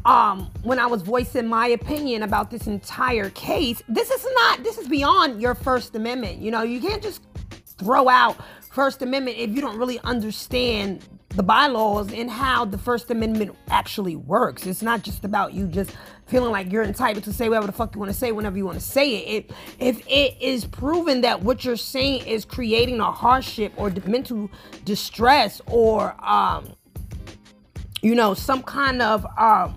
um, 0.05 0.51
when 0.63 0.79
I 0.79 0.87
was 0.87 1.03
voicing 1.03 1.47
my 1.47 1.69
opinion 1.69 2.23
about 2.23 2.51
this 2.51 2.67
entire 2.67 3.31
case, 3.31 3.83
this 3.89 4.11
is 4.11 4.27
not 4.35 4.65
this 4.65 4.79
is 4.79 4.89
beyond 4.89 5.41
your 5.41 5.55
First 5.55 5.95
Amendment. 5.95 6.39
You 6.39 6.51
know, 6.51 6.63
you 6.63 6.81
can't 6.81 7.03
just 7.03 7.23
throw 7.79 8.09
out 8.09 8.37
First 8.73 9.03
Amendment 9.03 9.37
if 9.37 9.51
you 9.51 9.61
don't 9.61 9.79
really 9.79 10.01
understand 10.01 11.07
the 11.37 11.43
bylaws 11.43 12.13
and 12.13 12.31
how 12.31 12.65
the 12.65 12.79
First 12.79 13.11
Amendment 13.11 13.55
actually 13.69 14.17
works. 14.17 14.67
It's 14.67 14.83
not 14.83 15.03
just 15.03 15.25
about 15.25 15.53
you 15.53 15.67
just 15.67 15.95
feeling 16.27 16.51
like 16.51 16.73
you're 16.73 16.83
entitled 16.83 17.25
to 17.25 17.33
say 17.33 17.49
whatever 17.49 17.67
the 17.67 17.73
fuck 17.73 17.95
you 17.95 18.01
want 18.01 18.11
to 18.11 18.19
say 18.19 18.33
whenever 18.33 18.57
you 18.57 18.65
want 18.65 18.79
to 18.79 18.85
say 18.85 19.17
it. 19.17 19.45
it. 19.45 19.57
If 19.79 20.07
it 20.09 20.41
is 20.41 20.65
proven 20.65 21.21
that 21.21 21.43
what 21.43 21.65
you're 21.65 21.77
saying 21.77 22.27
is 22.27 22.45
creating 22.45 23.01
a 23.01 23.13
hardship 23.13 23.73
or 23.77 23.91
mental 24.07 24.51
distress 24.85 25.61
or 25.67 26.17
um, 26.25 26.75
you 28.03 28.15
know, 28.15 28.35
some 28.35 28.63
kind 28.63 29.03
of 29.03 29.27
um, 29.39 29.77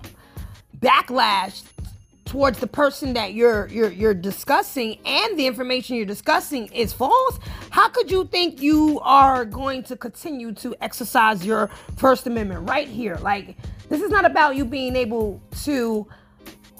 backlash 0.78 1.62
towards 2.30 2.60
the 2.60 2.66
person 2.66 3.12
that 3.14 3.34
you're 3.34 3.66
you're 3.66 3.90
you're 3.90 4.14
discussing 4.14 4.96
and 5.04 5.36
the 5.36 5.48
information 5.48 5.96
you're 5.96 6.06
discussing 6.06 6.68
is 6.68 6.92
false, 6.92 7.40
how 7.70 7.88
could 7.88 8.08
you 8.08 8.24
think 8.24 8.62
you 8.62 9.00
are 9.02 9.44
going 9.44 9.82
to 9.82 9.96
continue 9.96 10.52
to 10.52 10.72
exercise 10.80 11.44
your 11.44 11.68
First 11.96 12.28
Amendment 12.28 12.68
right 12.68 12.86
here? 12.86 13.16
Like 13.16 13.56
this 13.88 14.00
is 14.00 14.10
not 14.10 14.24
about 14.24 14.54
you 14.54 14.64
being 14.64 14.94
able 14.94 15.42
to 15.64 16.06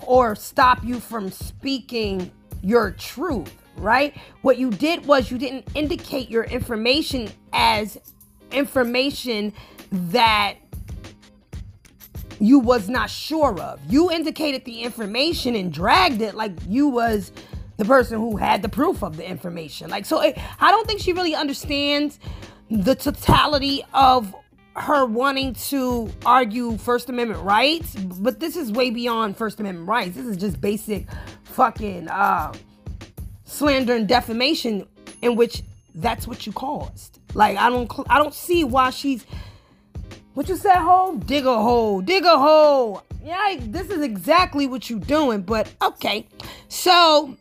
or 0.06 0.36
stop 0.36 0.84
you 0.84 1.00
from 1.00 1.32
speaking 1.32 2.30
your 2.62 2.92
truth, 2.92 3.52
right? 3.76 4.16
What 4.42 4.56
you 4.56 4.70
did 4.70 5.04
was 5.04 5.32
you 5.32 5.38
didn't 5.38 5.66
indicate 5.74 6.30
your 6.30 6.44
information 6.44 7.28
as 7.52 7.98
information 8.52 9.52
that 9.90 10.54
you 12.40 12.58
was 12.58 12.88
not 12.88 13.10
sure 13.10 13.60
of. 13.60 13.80
You 13.88 14.10
indicated 14.10 14.64
the 14.64 14.80
information 14.80 15.54
and 15.54 15.72
dragged 15.72 16.22
it 16.22 16.34
like 16.34 16.52
you 16.66 16.88
was 16.88 17.32
the 17.76 17.84
person 17.84 18.18
who 18.18 18.36
had 18.36 18.62
the 18.62 18.68
proof 18.68 19.02
of 19.02 19.16
the 19.16 19.28
information. 19.28 19.90
Like 19.90 20.06
so 20.06 20.20
it, 20.20 20.38
I 20.58 20.70
don't 20.70 20.86
think 20.86 21.00
she 21.00 21.12
really 21.12 21.34
understands 21.34 22.18
the 22.70 22.94
totality 22.94 23.84
of 23.92 24.34
her 24.76 25.04
wanting 25.04 25.54
to 25.54 26.10
argue 26.24 26.78
First 26.78 27.08
Amendment 27.10 27.42
rights, 27.42 27.94
but 27.94 28.40
this 28.40 28.56
is 28.56 28.72
way 28.72 28.90
beyond 28.90 29.36
First 29.36 29.60
Amendment 29.60 29.88
rights. 29.88 30.16
This 30.16 30.26
is 30.26 30.36
just 30.36 30.60
basic 30.60 31.06
fucking 31.44 32.08
uh, 32.08 32.52
slander 33.44 33.94
and 33.94 34.08
defamation 34.08 34.86
in 35.20 35.36
which 35.36 35.62
that's 35.94 36.26
what 36.26 36.46
you 36.46 36.52
caused. 36.52 37.18
Like 37.34 37.58
I 37.58 37.68
don't 37.68 37.90
I 38.08 38.18
don't 38.18 38.34
see 38.34 38.64
why 38.64 38.90
she's 38.90 39.26
what 40.34 40.48
you 40.48 40.56
said, 40.56 40.76
hole? 40.76 41.16
Dig 41.16 41.46
a 41.46 41.54
hole. 41.54 42.00
Dig 42.00 42.24
a 42.24 42.38
hole. 42.38 43.02
Yeah, 43.22 43.56
this 43.58 43.90
is 43.90 44.02
exactly 44.02 44.66
what 44.66 44.88
you're 44.88 44.98
doing, 44.98 45.42
but 45.42 45.72
okay. 45.82 46.26
So, 46.68 47.36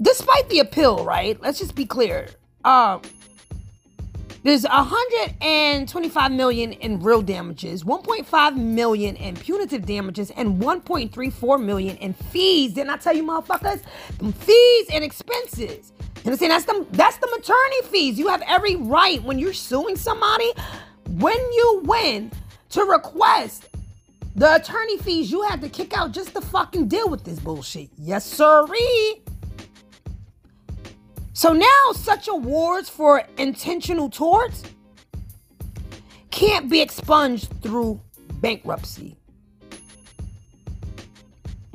despite 0.00 0.48
the 0.50 0.58
appeal, 0.58 1.04
right? 1.04 1.40
Let's 1.40 1.58
just 1.58 1.74
be 1.74 1.86
clear. 1.86 2.28
Um, 2.64 3.02
there's 4.44 4.62
125 4.64 6.32
million 6.32 6.72
in 6.72 7.00
real 7.00 7.22
damages, 7.22 7.84
1.5 7.84 8.56
million 8.56 9.16
in 9.16 9.36
punitive 9.36 9.84
damages, 9.84 10.30
and 10.30 10.60
1.34 10.62 11.64
million 11.64 11.96
in 11.96 12.12
fees. 12.14 12.74
Didn't 12.74 12.90
I 12.90 12.96
tell 12.98 13.16
you, 13.16 13.24
motherfuckers? 13.24 13.82
Them 14.18 14.32
fees 14.32 14.86
and 14.92 15.02
expenses. 15.04 15.92
You 16.24 16.32
understand? 16.32 16.52
That's 16.52 16.64
the 16.64 16.86
that's 16.90 17.16
the 17.18 17.28
maternity 17.28 17.88
fees. 17.90 18.18
You 18.18 18.28
have 18.28 18.42
every 18.46 18.76
right 18.76 19.22
when 19.22 19.38
you're 19.38 19.52
suing 19.52 19.96
somebody, 19.96 20.52
when 21.08 21.36
you 21.36 21.82
win, 21.84 22.30
to 22.70 22.84
request 22.84 23.68
the 24.34 24.54
attorney 24.54 24.98
fees 24.98 25.32
you 25.32 25.42
have 25.42 25.60
to 25.60 25.68
kick 25.68 25.96
out 25.96 26.12
just 26.12 26.34
to 26.34 26.40
fucking 26.40 26.86
deal 26.88 27.08
with 27.08 27.24
this 27.24 27.40
bullshit. 27.40 27.90
Yes, 27.98 28.24
sirree. 28.24 29.22
So 31.32 31.52
now 31.52 31.92
such 31.92 32.28
awards 32.28 32.88
for 32.88 33.24
intentional 33.36 34.10
torts 34.10 34.62
can't 36.30 36.68
be 36.68 36.80
expunged 36.80 37.48
through 37.62 38.00
bankruptcy. 38.34 39.16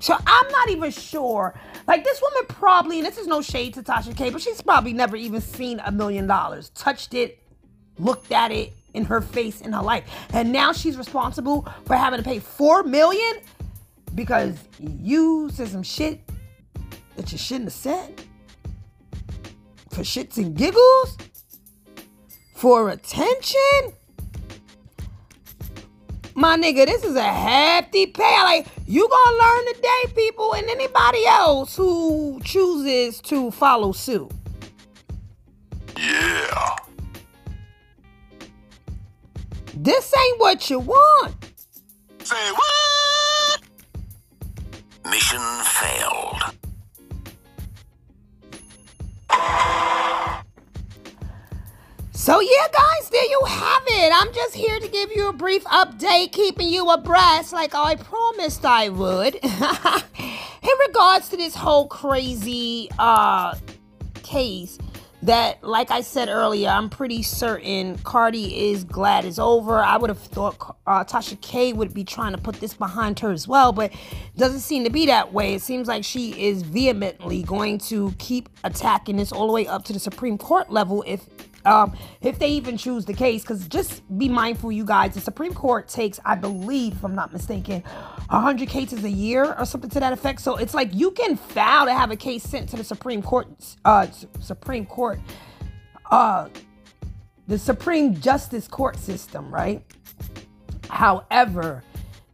So 0.03 0.17
I'm 0.27 0.47
not 0.49 0.69
even 0.69 0.91
sure 0.91 1.57
like 1.87 2.03
this 2.03 2.21
woman 2.21 2.45
probably, 2.49 2.99
and 2.99 3.07
this 3.07 3.17
is 3.17 3.25
no 3.25 3.41
shade 3.41 3.73
to 3.75 3.83
Tasha 3.83 4.13
K, 4.17 4.31
but 4.31 4.41
she's 4.41 4.61
probably 4.61 4.91
never 4.91 5.15
even 5.15 5.39
seen 5.39 5.79
a 5.85 5.93
million 5.93 6.27
dollars, 6.27 6.71
touched 6.71 7.13
it, 7.13 7.39
looked 7.97 8.33
at 8.33 8.51
it 8.51 8.73
in 8.93 9.05
her 9.05 9.21
face 9.21 9.61
in 9.61 9.71
her 9.71 9.81
life. 9.81 10.03
And 10.33 10.51
now 10.51 10.73
she's 10.73 10.97
responsible 10.97 11.65
for 11.85 11.95
having 11.95 12.19
to 12.19 12.23
pay 12.23 12.39
four 12.39 12.83
million 12.83 13.37
because 14.13 14.57
you 14.77 15.49
said 15.53 15.69
some 15.69 15.83
shit 15.83 16.19
that 17.15 17.31
you 17.31 17.37
shouldn't 17.37 17.67
have 17.67 17.73
said. 17.73 18.21
for 19.89 20.01
shits 20.01 20.37
and 20.37 20.53
giggles? 20.57 21.17
For 22.55 22.89
attention? 22.89 23.93
My 26.35 26.57
nigga, 26.57 26.85
this 26.87 27.03
is 27.05 27.15
a 27.15 27.23
hefty 27.23 28.07
pay. 28.07 28.43
Like, 28.43 28.67
you 28.85 29.07
gonna 29.09 29.37
learn 29.37 29.73
today, 29.75 30.13
people, 30.15 30.53
and 30.53 30.69
anybody 30.69 31.25
else 31.25 31.75
who 31.75 32.41
chooses 32.43 33.21
to 33.21 33.51
follow 33.51 33.91
suit. 33.91 34.31
Yeah. 35.97 36.75
This 39.75 40.13
ain't 40.15 40.39
what 40.39 40.69
you 40.69 40.79
want. 40.79 41.35
Say 42.23 42.51
what? 42.51 43.61
Mission 45.09 45.41
failed. 45.63 46.53
So, 52.23 52.39
yeah, 52.39 52.67
guys, 52.71 53.09
there 53.09 53.25
you 53.25 53.41
have 53.45 53.83
it. 53.85 54.13
I'm 54.15 54.33
just 54.33 54.55
here 54.55 54.79
to 54.79 54.87
give 54.87 55.11
you 55.11 55.27
a 55.27 55.33
brief 55.33 55.65
update, 55.65 56.31
keeping 56.31 56.69
you 56.69 56.89
abreast 56.89 57.51
like 57.51 57.75
I 57.75 57.95
promised 57.95 58.63
I 58.63 58.87
would. 58.87 59.35
In 59.43 60.77
regards 60.87 61.27
to 61.31 61.35
this 61.35 61.53
whole 61.53 61.85
crazy 61.85 62.89
uh, 62.97 63.55
case, 64.23 64.77
that, 65.23 65.61
like 65.65 65.91
I 65.91 65.99
said 65.99 66.29
earlier, 66.29 66.69
I'm 66.69 66.89
pretty 66.89 67.23
certain 67.23 67.97
Cardi 67.99 68.69
is 68.69 68.85
glad 68.85 69.25
it's 69.25 69.37
over. 69.37 69.79
I 69.79 69.97
would 69.97 70.09
have 70.09 70.19
thought 70.19 70.77
uh, 70.87 71.03
Tasha 71.03 71.39
K 71.41 71.73
would 71.73 71.93
be 71.93 72.05
trying 72.05 72.31
to 72.33 72.41
put 72.41 72.55
this 72.55 72.73
behind 72.73 73.19
her 73.19 73.31
as 73.31 73.49
well, 73.49 73.73
but 73.73 73.91
doesn't 74.37 74.61
seem 74.61 74.85
to 74.85 74.89
be 74.89 75.05
that 75.07 75.33
way. 75.33 75.55
It 75.55 75.61
seems 75.61 75.89
like 75.89 76.05
she 76.05 76.41
is 76.41 76.61
vehemently 76.61 77.43
going 77.43 77.79
to 77.79 78.13
keep 78.17 78.47
attacking 78.63 79.17
this 79.17 79.33
all 79.33 79.47
the 79.47 79.53
way 79.53 79.67
up 79.67 79.83
to 79.85 79.93
the 79.93 79.99
Supreme 79.99 80.37
Court 80.37 80.71
level 80.71 81.03
if 81.05 81.27
um, 81.65 81.95
if 82.21 82.39
they 82.39 82.49
even 82.49 82.77
choose 82.77 83.05
the 83.05 83.13
case. 83.13 83.41
Because 83.43 83.67
just 83.67 84.01
be 84.17 84.29
mindful, 84.29 84.71
you 84.71 84.85
guys, 84.85 85.13
the 85.13 85.21
Supreme 85.21 85.53
Court 85.53 85.87
takes, 85.87 86.19
I 86.25 86.35
believe, 86.35 86.93
if 86.93 87.03
I'm 87.03 87.15
not 87.15 87.33
mistaken, 87.33 87.81
100 88.29 88.67
cases 88.69 89.03
a 89.03 89.09
year 89.09 89.53
or 89.57 89.65
something 89.65 89.89
to 89.91 89.99
that 89.99 90.13
effect. 90.13 90.41
So 90.41 90.57
it's 90.57 90.73
like 90.73 90.93
you 90.93 91.11
can 91.11 91.35
file 91.35 91.85
to 91.85 91.93
have 91.93 92.11
a 92.11 92.15
case 92.15 92.43
sent 92.43 92.69
to 92.69 92.77
the 92.77 92.83
Supreme 92.83 93.21
Court, 93.21 93.47
uh, 93.85 94.07
Supreme 94.39 94.85
Court, 94.85 95.19
uh, 96.11 96.49
the 97.47 97.57
Supreme 97.57 98.19
Justice 98.19 98.67
Court 98.67 98.97
system, 98.97 99.53
right? 99.53 99.83
However, 100.89 101.83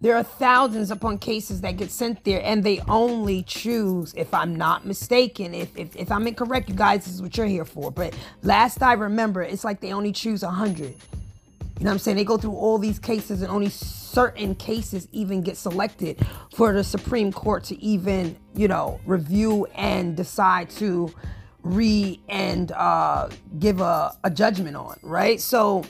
there 0.01 0.15
are 0.15 0.23
thousands 0.23 0.91
upon 0.91 1.17
cases 1.17 1.61
that 1.61 1.75
get 1.77 1.91
sent 1.91 2.23
there, 2.23 2.41
and 2.43 2.63
they 2.63 2.79
only 2.87 3.43
choose, 3.43 4.13
if 4.15 4.33
I'm 4.33 4.55
not 4.55 4.85
mistaken, 4.85 5.53
if, 5.53 5.77
if, 5.77 5.95
if 5.95 6.11
I'm 6.11 6.25
incorrect, 6.25 6.69
you 6.69 6.75
guys, 6.75 7.05
this 7.05 7.13
is 7.13 7.21
what 7.21 7.35
you're 7.35 7.47
here 7.47 7.65
for. 7.65 7.91
But 7.91 8.17
last 8.41 8.81
I 8.81 8.93
remember, 8.93 9.41
it's 9.41 9.65
like 9.65 9.81
they 9.81 9.91
only 9.91 10.13
choose 10.13 10.41
100. 10.41 10.81
You 10.81 11.85
know 11.85 11.91
what 11.91 11.91
I'm 11.91 11.99
saying? 11.99 12.17
They 12.17 12.23
go 12.23 12.37
through 12.37 12.55
all 12.55 12.77
these 12.77 12.97
cases, 12.99 13.41
and 13.41 13.51
only 13.51 13.69
certain 13.69 14.55
cases 14.55 15.07
even 15.11 15.41
get 15.41 15.57
selected 15.57 16.25
for 16.53 16.73
the 16.73 16.83
Supreme 16.83 17.31
Court 17.31 17.65
to 17.65 17.81
even, 17.81 18.37
you 18.55 18.69
know, 18.69 19.01
review 19.05 19.65
and 19.75 20.15
decide 20.15 20.69
to 20.71 21.13
re 21.61 22.19
and 22.29 22.71
uh, 22.71 23.29
give 23.59 23.81
a, 23.81 24.17
a 24.23 24.29
judgment 24.29 24.77
on, 24.77 24.97
right? 25.01 25.41
So 25.41 25.83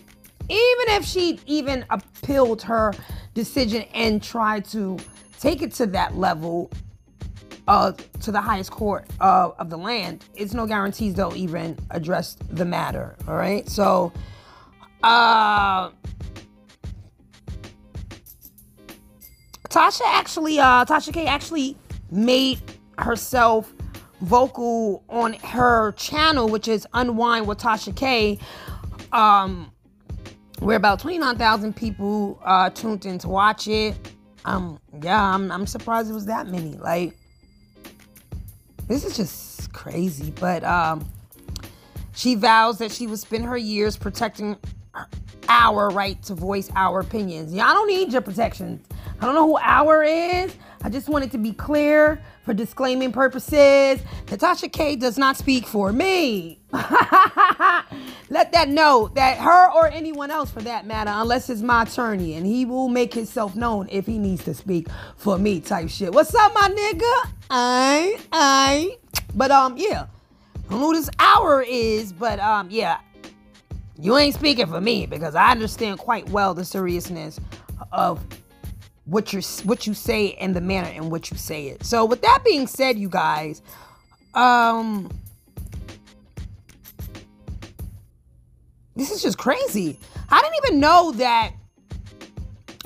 even 0.49 0.95
if 0.95 1.05
she 1.05 1.39
even 1.45 1.85
appealed 1.89 2.61
her 2.63 2.93
decision 3.33 3.83
and 3.93 4.21
tried 4.21 4.65
to 4.65 4.97
take 5.39 5.61
it 5.61 5.73
to 5.75 5.85
that 5.87 6.17
level 6.17 6.71
uh, 7.67 7.91
to 8.19 8.31
the 8.31 8.41
highest 8.41 8.71
court 8.71 9.05
uh, 9.21 9.51
of 9.59 9.69
the 9.69 9.77
land, 9.77 10.25
it's 10.35 10.53
no 10.53 10.65
guarantees 10.65 11.13
they'll 11.13 11.35
even 11.35 11.77
address 11.91 12.35
the 12.49 12.65
matter. 12.65 13.15
All 13.27 13.35
right, 13.35 13.69
so 13.69 14.11
uh, 15.03 15.89
Tasha 19.69 20.01
actually, 20.05 20.59
uh, 20.59 20.83
Tasha 20.85 21.13
K 21.13 21.27
actually 21.27 21.77
made 22.11 22.59
herself 22.97 23.71
vocal 24.21 25.03
on 25.09 25.33
her 25.33 25.91
channel, 25.93 26.49
which 26.49 26.67
is 26.67 26.87
Unwine 26.93 27.45
with 27.45 27.59
Tasha 27.59 27.95
K. 27.95 28.39
Um, 29.11 29.71
where 30.59 30.77
about 30.77 30.99
29,000 30.99 31.75
people 31.75 32.39
uh, 32.43 32.69
tuned 32.69 33.05
in 33.05 33.17
to 33.19 33.29
watch 33.29 33.67
it. 33.67 33.95
Um, 34.45 34.79
yeah, 35.01 35.21
I'm, 35.33 35.51
I'm 35.51 35.67
surprised 35.67 36.09
it 36.09 36.13
was 36.13 36.25
that 36.25 36.47
many. 36.47 36.75
Like, 36.75 37.15
this 38.87 39.05
is 39.05 39.15
just 39.15 39.71
crazy. 39.73 40.31
But 40.31 40.63
um, 40.63 41.07
she 42.13 42.35
vows 42.35 42.77
that 42.79 42.91
she 42.91 43.07
will 43.07 43.17
spend 43.17 43.45
her 43.45 43.57
years 43.57 43.95
protecting 43.95 44.57
our 45.49 45.89
right 45.89 46.21
to 46.23 46.35
voice 46.35 46.69
our 46.75 47.01
opinions. 47.01 47.53
Y'all 47.53 47.73
don't 47.73 47.87
need 47.87 48.13
your 48.13 48.21
protection. 48.21 48.79
I 49.19 49.25
don't 49.25 49.35
know 49.35 49.47
who 49.47 49.57
our 49.57 50.03
is. 50.03 50.55
I 50.81 50.89
just 50.89 51.09
wanted 51.09 51.31
to 51.31 51.37
be 51.37 51.51
clear 51.51 52.21
for 52.45 52.53
disclaiming 52.53 53.11
purposes. 53.11 53.99
Natasha 54.31 54.69
K 54.69 54.95
does 54.95 55.17
not 55.17 55.35
speak 55.35 55.65
for 55.65 55.91
me. 55.91 56.59
Let 56.71 58.51
that 58.53 58.69
know 58.69 59.09
that 59.15 59.39
her 59.39 59.71
or 59.71 59.87
anyone 59.87 60.31
else 60.31 60.49
for 60.49 60.61
that 60.61 60.85
matter, 60.85 61.11
unless 61.13 61.49
it's 61.49 61.61
my 61.61 61.83
attorney, 61.83 62.35
and 62.35 62.45
he 62.45 62.63
will 62.63 62.87
make 62.87 63.13
himself 63.13 63.55
known 63.55 63.89
if 63.91 64.05
he 64.05 64.17
needs 64.17 64.45
to 64.45 64.53
speak 64.53 64.87
for 65.17 65.37
me 65.37 65.59
type 65.59 65.89
shit. 65.89 66.13
What's 66.13 66.33
up, 66.33 66.53
my 66.53 66.69
nigga? 66.69 67.31
I, 67.49 68.19
I. 68.31 68.97
But 69.35 69.51
um, 69.51 69.75
yeah. 69.77 70.05
I 70.69 70.73
don't 70.73 70.81
know 70.81 70.87
who 70.87 70.93
this 70.93 71.09
hour 71.17 71.63
is, 71.63 72.13
but 72.13 72.39
um, 72.39 72.69
yeah. 72.69 72.99
You 74.01 74.17
ain't 74.17 74.33
speaking 74.33 74.67
for 74.67 74.79
me 74.79 75.05
because 75.05 75.35
I 75.35 75.51
understand 75.51 75.99
quite 75.99 76.29
well 76.29 76.53
the 76.53 76.63
seriousness 76.63 77.39
of 77.91 78.25
what 79.05 79.33
you 79.33 79.41
what 79.63 79.85
you 79.85 79.93
say 79.93 80.33
and 80.33 80.55
the 80.55 80.61
manner 80.61 80.89
in 80.89 81.09
which 81.09 81.31
you 81.31 81.37
say 81.37 81.67
it. 81.67 81.83
So 81.83 82.05
with 82.05 82.21
that 82.21 82.41
being 82.45 82.65
said, 82.65 82.97
you 82.97 83.09
guys, 83.09 83.61
um 84.35 85.09
this 88.95 89.11
is 89.11 89.21
just 89.21 89.37
crazy. 89.37 89.99
I 90.29 90.41
didn't 90.41 90.55
even 90.65 90.79
know 90.79 91.11
that 91.13 91.51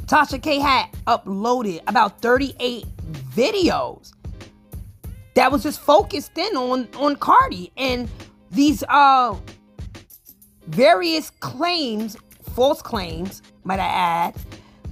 Tasha 0.05 0.41
K 0.41 0.59
had 0.59 0.91
uploaded 1.05 1.81
about 1.87 2.21
38 2.21 2.85
videos 3.35 4.13
that 5.35 5.51
was 5.51 5.61
just 5.61 5.79
focused 5.79 6.37
in 6.37 6.57
on 6.57 6.87
on 6.97 7.17
Cardi 7.17 7.71
and 7.77 8.09
these 8.49 8.83
uh 8.89 9.35
various 10.67 11.29
claims, 11.29 12.17
false 12.53 12.81
claims, 12.81 13.41
might 13.63 13.79
I 13.79 13.87
add, 13.87 14.35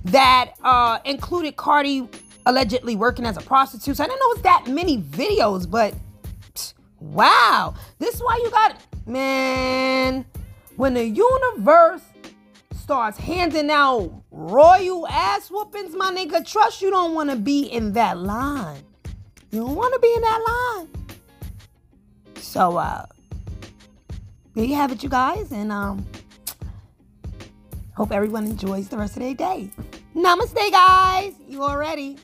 that 0.05 0.53
uh, 0.63 0.99
included 1.05 1.55
Cardi 1.55 2.07
allegedly 2.45 2.95
working 2.95 3.26
as 3.26 3.38
a 3.38 3.41
prostitute. 3.41 3.97
So 3.97 4.03
I 4.03 4.07
didn't 4.07 4.19
know 4.19 4.28
was 4.28 4.41
that 4.41 4.65
many 4.67 4.97
videos, 4.97 5.69
but 5.69 5.93
psh, 6.53 6.74
wow, 6.99 7.76
this 7.99 8.15
is 8.15 8.22
why 8.22 8.39
you 8.43 8.49
got 8.49 8.78
man. 9.05 10.26
When 10.78 10.93
the 10.95 11.05
universe 11.05 12.01
starts 12.76 13.17
handing 13.17 13.69
out 13.69 14.11
royal 14.32 15.07
ass 15.07 15.49
whoopings, 15.49 15.95
my 15.95 16.11
nigga, 16.11 16.49
trust 16.49 16.82
you 16.82 16.89
don't 16.89 17.13
want 17.13 17.30
to 17.30 17.36
be 17.36 17.63
in 17.63 17.93
that 17.93 18.17
line. 18.17 18.84
You 19.51 19.59
don't 19.59 19.76
want 19.76 19.93
to 19.93 19.99
be 19.99 20.13
in 20.13 20.22
that 20.22 20.41
line. 20.47 20.88
So 22.38 22.78
uh 22.78 23.05
there 24.54 24.66
you 24.66 24.76
have 24.76 24.91
it, 24.91 25.04
you 25.04 25.10
guys, 25.10 25.52
and 25.52 25.72
um 25.72 26.06
hope 27.95 28.12
everyone 28.12 28.45
enjoys 28.45 28.89
the 28.89 28.97
rest 28.97 29.16
of 29.16 29.24
their 29.24 29.34
day. 29.34 29.72
Namaste, 30.16 30.72
guys. 30.72 31.34
You 31.47 31.64
already. 31.64 32.18